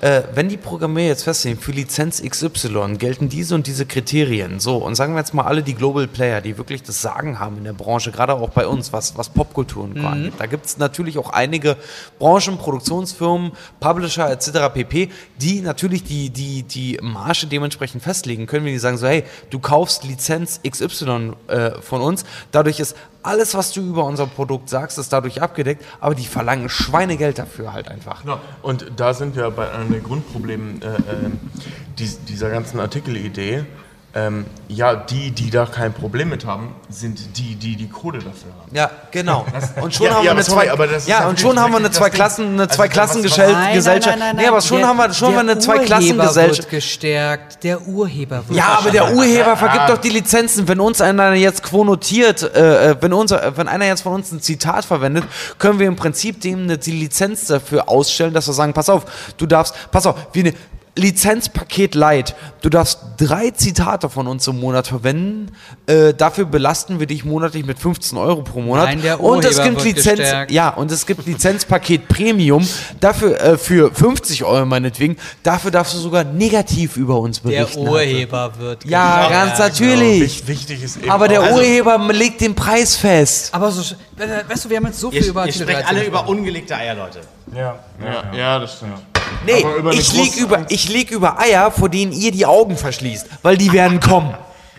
[0.00, 4.76] Äh, wenn die Programmierer jetzt festlegen, für Lizenz XY gelten diese und diese Kriterien, so,
[4.76, 7.64] und sagen wir jetzt mal alle die Global Player, die wirklich das Sagen haben in
[7.64, 10.06] der Branche, gerade auch bei uns, was, was Popkultur und Co.
[10.06, 10.34] angeht.
[10.38, 11.76] Da gibt es natürlich auch einige
[12.18, 14.72] Branchen, Produktionsfirmen, Publisher etc.
[14.72, 15.08] pp.,
[15.40, 19.58] die natürlich die, die, die Marge dementsprechend festlegen können, wenn die sagen so, hey, du
[19.58, 22.96] kaufst Lizenz XY äh, von uns, dadurch ist
[23.26, 27.72] alles, was du über unser Produkt sagst, ist dadurch abgedeckt, aber die verlangen Schweinegeld dafür
[27.72, 28.22] halt einfach.
[28.22, 28.40] Genau.
[28.62, 31.30] Und da sind wir bei einem der Grundprobleme äh, äh,
[31.98, 33.64] dies, dieser ganzen Artikelidee.
[34.18, 38.50] Ähm, ja, die, die da kein Problem mit haben, sind die, die die Kohle dafür
[38.58, 38.74] haben.
[38.74, 39.44] Ja, genau.
[39.82, 41.60] Und schon Ja, haben ja, wir eine sorry, zwei, aber das ist ja, und schon
[41.60, 42.08] haben wir eine zwei.
[42.08, 44.06] Klassen, eine zwei Klassengesellschaft, Nein, Gesellschaft.
[44.18, 46.58] nein, nein, nein, Nee, aber schon der- haben wir schon wir eine zwei Urheber Klassengesellschaft.
[46.60, 47.62] wird gestärkt.
[47.62, 50.66] Der Urheber wird Ja, aber der Urheber vergibt doch die Lizenzen.
[50.66, 54.32] Wenn uns einer jetzt quonotiert, äh, äh, wenn, unser, äh, wenn einer jetzt von uns
[54.32, 55.24] ein Zitat verwendet,
[55.58, 59.04] können wir im Prinzip dem eine, die Lizenz dafür ausstellen, dass wir sagen, pass auf,
[59.36, 60.54] du darfst, pass auf, wie eine
[60.96, 62.34] Lizenzpaket Light.
[62.62, 65.52] Du darfst drei Zitate von uns im Monat verwenden.
[65.86, 68.86] Äh, dafür belasten wir dich monatlich mit 15 Euro pro Monat.
[68.86, 70.50] Nein, der und es gibt Lizenz, gestärkt.
[70.50, 72.66] ja, und es gibt Lizenzpaket Premium.
[73.00, 75.16] Dafür äh, für 50 Euro meinetwegen.
[75.42, 77.86] Dafür darfst du sogar negativ über uns Der berichten.
[77.88, 79.32] Urheber wird Ja, gestärkt.
[79.32, 80.20] ganz natürlich.
[80.22, 83.54] Wich- Wichtig ist eben Aber der auch- Urheber legt den Preis fest.
[83.54, 83.82] Aber so,
[84.48, 86.74] weißt du, wir haben jetzt so viel Ihr, über ihr sprecht 13 alle über ungelegte
[86.74, 87.20] Eier, Leute.
[87.54, 88.94] Ja, ja, ja, das stimmt.
[89.44, 93.26] Nee, ich lieg große- über, ich lieg über Eier, vor denen ihr die Augen verschließt,
[93.42, 94.34] weil die werden kommen.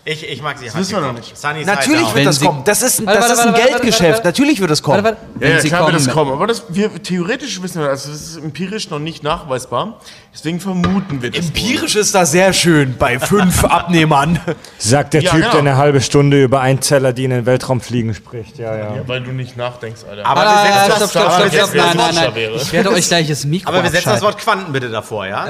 [0.09, 0.65] Ich, ich mag sie.
[0.67, 1.37] Das wissen wir noch nicht.
[1.37, 2.61] Sunny Natürlich wird das kommen.
[2.63, 4.01] Das ist, ein- Warte, das warte, ist ein warte, warte, Geldgeschäft.
[4.03, 4.27] warte, warte.
[4.29, 5.03] Natürlich wird das kommen.
[5.03, 5.27] Warte, warte.
[5.35, 7.89] Ja, Wenn ja sie klar wird das kommen, kommen, aber das, wir, theoretisch wissen wir,
[7.89, 9.99] das ist empirisch noch nicht nachweisbar.
[10.37, 11.47] Deswegen vermuten wir das.
[11.47, 14.39] Empirisch ist das sehr schön bei fünf Abnehmern.
[14.77, 15.51] Sagt der Ja, Typ, genau.
[15.51, 18.59] der eine halbe Stunde über Einzeller, die in den Weltraum fliegen, spricht.
[18.59, 18.89] Ja, ja.
[18.91, 18.97] wohl.
[18.97, 20.25] Ja, weil du nicht nachdenkst, Alter.
[20.27, 22.15] Aber Ah, wir setzen stopp, das, stopp, aber stopp, wir stopp, setzen nein, das nein,
[22.15, 22.35] Wort- nein.
[22.35, 22.55] wäre.
[22.55, 24.21] Ich werde euch gleich das Mikro Aber wir setzen das.
[24.21, 25.47] Wort Quanten bitte davor, ja?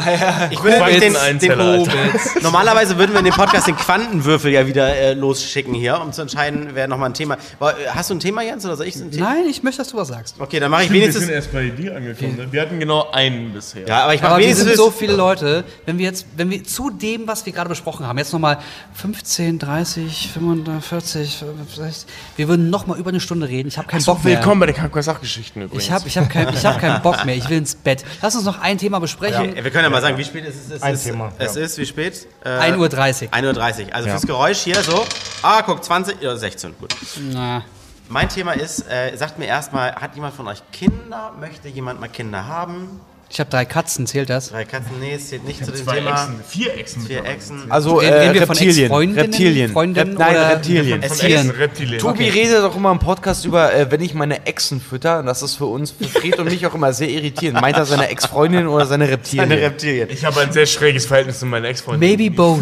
[0.52, 1.92] Ich würde nämlich den, den Alter.
[2.42, 6.22] Normalerweise würden wir in dem Podcast den Quantenwürfel ja wieder äh, losschicken hier, um zu
[6.22, 7.38] entscheiden, wer nochmal ein Thema.
[7.60, 9.34] Aber, äh, Hast du ein Thema, Jens, oder soll ich ein Thema?
[9.34, 10.36] Nein, ich möchte, dass du was sagst.
[10.40, 11.26] Okay, dann mache ich wir wenigstens.
[11.26, 12.48] sind erst bei dir angekommen.
[12.52, 13.86] Wir hatten genau einen bisher.
[13.86, 14.77] Ja, aber ich mache wir wenigstens.
[14.78, 18.18] So viele Leute, wenn wir jetzt, wenn wir zu dem, was wir gerade besprochen haben,
[18.18, 18.60] jetzt nochmal
[18.94, 22.06] 15, 30, 45, 50,
[22.38, 23.68] wir würden nochmal über eine Stunde reden.
[23.68, 24.38] Ich habe keinen Bock mehr.
[24.38, 25.84] Willkommen bei den Kankoi-Sachgeschichten übrigens.
[25.84, 27.36] Ich habe ich hab kein, ich hab keinen Bock mehr.
[27.36, 28.06] Ich will ins Bett.
[28.22, 29.56] Lass uns noch ein Thema besprechen.
[29.56, 30.72] Ja, wir können ja mal sagen, wie spät ist es?
[30.72, 31.62] Es Ein ist, Thema, Es ja.
[31.64, 32.28] ist, wie spät?
[32.44, 32.88] Äh, 1.30 Uhr.
[32.88, 33.96] 1.30 Uhr.
[33.96, 35.04] Also fürs Geräusch hier so.
[35.42, 36.76] Ah, guck, 20 oder 16.
[36.80, 36.96] Gut.
[37.32, 37.64] Na,
[38.10, 41.34] Mein Thema ist, äh, sagt mir erstmal, hat jemand von euch Kinder?
[41.40, 43.02] Möchte jemand mal Kinder haben?
[43.30, 44.50] Ich habe drei Katzen, zählt das?
[44.50, 46.12] Drei Katzen, nee, es zählt nicht zu dem Zwei Thema.
[46.12, 47.02] Echsen, vier Echsen.
[47.02, 47.26] Vier.
[47.26, 47.72] Echsen.
[47.72, 48.84] Also Reden- äh, reden wir von Reptilien.
[48.86, 49.72] Ex-Freundinnen, Reptilien.
[49.74, 51.04] Freundinnen Rep- nein, oder- Reptilien.
[51.04, 51.50] Es Von Echsen.
[51.52, 52.00] Reptilien.
[52.00, 55.20] Tobi redet doch immer im Podcast über, äh, wenn ich meine Echsen fütter.
[55.20, 57.60] Und das ist für uns, für Fred und mich auch immer sehr irritierend.
[57.62, 59.52] Meint er seine Ex-Freundin oder seine Reptilien?
[59.52, 60.10] Eine Reptilien.
[60.10, 62.00] Ich habe ein sehr schräges Verhältnis zu meinen Ex-Freunden.
[62.00, 62.60] Maybe both.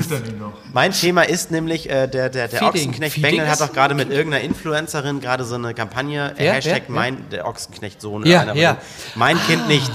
[0.73, 2.67] Mein Thema ist nämlich, äh, der, der, der Feeding.
[2.89, 6.53] Ochsenknecht Feeding Bengel hat doch gerade mit irgendeiner Influencerin gerade so eine Kampagne, äh, Wer?
[6.53, 6.95] Hashtag Wer?
[6.95, 8.25] mein, der Ochsenknecht-Sohn.
[8.25, 8.73] Ja, einer von ja.
[8.73, 8.81] denen.
[9.15, 9.91] Mein Kind nicht.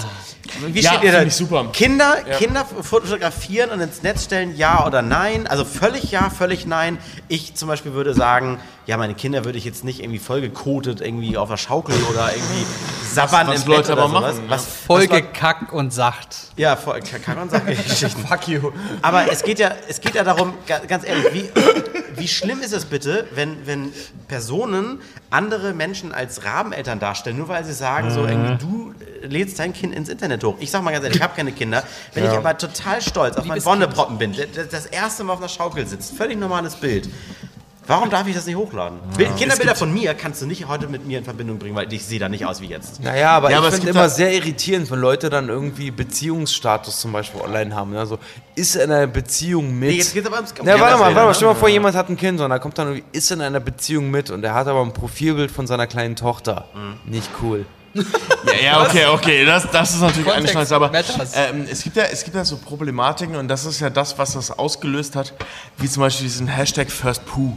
[0.66, 1.22] Wie Ja, steht ihr da?
[1.22, 1.66] ich super.
[1.72, 5.46] Kinder, Kinder fotografieren und ins Netz stellen, ja oder nein?
[5.46, 6.98] Also völlig ja, völlig nein.
[7.28, 11.36] Ich zum Beispiel würde sagen, ja, meine Kinder würde ich jetzt nicht irgendwie vollgekotet irgendwie
[11.36, 12.66] auf der Schaukel oder irgendwie
[13.12, 14.34] sabbern was im Bett Leute oder aber sowas.
[14.36, 16.36] machen, Was, Voll was Leute- gekackt und sacht.
[16.56, 18.26] Ja, voll, sagen, Geschichten.
[18.28, 18.72] Fuck you.
[19.02, 21.50] Aber es geht ja, es geht ja darum, ga- ganz ehrlich, wie,
[22.16, 23.92] wie schlimm ist es bitte, wenn, wenn
[24.28, 25.00] Personen
[25.30, 29.72] andere Menschen als Rabeneltern darstellen, nur weil sie sagen, so irgendwie, du äh, lädst dein
[29.72, 30.56] Kind ins Internet hoch.
[30.60, 31.82] Ich sag mal ganz ehrlich, ich habe keine Kinder.
[32.14, 34.34] Wenn ich aber total stolz auf meinen Liebes Wonneproppen bin,
[34.70, 37.08] das erste Mal auf einer Schaukel sitzt, völlig normales Bild.
[37.90, 39.00] Warum darf ich das nicht hochladen?
[39.16, 42.04] Bild, Kinderbilder von mir kannst du nicht heute mit mir in Verbindung bringen, weil ich
[42.04, 43.02] sehe da nicht aus wie jetzt.
[43.02, 47.00] Naja, aber Ja, aber ich es finde immer sehr irritierend, wenn Leute dann irgendwie Beziehungsstatus
[47.00, 47.96] zum Beispiel online haben.
[47.96, 48.20] Also
[48.54, 49.88] ist er in einer Beziehung mit.
[49.90, 51.34] Nee, jetzt geht's aber ums- um Ja, warte mal, warte mal, ne?
[51.34, 53.58] stell mal vor, jemand hat ein Kind und da kommt dann irgendwie, ist in einer
[53.58, 56.66] Beziehung mit und er hat aber ein Profilbild von seiner kleinen Tochter.
[56.74, 57.10] Mhm.
[57.10, 57.66] Nicht cool.
[58.46, 60.90] Ja, ja, okay, okay, das, das ist natürlich eine Scheiße, aber
[61.34, 64.32] ähm, es, gibt ja, es gibt ja so Problematiken und das ist ja das, was
[64.34, 65.34] das ausgelöst hat,
[65.76, 67.56] wie zum Beispiel diesen Hashtag FirstPoo.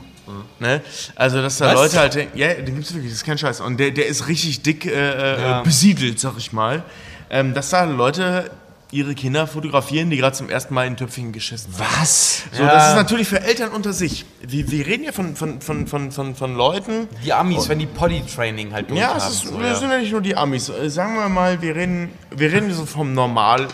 [0.59, 0.81] Ne?
[1.15, 1.73] Also, dass da Was?
[1.75, 3.59] Leute halt, denken- ja, den gibt's wirklich, das ist kein Scheiß.
[3.61, 6.83] Und der, der ist richtig dick äh, äh, besiedelt, sag ich mal.
[7.29, 8.51] Ähm, dass da Leute
[8.93, 11.83] ihre Kinder fotografieren, die gerade zum ersten Mal in Töpfchen geschissen haben.
[11.99, 12.43] Was?
[12.51, 14.23] So, das ist natürlich für Eltern unter sich.
[14.41, 17.87] Wir, wir reden ja von, von, von, von, von, von Leuten, Die Amis, wenn die
[17.87, 19.17] Potty-Training halt durch ja, haben.
[19.17, 19.75] es ist, so, das ja.
[19.75, 20.69] sind ja nicht nur die Amis.
[20.69, 23.67] Äh, Sagen wir mal, wir reden, wir reden so vom normal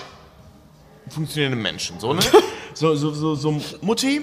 [1.09, 1.99] funktionierenden Menschen.
[1.99, 2.21] So, ne?
[2.73, 4.21] so, so, so, so Mutti,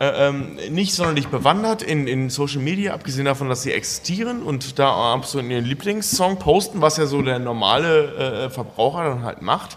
[0.00, 4.78] äh, ähm, nicht sonderlich bewandert in, in Social Media, abgesehen davon, dass sie existieren und
[4.78, 9.76] da absolut ihren Lieblingssong posten, was ja so der normale äh, Verbraucher dann halt macht,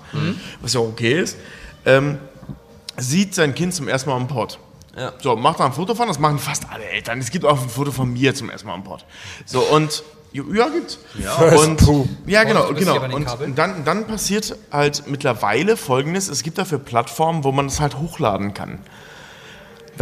[0.61, 1.37] was ja okay ist,
[1.85, 2.19] ähm,
[2.95, 4.59] sieht sein Kind zum ersten Mal am Pod.
[4.95, 5.11] Ja.
[5.21, 7.19] So, macht da ein Foto von, das machen fast alle Eltern.
[7.19, 9.03] Es gibt auch ein Foto von mir zum ersten Mal am Pod.
[9.45, 10.99] So, und ja, gibt's.
[11.21, 11.81] Ja, und,
[12.25, 12.99] ja genau, genau.
[12.99, 17.67] bei den Und dann, dann passiert halt mittlerweile folgendes: Es gibt dafür Plattformen, wo man
[17.67, 18.79] das halt hochladen kann.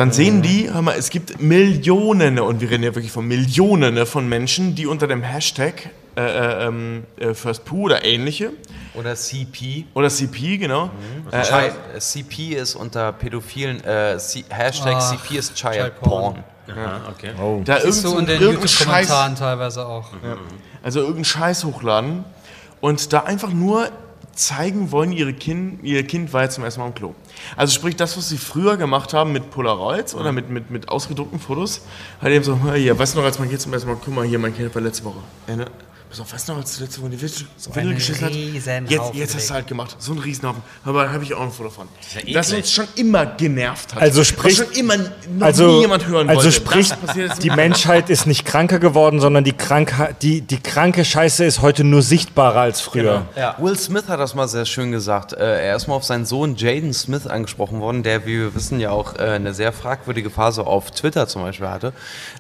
[0.02, 4.04] Dann sehen die, hör mal, es gibt Millionen, und wir reden ja wirklich von Millionen
[4.08, 8.50] von Menschen, die unter dem Hashtag äh, äh, ähm, äh, FirstPoo oder ähnliche
[8.96, 9.86] Oder CP.
[9.94, 10.90] oder CP, genau,
[11.30, 16.00] äh, Child, äh, CP ist unter pädophilen, äh, C, Hashtag Ach, CP ist Child, Child
[16.02, 16.44] Porn.
[17.38, 17.64] Porn.
[17.64, 20.10] da Ist so in den irgendein Scheiß YouTube-Kommentaren teilweise auch.
[20.82, 22.24] Also irgendeinen Scheiß hochladen
[22.80, 23.88] und da einfach nur
[24.34, 27.14] zeigen wollen, ihre kind, ihr Kind war jetzt zum ersten Mal am Klo.
[27.56, 31.40] Also sprich, das, was sie früher gemacht haben mit Polaroids oder mit, mit, mit ausgedruckten
[31.40, 31.82] Fotos,
[32.22, 34.14] halt eben so, "Hör hier, weißt du noch, als mein Kind zum ersten Mal, guck
[34.14, 35.20] mal hier, mein Kind war letzte Woche.
[36.12, 38.34] Pass auf, weißt du noch, als du letzte Woche die Windel Windel geschissen hat?
[38.34, 39.96] riesen Jetzt, jetzt hast du halt gemacht.
[39.98, 40.62] So ein Riesenhaufen.
[40.84, 41.88] Aber da habe ich auch ein Foto von.
[42.26, 44.02] ja das uns schon immer genervt hat.
[44.02, 46.52] Also sprich- schon immer noch nie Also, jemand hören also wollte.
[46.52, 49.56] sprich, Das die Menschheit ist nicht kranker geworden, sondern die,
[50.22, 53.28] die, die kranke Scheiße ist heute nur sichtbarer als früher.
[53.38, 53.56] Ja.
[53.60, 55.32] Will Smith hat das mal sehr schön gesagt.
[55.32, 58.82] Äh, er ist mal auf seinen Sohn Jaden Smith angesprochen worden, der, wie wir wissen,
[58.82, 61.94] ja auch äh, eine sehr fragwürdige Phase auf Twitter zum Beispiel hatte.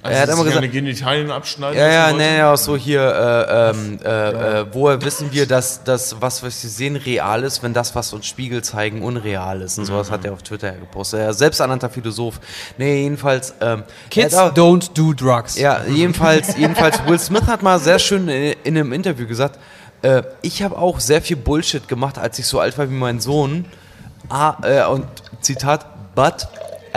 [0.03, 3.02] Also er hat immer gesagt, eine Genitalien abschneiden Ja, ja, nee, ja, auch so hier,
[3.02, 7.73] äh, ähm, äh, äh, woher wissen wir, dass das, was wir sehen, real ist, wenn
[7.73, 9.77] das, was uns Spiegel zeigen, unreal ist.
[9.77, 11.19] Und sowas hat er auf Twitter ja gepostet.
[11.21, 12.39] Er ist selbsternannter Philosoph.
[12.77, 13.53] Nee, jedenfalls.
[13.61, 15.57] Ähm, Kids auch- don't do drugs.
[15.57, 19.59] ja, jedenfalls, jedenfalls, Will Smith hat mal sehr schön in, in einem Interview gesagt,
[20.01, 23.19] äh, ich habe auch sehr viel Bullshit gemacht, als ich so alt war wie mein
[23.19, 23.65] Sohn.
[24.29, 25.05] Ah, äh, und
[25.41, 25.85] Zitat,
[26.15, 26.47] but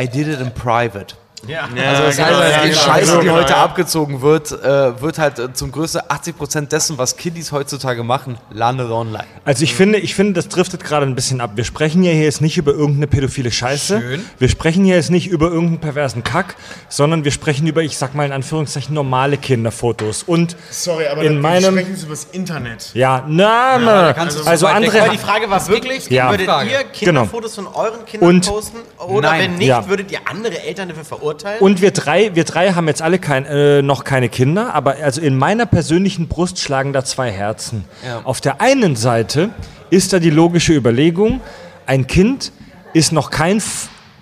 [0.00, 1.14] I did it in private.
[1.48, 1.62] Ja.
[1.62, 3.64] Also das genau, heißt, ja, die genau, Scheiße, genau, die genau, heute ja.
[3.64, 8.90] abgezogen wird, äh, wird halt äh, zum größten 80% dessen, was Kiddies heutzutage machen, landet
[8.90, 9.24] online.
[9.44, 11.52] Also ich finde, ich finde, das driftet gerade ein bisschen ab.
[11.54, 14.00] Wir sprechen ja hier jetzt nicht über irgendeine pädophile Scheiße.
[14.00, 14.24] Schön.
[14.38, 16.56] Wir sprechen hier jetzt nicht über irgendeinen perversen Kack,
[16.88, 20.22] sondern wir sprechen über, ich sag mal in Anführungszeichen, normale Kinderfotos.
[20.22, 22.90] Und Sorry, aber in meinem, sprechen Sie über das Internet.
[22.94, 26.30] ja, na, na, du also so weit weg- andere, Aber die Frage war wirklich, Ja.
[26.30, 26.70] würdet Frage.
[26.70, 28.78] ihr Kinderfotos von euren Kindern Und- posten?
[28.98, 29.40] Oder Nein.
[29.42, 29.86] wenn nicht, Ja.
[29.88, 31.33] würdet ihr andere Eltern dafür verurteilen?
[31.60, 35.20] Und wir drei, wir drei haben jetzt alle kein, äh, noch keine Kinder, aber also
[35.20, 37.84] in meiner persönlichen Brust schlagen da zwei Herzen.
[38.06, 38.20] Ja.
[38.24, 39.50] Auf der einen Seite
[39.90, 41.40] ist da die logische Überlegung,
[41.86, 42.52] ein Kind
[42.92, 43.60] ist noch kein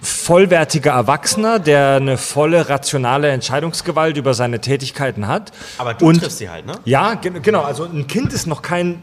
[0.01, 5.53] vollwertiger Erwachsener, der eine volle rationale Entscheidungsgewalt über seine Tätigkeiten hat.
[5.79, 6.75] Aber du Und- triffst sie halt, ne?
[6.85, 7.63] Ja, ge- genau.
[7.63, 9.03] Also ein Kind ist noch kein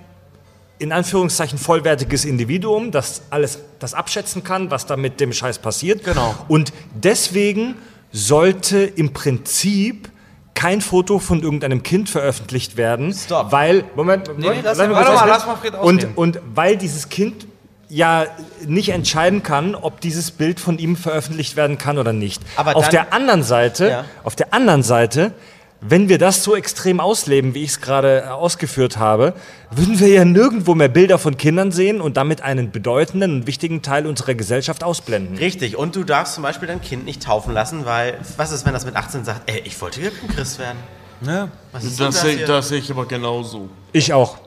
[0.77, 6.05] in Anführungszeichen vollwertiges Individuum, das alles das abschätzen kann, was da mit dem Scheiß passiert.
[6.05, 6.33] Genau.
[6.47, 7.75] Und deswegen
[8.11, 10.09] sollte im Prinzip
[10.55, 13.51] kein Foto von irgendeinem Kind veröffentlicht werden, Stop.
[13.51, 15.73] weil Moment, Moment nee, lass lass ihn mich mal- kurz warte mal, ausreden.
[15.73, 17.47] lass mal Fred und weil dieses Kind
[17.87, 18.25] ja
[18.67, 22.41] nicht entscheiden kann, ob dieses Bild von ihm veröffentlicht werden kann oder nicht.
[22.55, 24.05] Aber auf der anderen Seite, Ja.
[24.23, 25.33] auf der anderen Seite
[25.81, 29.33] wenn wir das so extrem ausleben, wie ich es gerade äh, ausgeführt habe,
[29.71, 33.81] würden wir ja nirgendwo mehr Bilder von Kindern sehen und damit einen bedeutenden und wichtigen
[33.81, 35.37] Teil unserer Gesellschaft ausblenden.
[35.37, 38.73] Richtig, und du darfst zum Beispiel dein Kind nicht taufen lassen, weil, was ist, wenn
[38.73, 40.01] das mit 18 sagt, ey, ich wollte
[40.35, 40.77] Christ werden?
[41.21, 41.49] Ja.
[41.71, 43.69] Was ist denn Das, sehe- das sehe ich aber genauso.
[43.93, 44.37] Ich auch.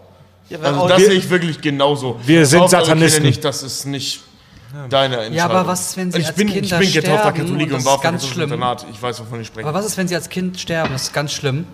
[0.48, 2.18] Ja, Also das sehe ich wirklich genauso.
[2.26, 3.22] Wir sind Satanisten.
[3.22, 4.22] Nicht, das ist nicht
[4.90, 5.36] deine Entscheidung.
[5.36, 7.72] Ja, aber was, wenn sie ich als bin, Kinder Ich bin getaufter sterben Katholik und
[7.74, 8.50] und das war ist ganz schlimm.
[8.52, 8.86] Internat.
[8.90, 9.66] Ich weiß, wovon ich spreche.
[9.68, 10.92] Aber was ist, wenn sie als Kind sterben?
[10.92, 11.66] Das ist ganz schlimm.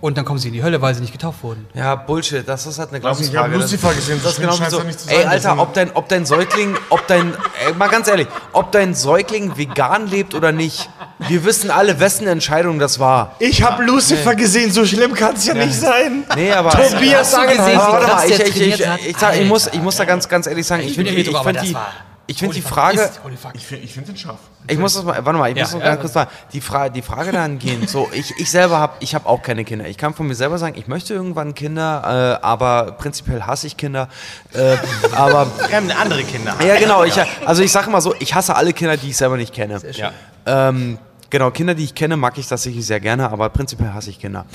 [0.00, 1.66] Und dann kommen sie in die Hölle, weil sie nicht getauft wurden.
[1.72, 3.56] Ja, Bullshit, das ist halt eine nicht, ich hab Glaubensfrage.
[3.56, 4.82] Lucifer gesehen, das ist genau so.
[5.08, 7.32] Ey, Alter, ob dein, ob dein Säugling, ob dein,
[7.66, 10.90] ey, mal ganz ehrlich, ob dein Säugling vegan lebt oder nicht,
[11.20, 13.36] wir wissen alle, wessen Entscheidung das war.
[13.38, 16.24] Ich habe Lucifer gesehen, so schlimm kann es ja, nicht sein.
[16.36, 16.72] Nee, aber.
[16.72, 19.00] Tobias Hast du gesehen, wie krass ich, ich, ich, trainiert hat?
[19.00, 21.22] ich, sag, ich, muss, ich muss da ganz, ganz ehrlich sagen, ich, Ich bin finde
[21.22, 21.92] die, ich aber find das die, war-
[22.26, 23.20] ich find die Frage, ist-.
[23.54, 24.38] Ich finde ich find den scharf.
[24.66, 26.60] ich muss das mal, warte mal, ich muss Ja, noch ja, ganz kurz sagen, die,
[26.60, 29.86] Fra die Frage dahingehend, so, ich, ich selber habe, ich habe auch keine Kinder.
[29.86, 33.76] Ich kann von mir selber sagen, ich möchte irgendwann Kinder, äh, aber prinzipiell hasse ich
[33.76, 34.08] Kinder.
[34.52, 34.76] Äh,
[35.12, 36.54] aber Wir haben andere Kinder.
[36.66, 37.04] Ja, genau.
[37.04, 37.14] Ich,
[37.44, 39.80] also ich sage mal so, ich hasse alle Kinder, die ich selber nicht kenne.
[39.92, 40.12] Ja.
[40.46, 40.98] Ähm,
[41.34, 44.46] genau, Kinder, die ich kenne, mag ich tatsächlich sehr gerne, aber prinzipiell hasse ich Kinder.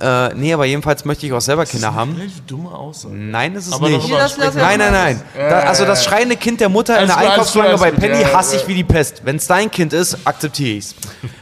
[0.00, 2.12] Äh, nee, aber jedenfalls möchte ich auch selber Kinder haben.
[2.14, 3.14] Relativ dumme Aussage.
[3.14, 4.04] Nein, ist es Aber nicht.
[4.06, 5.22] sprechen Nein, nein, nein.
[5.36, 7.90] Da, also das schreiende Kind der Mutter in der Einkaufsschlange bei.
[7.90, 9.22] Penny Ja, hasse ich wie die Pest.
[9.24, 10.94] Wenn es dein Kind ist, akzeptiere ich es.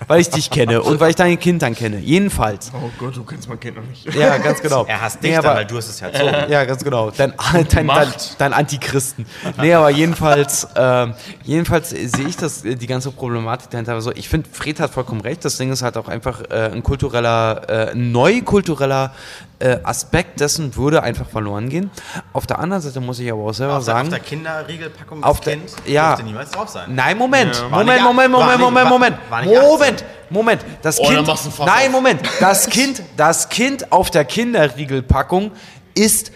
[0.06, 1.98] Weil ich dich kenne und weil ich dein Kind dann kenne.
[1.98, 2.70] Jedenfalls.
[2.74, 4.14] Oh Gott, du kennst mein Kind noch nicht.
[4.14, 4.85] Ja, ganz genau.
[4.89, 6.51] Er hasst dich Nee, dann, aber- weil du hast es ja erzogen.
[6.51, 7.10] ja, ganz genau.
[7.10, 9.27] Dein, dein, dein, dein Antichristen.
[9.60, 11.14] Nee, aber jedenfalls, ähm,
[11.44, 14.12] jedenfalls sehe ich das, äh, die ganze Problematik dahinter so.
[14.12, 15.44] Ich finde, Fred hat vollkommen recht.
[15.44, 19.12] Das Ding ist halt auch einfach äh, ein kultureller, äh, neukultureller
[19.58, 21.90] äh, Aspekt dessen würde einfach verloren gehen.
[22.32, 24.10] Auf der anderen Seite muss ich aber auch selber Auf der, auf sagen.
[24.10, 26.08] der Kinderriegelpackung Auf des der- Kind ja.
[26.08, 26.94] dürfte niemals drauf sein.
[26.94, 30.64] Nein, Moment, War Moment, Moment, Moment, nicht- Moment, war- Moment, war nicht Moment, Moment.
[30.82, 31.26] Das Oh, Kind,
[31.60, 31.92] nein, auf.
[31.92, 32.20] Moment.
[32.40, 35.52] Das Kind, das Kind auf der Kinderriegelpackung
[35.94, 36.32] ist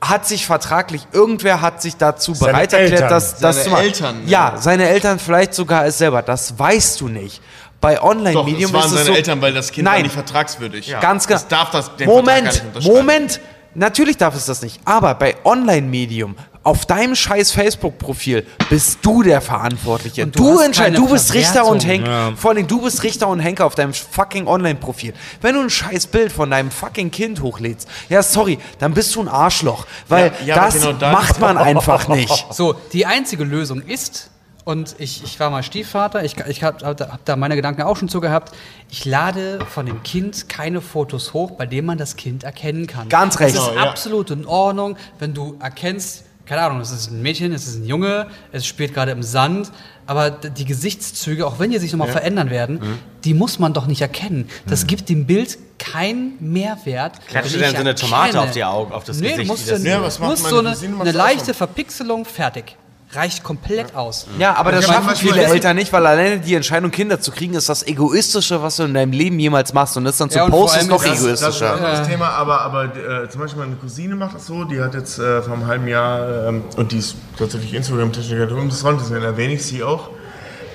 [0.00, 3.08] hat sich vertraglich, irgendwer hat sich dazu Seine bereit erklärt, Eltern.
[3.08, 3.84] das, das Seine zu machen.
[3.84, 4.60] Eltern, Ja, ja.
[4.60, 6.20] seine Eltern vielleicht sogar es selber.
[6.20, 7.40] Das weißt du nicht.
[7.84, 10.04] Bei Online-Medium ist es seine so, Eltern, weil das Kind war Nein.
[10.04, 10.94] nicht vertragswürdig.
[11.00, 11.38] Ganz genau.
[11.38, 12.62] Das darf das, den Moment.
[12.82, 13.40] Moment.
[13.74, 14.80] Natürlich darf es das nicht.
[14.84, 20.22] Aber bei Online-Medium, auf deinem scheiß Facebook-Profil, bist du der Verantwortliche.
[20.22, 21.02] Und du Du, entscheidest.
[21.02, 21.84] Du bist Richter und.
[21.84, 22.32] Henker.
[22.36, 25.12] Vor allem, du bist Richter und Henker auf deinem fucking Online-Profil.
[25.42, 29.20] Wenn du ein scheiß Bild von deinem fucking Kind hochlädst, ja, sorry, dann bist du
[29.20, 29.86] ein Arschloch.
[30.08, 32.46] Weil Ja, ja, das genau das- macht man einfach nicht.
[32.52, 34.30] So, die einzige Lösung ist,
[34.64, 38.08] und ich, ich war mal Stiefvater, ich, ich habe hab da meine Gedanken auch schon
[38.08, 38.54] zu gehabt,
[38.90, 43.08] ich lade von dem Kind keine Fotos hoch, bei denen man das Kind erkennen kann.
[43.08, 43.54] Ganz recht.
[43.56, 43.82] Es ist ja.
[43.82, 47.84] absolut in Ordnung, wenn du erkennst, keine Ahnung, es ist ein Mädchen, es ist ein
[47.86, 49.70] Junge, es spielt gerade im Sand,
[50.06, 52.98] aber die Gesichtszüge, auch wenn die sich nochmal verändern werden, Mhm.
[53.24, 54.48] die muss man doch nicht erkennen.
[54.66, 57.26] Das gibt dem Bild keinen Mehrwert.
[57.28, 59.70] Klatscht ich dann so eine Tomate auf die Augen, auf das nee, Gesicht, Musst wie
[59.70, 61.54] das- du, Ja, was macht musst so eine, eine das leichte.
[61.54, 62.76] Verpixelung, fertig.
[63.14, 64.26] Reicht komplett aus.
[64.38, 67.54] Ja, aber das schaffen manchmal viele Eltern nicht, weil alleine die Entscheidung, Kinder zu kriegen,
[67.54, 69.96] ist das Egoistische, was du in deinem Leben jemals machst.
[69.96, 71.74] Und das dann zu Ja, und posten, ist noch Das das- ist ein egoistischer.
[71.74, 75.18] anderes Thema, aber, aber äh, zum Beispiel meine Cousine macht das so, die hat jetzt
[75.18, 79.54] äh, vor einem halben Jahr, ähm, und die ist tatsächlich Instagram-Technikerin des Rand, deswegen erwähne
[79.54, 80.10] ich sie auch,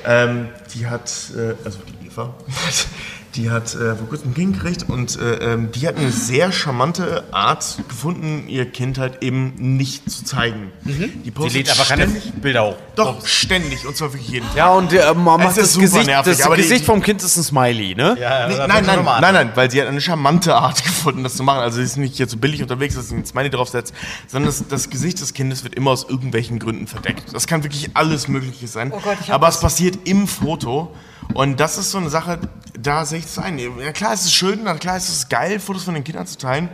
[0.05, 2.33] ähm, die hat, äh, also die Eva,
[3.35, 6.51] die hat äh, vor kurzem ein Kind gekriegt und äh, ähm, die hat eine sehr
[6.51, 10.71] charmante Art gefunden, ihr Kind halt eben nicht zu zeigen.
[10.83, 12.75] Die Die postet lädt aber keine ständig, Bilder hoch.
[12.95, 14.57] doch ständig, und zwar wirklich jeden Tag.
[14.57, 17.01] Ja, und äh, man macht ist das super Gesicht, nervig, das aber die- Gesicht vom
[17.01, 18.17] Kind ist ein Smiley, ne?
[18.19, 21.43] Ja, Nee, nein, nein, nein, nein, weil sie hat eine charmante Art gefunden, das zu
[21.43, 21.59] machen.
[21.59, 23.93] Also sie ist nicht hier so billig unterwegs, dass sie ein Smiley draufsetzt,
[24.27, 27.25] sondern das, das Gesicht des Kindes wird immer aus irgendwelchen Gründen verdeckt.
[27.33, 28.91] Das kann wirklich alles Mögliche sein.
[28.95, 30.91] Oh Gott, aber es passiert im Foto.
[31.33, 32.39] Und das ist so eine Sache,
[32.77, 33.59] da sehe ich das ein.
[33.59, 36.37] Ja, klar ist es schön, na klar ist es geil, Fotos von den Kindern zu
[36.37, 36.69] teilen.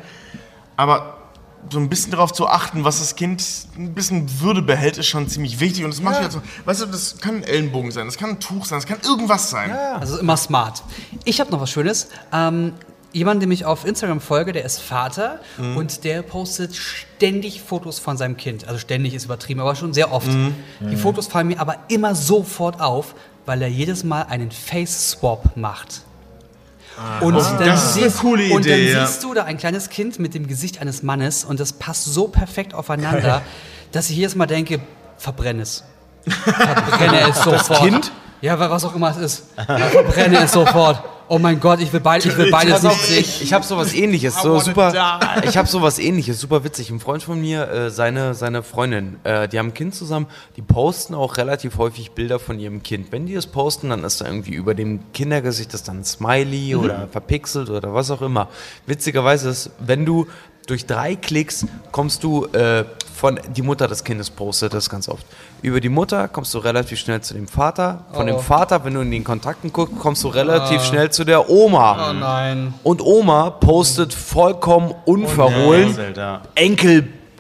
[0.78, 1.18] Aber
[1.72, 3.44] so ein bisschen darauf zu achten, was das Kind
[3.76, 5.84] ein bisschen Würde behält, ist schon ziemlich wichtig.
[5.84, 6.42] Und das mache ich jetzt so.
[6.66, 9.50] Weißt du, das kann ein Ellenbogen sein, das kann ein Tuch sein, das kann irgendwas
[9.50, 9.72] sein.
[9.72, 10.84] Also immer smart.
[11.24, 12.10] Ich habe noch was Schönes.
[12.32, 12.74] Ähm,
[13.14, 18.18] jemand, dem ich auf Instagram folge, der ist Vater und der postet ständig Fotos von
[18.18, 18.68] seinem Kind.
[18.68, 20.28] Also ständig ist übertrieben, aber schon sehr oft.
[20.82, 23.16] Die Fotos fallen mir aber immer sofort auf,
[23.46, 26.02] weil er jedes Mal einen Face-Swap macht.
[27.20, 29.06] Und dann, das ist eine siehst, coole und dann Idee, ja.
[29.06, 32.30] siehst du da ein kleines Kind mit dem Gesicht eines Mannes und das passt so
[32.30, 33.42] perfekt aufeinander,
[33.92, 34.80] dass ich jedes Mal denke,
[35.18, 35.84] verbrenne es.
[36.26, 37.80] Verbrenne es sofort.
[37.80, 38.12] Kind?
[38.46, 39.44] Ja, wa- was auch immer es ist.
[39.58, 41.02] Ich verbrenne es sofort.
[41.28, 43.20] Oh mein Gott, ich will, beid, ich will beides nicht sehen.
[43.20, 44.94] ich, ich habe sowas ähnliches, so super.
[45.44, 46.92] Ich habe sowas ähnliches, super witzig.
[46.92, 50.62] Ein Freund von mir, äh, seine, seine Freundin, äh, die haben ein Kind zusammen, die
[50.62, 53.12] posten auch relativ häufig Bilder von ihrem Kind.
[53.12, 56.76] Wenn die es posten, dann ist da irgendwie über dem Kindergesicht das dann ein Smiley
[56.76, 58.50] oder verpixelt oder was auch immer.
[58.86, 60.28] Witzigerweise ist, wenn du
[60.70, 65.26] durch drei Klicks kommst du äh, von die Mutter des Kindes postet das ganz oft.
[65.62, 68.04] Über die Mutter kommst du relativ schnell zu dem Vater.
[68.12, 68.34] Von Oh.
[68.34, 72.10] dem Vater, wenn du in den Kontakten guckst, kommst du relativ schnell zu der Oma.
[72.10, 72.74] Oh nein.
[72.84, 76.42] Und Oma postet vollkommen unverhohlen Zelda.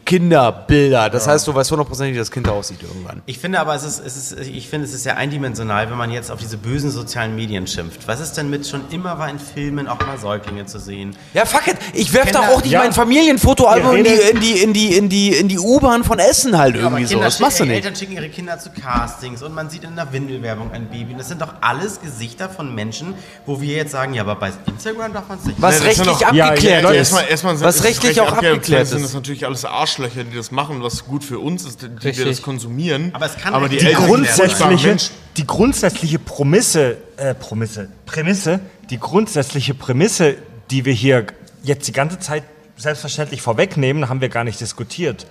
[0.05, 1.09] Enkelkinderbilder.
[1.09, 3.21] Das heißt, du weißt hundertprozentig, wie das Kind aussieht irgendwann.
[3.25, 6.11] Ich finde aber, es ist, es ist, ich finde, es ist sehr eindimensional, wenn man
[6.11, 8.07] jetzt auf diese bösen sozialen Medien schimpft.
[8.07, 11.15] Was ist denn mit schon immer war in Filmen auch mal Säuglinge zu sehen?
[11.33, 11.77] Ja, fuck it.
[11.93, 12.79] Ich werf Kinder- doch auch nicht Ja.
[12.81, 16.57] mein Familienfotoalbum in die, in die, in die, in die, in die U-Bahn von Essen
[16.57, 17.09] halt irgendwie so.
[17.15, 17.75] Kinder Das machst du nicht.
[17.75, 21.13] Eltern schicken ihre Kinder zu Castings und man sieht in der Windelwerbung ein Baby.
[21.13, 23.13] Und das sind doch alles Gesichter von Menschen,
[23.45, 25.61] wo wir jetzt sagen, ja, aber bei Instagram darf man es nicht.
[25.61, 27.13] Was rechtlich Ja, abgeklärt ja, ist.
[27.13, 28.55] Was ist rechtlich auch abgeklärt.
[28.55, 29.15] abgeklärt sind das ist.
[29.15, 29.65] natürlich alles
[29.95, 32.25] Arschlöcher, die das machen, was gut für uns ist, die wir Richtig.
[32.25, 33.11] das konsumieren.
[33.13, 34.97] Aber es kann aber die die grundsätzliche,
[35.37, 38.59] die grundsätzliche Prämisse, äh, Prämisse, Prämisse,
[38.89, 40.35] die grundsätzliche Prämisse,
[40.69, 41.27] die wir hier
[41.63, 42.43] jetzt die ganze Zeit
[42.77, 45.27] selbstverständlich vorwegnehmen, haben wir gar nicht diskutiert.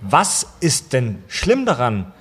[0.00, 2.12] Was ist denn schlimm daran,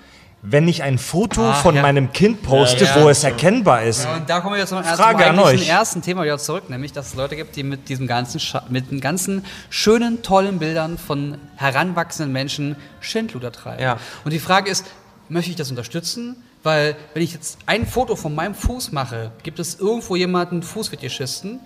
[0.45, 1.81] wenn ich ein Foto Ah, von ja.
[1.81, 3.03] meinem Kind poste, Ja, ja.
[3.03, 4.05] wo es erkennbar ist?
[4.05, 5.69] Und da kommen wir jetzt zum ersten, Frage an euch.
[5.69, 8.91] ersten Thema wieder zurück, nämlich dass es Leute gibt, die mit diesem ganzen, Scha mit
[8.91, 13.81] den ganzen schönen, tollen Bildern von heranwachsenden Menschen Schindluder treiben.
[13.81, 13.97] Ja.
[14.25, 14.85] Und die Frage ist,
[15.29, 16.35] möchte ich das unterstützen?
[16.61, 21.61] Weil wenn ich jetzt ein Foto von meinem Fuß mache, gibt es irgendwo jemanden Fußfetischisten,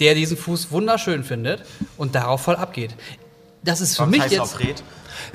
[0.00, 1.64] der diesen Fuß wunderschön findet
[1.96, 2.94] und darauf voll abgeht.
[3.64, 4.56] Das ist für Was mich heißt jetzt.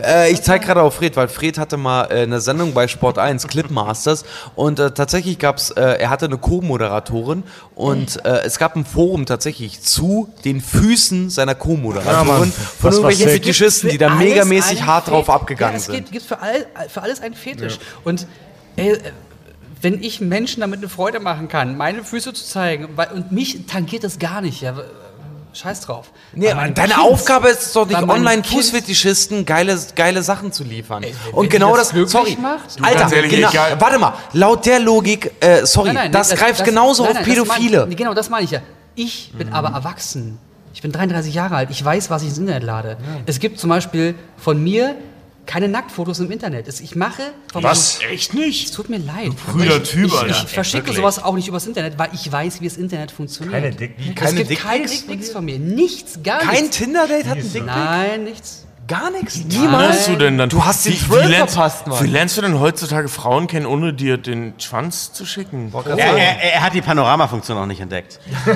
[0.02, 3.18] Äh, ich zeige gerade auf Fred, weil Fred hatte mal äh, eine Sendung bei Sport
[3.18, 4.26] 1, Clipmasters,
[4.56, 7.44] und äh, tatsächlich gab es, äh, er hatte eine Co-Moderatorin
[7.76, 13.30] und äh, es gab ein Forum tatsächlich zu den Füßen seiner Co-Moderatorin Ja, von irgendwelchen.
[13.30, 15.96] Fetischisten, die da megamäßig hart drauf abgegangen ja, es sind.
[15.96, 17.80] Gibt, gibt für, all, für alles einen Fetisch.
[18.04, 18.28] Und
[18.76, 19.00] ey, äh,
[19.82, 23.66] wenn ich Menschen damit eine Freude machen kann, meine Füße zu zeigen, weil, und mich
[23.68, 24.76] tangiert das gar nicht, ja,
[25.54, 26.12] scheiß drauf.
[26.34, 31.04] Nee, aber deine Kind- Aufgabe ist es doch nicht, Online-Fußfetischisten geile, geile Sachen zu liefern.
[31.04, 32.80] Ey, Und genau das das, sorry, macht?
[32.80, 36.38] Du, Alter, ehrlich, genau, warte mal, laut der Logik, äh, sorry, Nein, nein, das, nee,
[36.38, 37.86] greift genauso nein, auf nein, das Pädophile.
[37.86, 38.62] Mein, genau, das meine ich ja.
[38.96, 40.38] Ich bin aber erwachsen.
[40.74, 41.70] Ich bin 33 Jahre alt.
[41.72, 42.98] Ich weiß, was ich ins Internet lade.
[43.26, 44.96] Es gibt zum Beispiel von mir
[45.46, 46.68] keine Nacktfotos im Internet.
[46.68, 47.22] Es- Ich mache
[47.54, 48.00] Was?
[48.12, 48.74] Echt Es nicht?
[48.74, 49.32] tut mir leid.
[49.52, 50.30] prüder ich, Typ, ich, Alter.
[50.46, 50.98] ich verschicke Wirklich.
[50.98, 53.54] sowas auch nicht übers Internet, weil ich weiß, wie das Internet funktioniert.
[53.62, 54.10] Keine Dickpics?
[54.10, 55.60] Es Keine gibt Dickpics keine von Dickpics von mir.
[55.60, 56.78] Nichts, gar Kein nichts.
[56.78, 57.66] Tinder-Date hat einen Dickpick?
[57.66, 58.66] Nein, nichts.
[58.86, 59.40] Gar nichts?
[59.40, 59.82] Wie Niemals?
[59.88, 60.50] lernst du denn dann?
[60.50, 62.04] Du hast den wie, Thrill wie lernst, verpasst, Mann.
[62.04, 65.72] Wie lernst du denn heutzutage Frauen kennen, ohne dir den Schwanz zu schicken?
[65.86, 68.20] Er, er, er hat die Panoramafunktion noch nicht entdeckt.
[68.30, 68.46] Es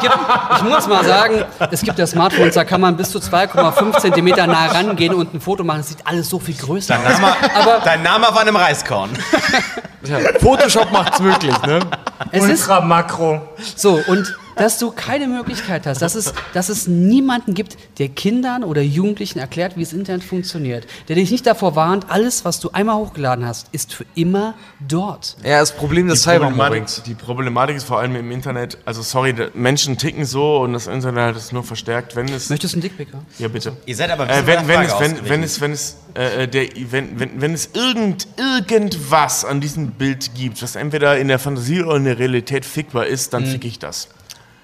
[0.00, 0.14] gibt,
[0.56, 4.46] ich muss mal sagen, es gibt ja Smartphones, da kann man bis zu 2,5 Zentimeter
[4.46, 5.80] nah rangehen und ein Foto machen.
[5.80, 7.20] Es sieht alles so viel größer Dein aus.
[7.20, 9.10] Name, Aber dein Name auf einem Reiskorn.
[10.40, 11.80] Photoshop macht's möglich, ne?
[12.30, 13.40] es ist Ultra Makro.
[13.76, 18.64] so, und dass du keine Möglichkeit hast, dass es, dass es niemanden gibt, der Kindern
[18.64, 20.86] oder Jugendlichen erklärt, wie das Internet funktioniert.
[21.08, 24.54] Der dich nicht davor warnt, alles, was du einmal hochgeladen hast, ist für immer
[24.86, 25.36] dort.
[25.44, 27.02] Ja, das Problem des Cybermobbings.
[27.04, 31.34] die Problematik ist vor allem im Internet, also sorry, Menschen ticken so und das Internet
[31.34, 32.50] hat es nur verstärkt, wenn es...
[32.50, 33.18] Möchtest du einen Dickpicker?
[33.38, 33.76] Ja, bitte.
[33.86, 37.18] Ihr seid aber Äh, wenn, wenn, es, wenn, wenn es, wenn es, äh, der, wenn,
[37.18, 41.96] wenn, wenn es irgend, irgendwas an diesem Bild gibt, was entweder in der Fantasie oder
[41.96, 43.36] in der Realität fickbar ist, Mhm.
[43.36, 44.08] dann fick ich das.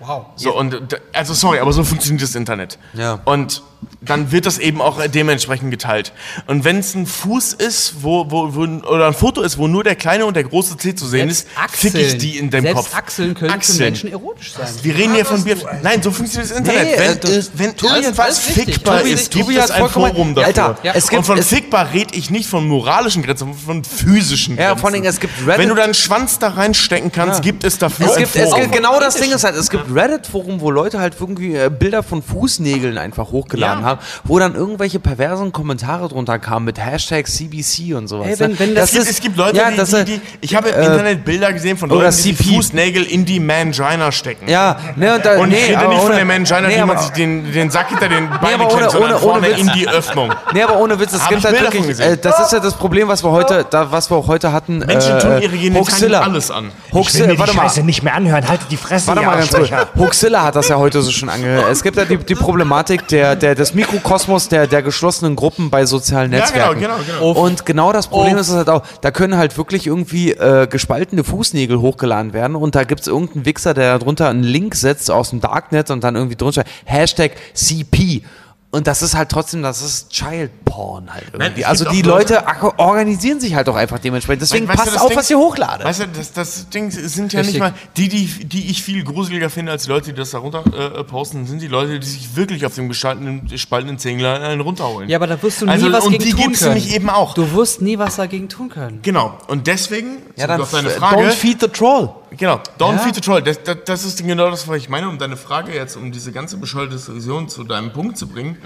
[0.01, 0.27] Wow.
[0.37, 2.79] So, und, also sorry, aber so funktioniert das Internet.
[2.95, 3.21] Ja.
[3.27, 3.63] Und
[4.03, 6.13] dann wird das eben auch dementsprechend geteilt.
[6.47, 9.85] Und wenn es ein Fuß ist, wo, wo, wo, oder ein Foto ist, wo nur
[9.85, 12.77] der kleine und der große C zu sehen ist, fick ich die in deinem selbst
[12.85, 12.95] Kopf.
[12.97, 13.77] Achseln können Achseln.
[13.79, 14.69] für Menschen erotisch sein.
[14.83, 15.57] Wir reden hier von Bier.
[15.83, 16.83] Nein, so funktioniert das Internet.
[16.85, 19.89] Nee, wenn das- es- wenn Tobi, irgendwas fickbar Tobi, ist, Tobi gibt es hat ein
[19.91, 20.47] Forum dafür.
[20.47, 20.93] Alter, Ja.
[20.95, 24.57] es gibt- und von es- fickbar rede ich nicht von moralischen Grenzen, sondern von physischen
[24.57, 24.81] Ja, Grenzen.
[24.81, 28.07] vor allem, es gibt Reddit- Wenn du deinen Schwanz da reinstecken kannst, gibt es dafür
[28.07, 28.61] Es ein gibt, es Forum.
[28.63, 32.03] gibt genau das Ding ist halt, es gibt Reddit-Forum, wo Leute halt irgendwie äh, Bilder
[32.03, 33.85] von Fußnägeln einfach hochgeladen Ja.
[33.85, 38.27] haben, wo dann irgendwelche perversen Kommentare drunter kamen mit Hashtag CBC und sowas.
[38.29, 38.59] Ey, wenn- ne?
[38.59, 40.81] wenn es, gibt, es gibt Leute, ja, die, das, die, äh, die, ich habe im
[40.81, 42.55] äh, Internet Bilder gesehen von Leuten, die die.
[42.55, 44.49] Fußnägel in die Mangina stecken.
[44.49, 46.85] Ja, ne, und, da, Und nee, ich rede nicht von ohne- der Mangina, nee, wie
[46.85, 49.59] man sich den, den Sack hinter den Beinen ohne- klemmt, sondern ohne- ohne vorne Witz.
[49.59, 50.33] in die Öffnung.
[50.53, 53.23] Nee, aber ohne Witz, es gibt halt wirklich, äh, das ist ja das Problem, was
[53.23, 54.79] wir heute, da, was wir auch heute hatten.
[54.79, 56.71] Menschen äh, tun ihre Genitalien alles an.
[56.93, 57.63] Hoaxilla, die warte mal.
[57.65, 58.47] Scheiße nicht mehr anhören.
[58.49, 59.71] Haltet die Fresse, Warte mal ganz kurz.
[59.99, 61.67] Hoaxilla hat das ja heute so schon angehört.
[61.71, 65.85] Es gibt ja die, die Problematik der, der das Mikrokosmos der, der geschlossenen Gruppen bei
[65.87, 66.81] sozialen Ja, genau, Netzwerken.
[66.81, 67.41] genau, genau.
[67.45, 71.25] Und genau das Problem ist es halt auch, da können halt wirklich irgendwie äh, gespaltene
[71.25, 75.31] Fußnägel hochgeladen werden und da gibt es irgendeinen Wichser, der darunter einen Link setzt aus
[75.31, 78.23] dem Darknet und dann irgendwie drunter Hashtag CP.
[78.73, 81.55] Und das ist halt trotzdem, das ist Child Porn halt irgendwie.
[81.55, 84.43] gibt also die Leute- Leute organisieren sich halt auch einfach dementsprechend.
[84.43, 85.85] Deswegen Weißt du, passt das auf, Ding- was ihr hochladet.
[85.85, 87.55] Weißt du, das, das Ding sind ja Richtig.
[87.57, 90.39] nicht mal die, die, die ich viel gruseliger finde als die Leute, die das da
[90.39, 94.61] runter äh, posten, sind die Leute, die sich wirklich auf dem gespaltenen, gespaltenen Zängler einen
[94.61, 95.09] runterholen.
[95.09, 96.75] Ja, aber da wirst du nie Also, was und gegen die tun gibt's können.
[96.75, 97.35] nämlich eben auch.
[97.35, 99.01] Du wirst nie was dagegen tun können.
[99.03, 99.37] Genau.
[99.49, 102.11] Und deswegen, ja, dann auf deine Frage, don't feed the troll.
[102.37, 102.99] Genau, don't Ja.
[102.99, 103.43] feed the troll.
[103.43, 106.33] Das, das, das ist genau das, was ich meine, um deine Frage jetzt, um diese
[106.33, 108.57] ganze bescheuerte Diskussion zu deinem Punkt zu bringen.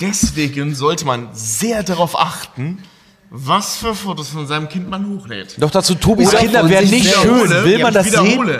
[0.00, 2.82] Deswegen sollte man sehr darauf achten,
[3.30, 5.56] was für Fotos von seinem Kind man hochlädt.
[5.58, 7.50] Doch dazu, Tobis Oder Kinder wären nicht schön.
[7.50, 8.58] Will ja, man das sehen?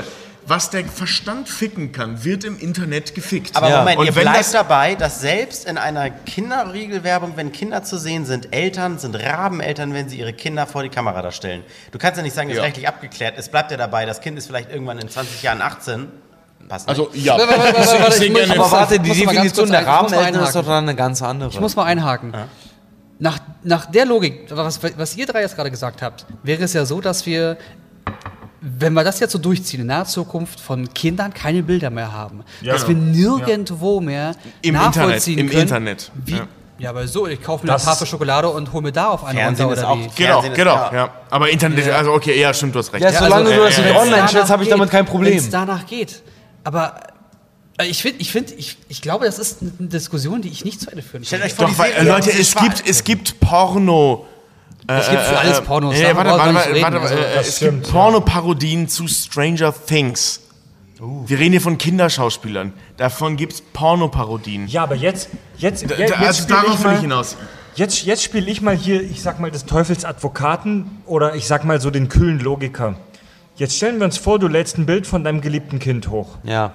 [0.49, 3.55] Was der Verstand ficken kann, wird im Internet gefickt.
[3.55, 3.79] Aber Ja.
[3.81, 7.99] Moment, Und ihr wenn bleibt das- dabei, dass selbst in einer Kinderriegelwerbung, wenn Kinder zu
[7.99, 11.63] sehen sind, Eltern sind Rabeneltern, wenn sie ihre Kinder vor die Kamera da stellen.
[11.93, 12.65] Du kannst ja nicht sagen, das ist Ja.
[12.65, 13.35] rechtlich abgeklärt.
[13.37, 16.09] Es bleibt ja dabei, das Kind ist vielleicht irgendwann in 20 Jahren 18.
[16.69, 16.99] Passt nicht.
[16.99, 17.37] Also, ja.
[17.39, 20.53] Warte, warte, warte, Aber warte, die Definition der Rahmeneltern ist einhaken.
[20.63, 21.51] doch dann eine ganz andere.
[21.51, 22.33] Ich muss mal einhaken.
[23.19, 26.85] Nach, nach der Logik, was, was ihr drei jetzt gerade gesagt habt, wäre es ja
[26.85, 27.57] so, dass wir,
[28.61, 32.43] wenn wir das jetzt so durchziehen, in naher Zukunft von Kindern keine Bilder mehr haben.
[32.61, 33.01] Ja, dass genau.
[33.01, 35.63] wir nirgendwo mehr Im nachvollziehen Internet, im können.
[35.63, 36.47] Internet, Wie, ja.
[36.79, 36.91] ja.
[36.91, 39.39] aber so, ich kaufe mir Das- eine Tafel Schokolade und hole mir da auf eine
[39.39, 40.11] Fernsehen runter oder auch- wie.
[40.17, 41.11] Genau, Fernsehen genau, ja.
[41.31, 43.05] Aber Internet, also okay, ja, stimmt, du hast recht.
[43.05, 45.35] Ja, solange also, du das äh, nicht äh, online stellst, habe ich damit kein Problem.
[45.35, 46.23] wenn's danach geht.
[46.65, 47.01] Aber
[47.79, 50.81] äh, ich finde, ich, find, ich, ich glaube, das ist eine Diskussion, die ich nicht
[50.81, 51.51] zu Ende führen Stellt kann.
[51.51, 54.27] euch vor, Doch, die weil, Leute, es gibt, es gibt Porno.
[54.91, 55.95] Es gibt für alles Pornos.
[55.95, 56.83] Nee, darüber warte, warte, warte, reden.
[56.83, 57.93] warte, Also, äh, es stimmt, gibt ja.
[57.93, 60.41] Pornoparodien zu Stranger Things.
[61.27, 62.73] Wir reden hier von Kinderschauspielern.
[62.97, 64.67] Davon gibt es Pornoparodien.
[64.67, 65.29] Ja, aber jetzt,
[65.59, 67.37] jetzt, Da- jetzt, da- also darauf ich will mal, ich hinaus.
[67.77, 71.65] Jetzt, jetzt spiele ich mal hier, ich sag mal, des Teufels Advokaten oder ich sag
[71.65, 72.97] mal so den kühlen Logiker.
[73.57, 76.31] Jetzt stellen wir uns vor, du lädst ein Bild von deinem geliebten Kind hoch.
[76.45, 76.73] Ja.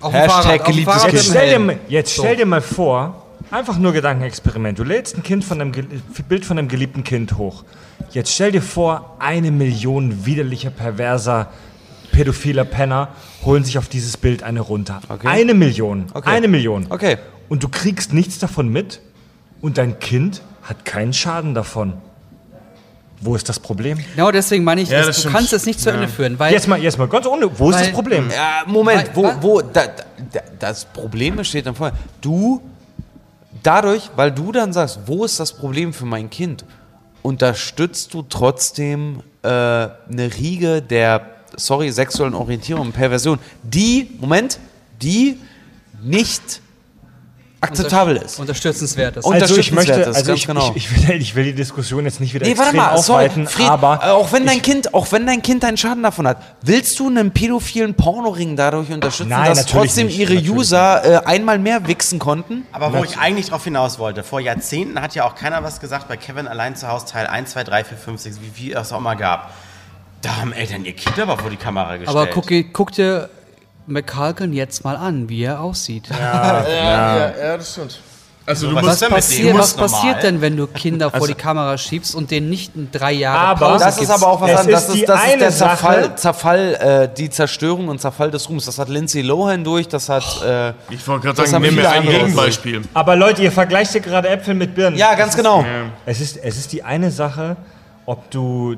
[0.00, 1.12] auf Hashtag Fahrrad, geliebtes Kind.
[1.14, 4.78] Jetzt stell, dir, jetzt stell dir mal vor, einfach nur Gedankenexperiment.
[4.78, 5.84] Du lädst ein Kind von deinem, Ge-
[6.28, 7.64] Bild von deinem geliebten Kind hoch.
[8.10, 11.48] Jetzt stell dir vor, eine Million widerlicher, perverser,
[12.12, 13.08] pädophiler Penner
[13.44, 15.00] holen sich auf dieses Bild eine runter.
[15.24, 16.06] Eine Million.
[16.14, 16.28] Okay.
[16.30, 16.86] Eine Million.
[16.90, 17.18] Okay.
[17.48, 19.00] Und du kriegst nichts davon mit
[19.60, 21.94] und dein Kind hat keinen Schaden davon.
[23.20, 23.98] Wo ist das Problem?
[24.14, 25.34] Genau deswegen meine ich, Ja, es- das du stimmt.
[25.34, 27.50] kannst es nicht zu Ende führen, weil Jetzt mal, jetzt mal ganz ohne.
[27.58, 28.30] Wo ist Weil- das Problem?
[28.30, 29.86] Ja, Moment, Weil- wo, wo, da,
[30.32, 31.96] da, das Problem besteht dann vorher.
[32.20, 32.60] Du,
[33.62, 36.64] dadurch, weil du dann sagst, wo ist das Problem für mein Kind,
[37.22, 41.26] unterstützt du trotzdem äh, eine Riege der,
[41.56, 44.58] sorry, sexuellen Orientierung und Perversion, die, Moment,
[45.02, 45.38] die
[46.02, 46.60] nicht
[47.60, 48.38] akzeptabel ist.
[48.38, 49.24] unterstützenswert ist.
[49.24, 50.72] Und- Also ich möchte, also ich, genau.
[50.74, 53.24] ich, ich, will, ich will die Diskussion jetzt nicht wieder Nee, warte extrem mal, sorry,
[53.24, 56.26] aufweiten, Fred, aber äh, auch wenn dein Kind, auch wenn dein Kind einen Schaden davon
[56.28, 61.26] hat, willst du einen pädophilen Pornoring dadurch unterstützen, Nein, dass trotzdem nicht, ihre User äh,
[61.26, 62.64] einmal mehr wichsen konnten?
[62.72, 66.08] Aber wo ich eigentlich drauf hinaus wollte, vor Jahrzehnten hat ja auch keiner was gesagt
[66.08, 68.92] bei Kevin allein zu Hause Teil 1, 2, 3, 4, 5, 6, wie viel es
[68.92, 69.52] auch mal gab.
[70.22, 72.08] Da haben Eltern ihr Kind aber vor die Kamera gestellt.
[72.16, 73.28] Aber guck, guck dir
[73.88, 76.08] McCulkin jetzt mal an, wie er aussieht.
[76.10, 78.00] Ja, ja, ja, das stimmt.
[78.46, 79.58] Also, du was musst ist denn mit Passier, dem?
[79.58, 83.12] was passiert denn, wenn du Kinder vor die Kamera schiebst und denen nicht in drei
[83.12, 84.14] Jahre Aber- Pause Das ist gibst?
[84.14, 84.80] aber auch was Es anderes.
[84.84, 86.74] ist Das ist, das ist eine der Zerfall, Sache- Zerfall
[87.12, 88.64] äh, die Zerstörung und Zerfall des Ruhms.
[88.64, 90.24] Das hat Lindsay Lohan durch, das hat.
[90.42, 92.80] Äh, Ich wollte gerade Das sagen, viele mir ein Gegenbeispiel.
[92.94, 94.96] Aber Leute, ihr vergleicht hier gerade Äpfel mit Birnen.
[94.96, 95.62] ja, ganz genau.
[96.06, 97.56] Es ist, es ist die eine Sache,
[98.06, 98.76] ob du,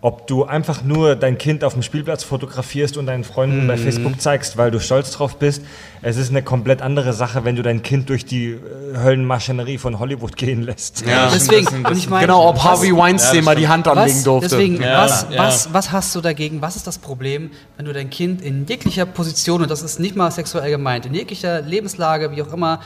[0.00, 4.20] ob du einfach nur dein Kind auf dem Spielplatz fotografierst und deinen Freunden bei Facebook
[4.20, 5.62] zeigst, weil du stolz drauf bist.
[6.02, 8.58] Es ist eine komplett andere Sache, wenn du dein Kind durch die äh,
[8.96, 11.04] Höllenmaschinerie von Hollywood gehen lässt.
[11.04, 14.22] Ja, Deswegen, das das und ich meine, Genau, ob Harvey Weinstein mal die Hand anlegen
[14.22, 14.50] durfte.
[14.50, 15.38] Deswegen, Ja, was, ja.
[15.38, 16.62] Was, was hast du dagegen?
[16.62, 20.14] Was ist das Problem, wenn du dein Kind in jeglicher Position, und das ist nicht
[20.14, 22.78] mal sexuell gemeint, in jeglicher Lebenslage, wie auch immer,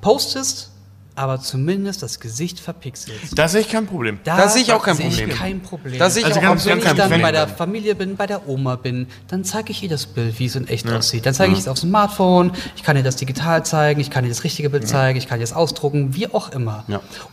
[0.00, 0.72] postest,
[1.16, 3.36] aber zumindest das Gesicht verpixelst?
[3.38, 4.20] Da sehe ich kein Problem.
[4.24, 5.30] Da sehe ich auch kein sehe Problem.
[5.30, 5.98] Ich kein Problem.
[5.98, 7.56] Da sehe ich Also auch ganz- wenn ich dann bei der Problem.
[7.56, 10.68] Familie bin, bei der Oma bin, dann zeige ich ihr das Bild, wie es in
[10.68, 11.26] echt aussieht.
[11.26, 14.24] Dann zeige ich es auf dem Smartphone, ich kann ihr das digital zeigen, ich kann
[14.24, 16.84] ihr das richtige Bild zeigen, ich kann ihr das ausdrucken, wie auch immer.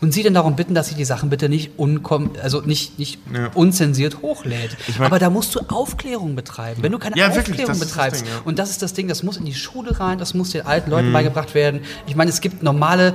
[0.01, 3.19] Und sie dann darum bitten, dass sie die Sachen bitte nicht, unkom also nicht, nicht
[3.53, 4.77] unzensiert hochlädt.
[4.99, 6.81] Aber da musst du Aufklärung betreiben.
[6.81, 8.41] Wenn du keine Ja, wirklich, Aufklärung das das betreibst, Ding, ja.
[8.45, 10.89] und das ist das Ding, das muss in die Schule rein, das muss den alten
[10.89, 11.13] Leuten Mhm.
[11.13, 11.81] beigebracht werden.
[12.07, 13.13] Ich meine, es gibt normale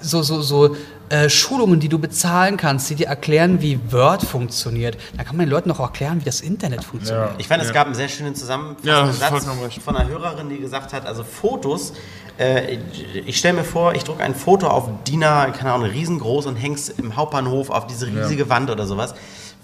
[0.00, 0.76] so, so, so
[1.08, 4.96] äh, Schulungen, die du bezahlen kannst, die dir erklären, wie Word funktioniert.
[5.16, 7.34] Da kann man den Leuten auch erklären, wie das Internet funktioniert.
[7.38, 9.82] Ich fand, es gab einen sehr schönen Ja, zusammenfassenden Satz recht.
[9.82, 11.92] von einer Hörerin, die gesagt hat, also Fotos
[12.36, 12.78] Äh,
[13.26, 16.56] ich stelle mir vor, ich drucke ein Foto auf DIN A, keine Ahnung, riesengroß und
[16.56, 19.14] häng's im Hauptbahnhof auf diese riesige Wand oder sowas.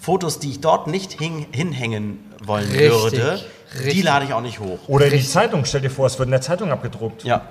[0.01, 3.39] Fotos, die ich dort nicht hing, hinhängen wollen Richtig, würde,
[3.73, 4.03] die richtig.
[4.03, 4.79] lade ich auch nicht hoch.
[4.87, 5.63] Oder in die Zeitung.
[5.63, 7.23] Stell dir vor, es wird in der Zeitung abgedruckt.
[7.23, 7.43] Ja,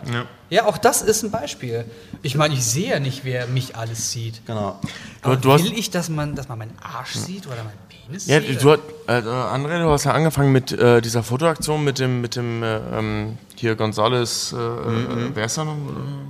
[0.51, 1.85] Ja, auch das ist ein Beispiel.
[2.23, 4.45] Ich meine, ich sehe ja nicht, wer mich alles sieht.
[4.47, 4.81] genau.
[5.23, 8.27] Aber du hast- will ich, dass man, dass man meinen Arsch sieht oder meinen Penis
[8.27, 8.61] Ja, sieht?
[8.61, 12.35] du, hast- äh, André, du hast ja angefangen mit äh, dieser Fotoaktion mit dem, mit
[12.35, 15.77] dem äh, ähm, hier Gonzales, äh, äh, wer ist da noch?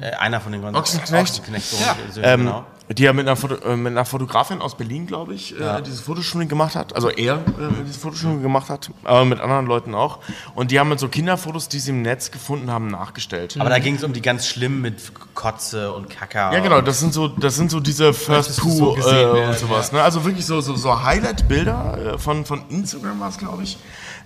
[0.02, 1.40] Äh, einer von den ganzen Ochsenknecht.
[1.40, 1.66] Ochsenknecht
[2.12, 2.66] so, Ähm, genau.
[2.92, 6.00] Die ja mit einer, Foto, äh, mit einer Fotografin aus Berlin, glaube ich, äh, dieses
[6.00, 6.92] Fotoshooting gemacht hat.
[6.96, 7.38] Also er äh,
[7.82, 10.18] dieses Fotoshooting gemacht hat, aber mit anderen Leuten auch.
[10.56, 13.56] Und die haben mit so Kinderfotos, die sie im Netz gefunden haben, nachgestellt.
[13.60, 16.52] Aber da ging es um die ganz schlimmen mit Kotze und Kaka.
[16.52, 19.58] Ja, genau, das sind so, das sind so diese First Poo so gesehen äh, und
[19.58, 19.92] sowas.
[19.92, 20.02] Ne?
[20.02, 23.78] Also wirklich so, so, so Highlight-Bilder äh, von, von Instagram war es, glaube ich,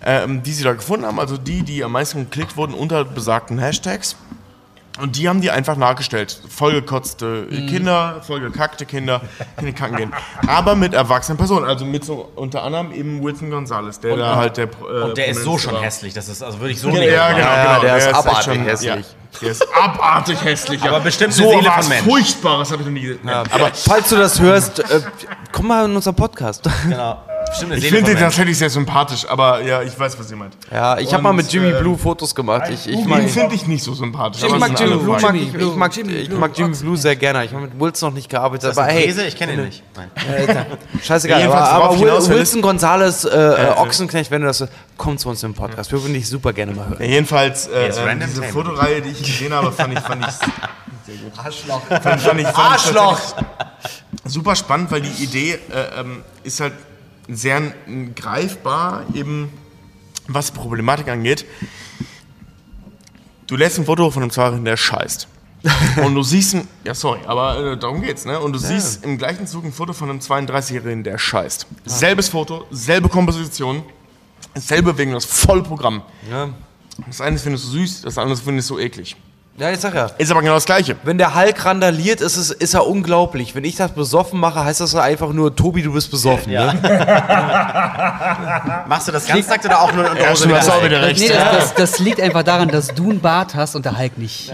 [0.03, 1.21] ähm, die sie da gefunden haben.
[1.21, 4.17] Also die, die am meisten geklickt wurden unter besagten Hashtags.
[5.01, 6.41] Und die haben die einfach nachgestellt.
[6.49, 7.67] Vollgekotzte Mhm.
[7.67, 9.23] Kinder, vollgekackte Kinder,
[9.59, 10.13] Kinder kacken gehen.
[10.47, 11.65] Aber mit erwachsenen Personen.
[11.67, 14.67] Also mit so unter anderem eben Wilson Gonzalez, der da halt der.
[14.67, 15.83] Äh, Und der ist so schon war.
[15.83, 16.15] hässlich.
[16.15, 17.81] Das ist, also würde ich so Ja, nicht ja, genau, Ja, genau.
[17.81, 18.89] der ist echt abartig schon- hässlich.
[18.89, 20.83] Ja, der ist abartig hässlich.
[20.85, 22.05] Aber bestimmt so Seele was von Mensch.
[22.05, 23.29] Furchtbares habe ich noch nie gesehen.
[23.29, 25.01] Aber falls du das hörst, äh,
[25.51, 26.69] komm mal in unseren Podcast.
[26.85, 27.21] Genau.
[27.55, 28.39] Bestimmt eine Ich Seele finde von das Mensch.
[28.39, 30.57] hätte ich sehr sympathisch, aber ja, ich weiß, was ihr meint.
[30.73, 32.69] Ja, ich habe mal mit Jimmy äh, Blue Fotos gemacht.
[32.69, 34.43] Ich, ich, mag, ihn finde ich nicht so sympathisch.
[34.43, 37.45] ich aber mag Jimmy Blue, mag ich, ich mag, ich mag Jimmy Blue sehr gerne.
[37.45, 39.25] Ich habe mit Wilson noch nicht gearbeitet, ist aber hey, Käse?
[39.27, 39.85] Ich kenne ihn nicht.
[39.95, 40.11] Nein.
[41.01, 41.41] scheißegal.
[41.41, 44.41] Ja, aber jedenfalls, worauf aber ich Wil- hinaus will, Wilson Gonzalez, äh, äh, Ochsenknecht, wenn
[44.41, 44.65] du das,
[44.97, 45.93] komm zu uns im Podcast.
[45.93, 46.97] Wir würden dich super gerne mal hören.
[47.01, 48.53] Ja, jedenfalls, äh, Jetzt äh, Random diese Table.
[48.53, 50.35] Fotoreihe, die ich gesehen habe, fand ich, fand ich
[51.07, 51.33] sehr gut.
[51.39, 51.83] Arschloch.
[51.87, 53.21] Fand, fand ich, fand ich Arschloch!
[53.21, 53.65] tatsächlich
[54.27, 56.73] Super spannend, weil die Idee äh, ähm, ist halt
[57.29, 57.73] sehr
[58.15, 59.51] greifbar, eben
[60.29, 61.45] was die Problematik angeht.
[63.47, 65.29] Du lässt ein Foto von einem Zweijährigen, der scheißt.
[66.05, 68.39] Und du siehst ein, ja sorry, aber äh, darum geht's, ne?
[68.39, 71.67] Und du siehst im gleichen Zug ein Foto von einem 32-Jährigen, der scheißt.
[71.87, 73.83] Selbes Foto, selbe Komposition,
[74.55, 76.03] selbe Bewegung, das volle Programm.
[76.31, 76.51] Ja,
[77.07, 79.17] Das eine findest du süß, das andere findest du eklig.
[79.57, 80.07] Ja ich sag ja.
[80.19, 80.97] Ist aber genau das Gleiche.
[81.05, 83.55] Wenn der Hulk randaliert, ist, es, ist er unglaublich.
[83.55, 86.53] Wenn ich das besoffen mache, heißt das einfach nur, Tobi, du bist besoffen.
[86.53, 86.73] Ja.
[86.75, 86.81] Ne?
[88.89, 90.49] Machst du das ganztagt oder auch nur in der Hose?
[90.49, 91.21] du hast auch wieder Das, recht.
[91.21, 94.19] nee, das, das, das liegt einfach daran, dass du einen Bart hast und der Hulk
[94.19, 94.53] nicht.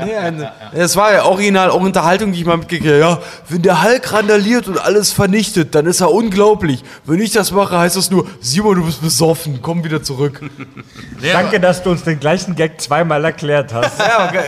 [0.72, 2.98] Es war ja original auch Unterhaltung, die ich mal mitgekriegt habe.
[3.00, 3.18] Ja,
[3.48, 6.82] wenn der Hulk randaliert und alles vernichtet, dann ist er unglaublich.
[7.04, 10.40] Wenn ich das mache, heißt das nur, Simon, du bist besoffen, komm wieder zurück.
[11.32, 13.98] Danke, dass du uns den gleichen Gag zweimal erklärt hast.
[13.98, 14.40] Ja, ge-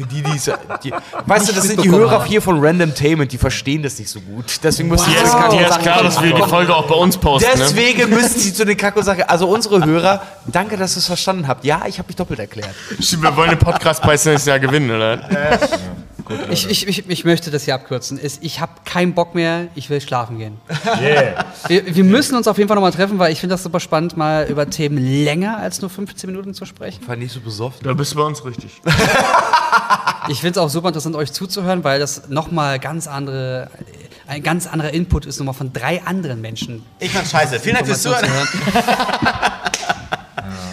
[0.00, 0.40] für die, die,
[0.84, 0.94] die
[1.26, 4.20] Weißt du, das sind die Hörer hier von Random Tainment, die verstehen das nicht so
[4.20, 4.60] gut.
[4.62, 7.48] Deswegen müssen sie Dir zu ist, klar, dass wir die Folge auch bei uns posten.
[7.50, 7.56] Ne?
[7.58, 9.28] Deswegen müssen sie zu den Kack und Sache.
[9.28, 11.64] Also unsere Hörer, danke, dass ihr es verstanden habt.
[11.64, 12.74] Ja, ich habe mich doppelt erklärt.
[13.00, 15.58] Stimmt, Wir wollen den Podcastpreis nächstes Jahr gewinnen, oder?
[16.50, 18.20] Ich, ich, ich, ich möchte das hier abkürzen.
[18.22, 20.58] Ich habe keinen Bock mehr, ich will schlafen gehen.
[21.00, 21.44] Yeah.
[21.68, 24.16] Wir, wir müssen uns auf jeden Fall nochmal treffen, weil ich finde das super spannend,
[24.16, 27.06] mal über Themen länger als nur 15 Minuten zu sprechen.
[27.06, 27.80] War nicht so besoffen.
[27.82, 28.80] Da bist du bei uns richtig.
[30.28, 33.70] Ich finde es auch super interessant, euch zuzuhören, weil das nochmal ganz andere,
[34.26, 36.84] ein ganz anderer Input ist, nochmal von drei anderen Menschen.
[36.98, 37.58] Ich fand's scheiße.
[37.58, 38.28] Vielen Dank fürs Zuhören.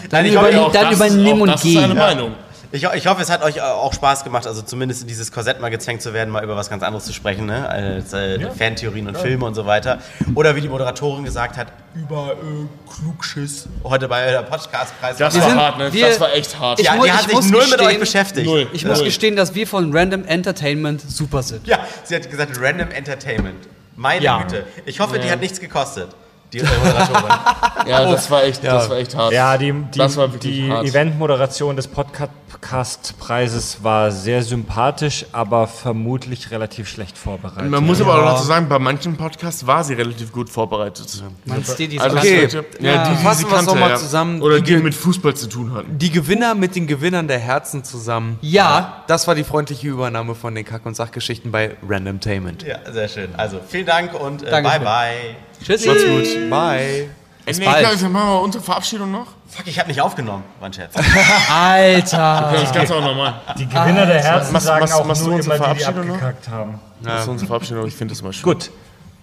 [0.10, 1.98] Dann, ich über, hoffe, auch dann übernehmen und das ist eine gehen.
[1.98, 2.32] Meinung.
[2.72, 5.62] Ich, ich hoffe, es hat euch äh, auch Spaß gemacht, also zumindest in dieses Korsett
[5.62, 7.68] mal gezwängt zu werden, mal über was ganz anderes zu sprechen, ne?
[7.70, 10.00] als äh, Fantheorien und Filme und so weiter.
[10.36, 13.68] Oder wie die Moderatorin gesagt hat, über äh, Klugschiss.
[13.84, 15.18] Heute bei der Podcastpreis.
[15.18, 15.94] Das war sind- hart, ne?
[15.94, 16.80] wir- das war echt hart.
[16.80, 18.46] Ich ja, die hat sich null mit gestehen- euch beschäftigt.
[18.46, 18.68] Null.
[18.74, 19.06] Ich muss Null.
[19.06, 21.66] gestehen, dass wir von Random Entertainment super sind.
[21.68, 23.68] Ja, sie hat gesagt Random Entertainment.
[23.96, 24.42] Meine Ja.
[24.44, 24.66] Güte.
[24.86, 26.10] Ich hoffe, die hat nichts gekostet.
[26.54, 27.34] Die Moderatorin.
[27.88, 29.32] Ja, das war echt, das war echt hart.
[29.32, 30.86] Ja, die, die, Das war wirklich die hart.
[30.88, 37.70] Eventmoderation des Podcast-Preises war sehr sympathisch, aber vermutlich relativ schlecht vorbereitet.
[37.70, 41.24] Man muss aber auch dazu sagen, bei manchen Podcasts war sie relativ gut vorbereitet.
[41.46, 42.42] Meinst du, die Also Okay.
[42.42, 43.96] Leute, ja, die, die Fassen mal ja.
[43.96, 44.42] zusammen.
[44.42, 45.98] Oder Die die mit Fußball zu tun hatten.
[45.98, 48.38] Die Gewinner mit den Gewinnern der Herzen zusammen.
[48.42, 52.64] Ja, Das war die freundliche Übernahme von den Kack- und Sachgeschichten bei Random Tainment.
[52.64, 53.30] ja, sehr schön.
[53.38, 55.36] Also, vielen Dank und äh, bye bye.
[55.64, 55.88] Tschüssi.
[55.88, 56.50] Macht's gut.
[56.50, 57.10] Bye.
[57.46, 57.80] Bis nee, bald.
[57.80, 59.28] klar, dann machen wir unsere Verabschiedung noch.
[59.48, 60.44] Fuck, ich hab nicht aufgenommen.
[60.60, 60.94] War ein Scherz.
[61.50, 62.50] Alter.
[62.54, 63.36] Das Ganze auch nochmal.
[63.58, 66.08] Die Gewinner der Herzen Machst- sagen machst- auch machst nur unsere immer die, die Verabschiedung
[66.10, 66.16] noch?
[66.16, 66.80] abgekackt haben.
[67.02, 68.44] Das ist unsere Verabschiedung, ich finde das mal schön.
[68.44, 68.70] Gut.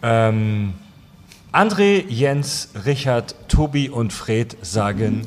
[0.02, 0.72] Ähm,
[1.52, 5.22] André, Jens, Richard, Tobi und Fred sagen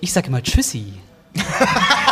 [0.00, 0.94] Ich sage immer Tschüssi.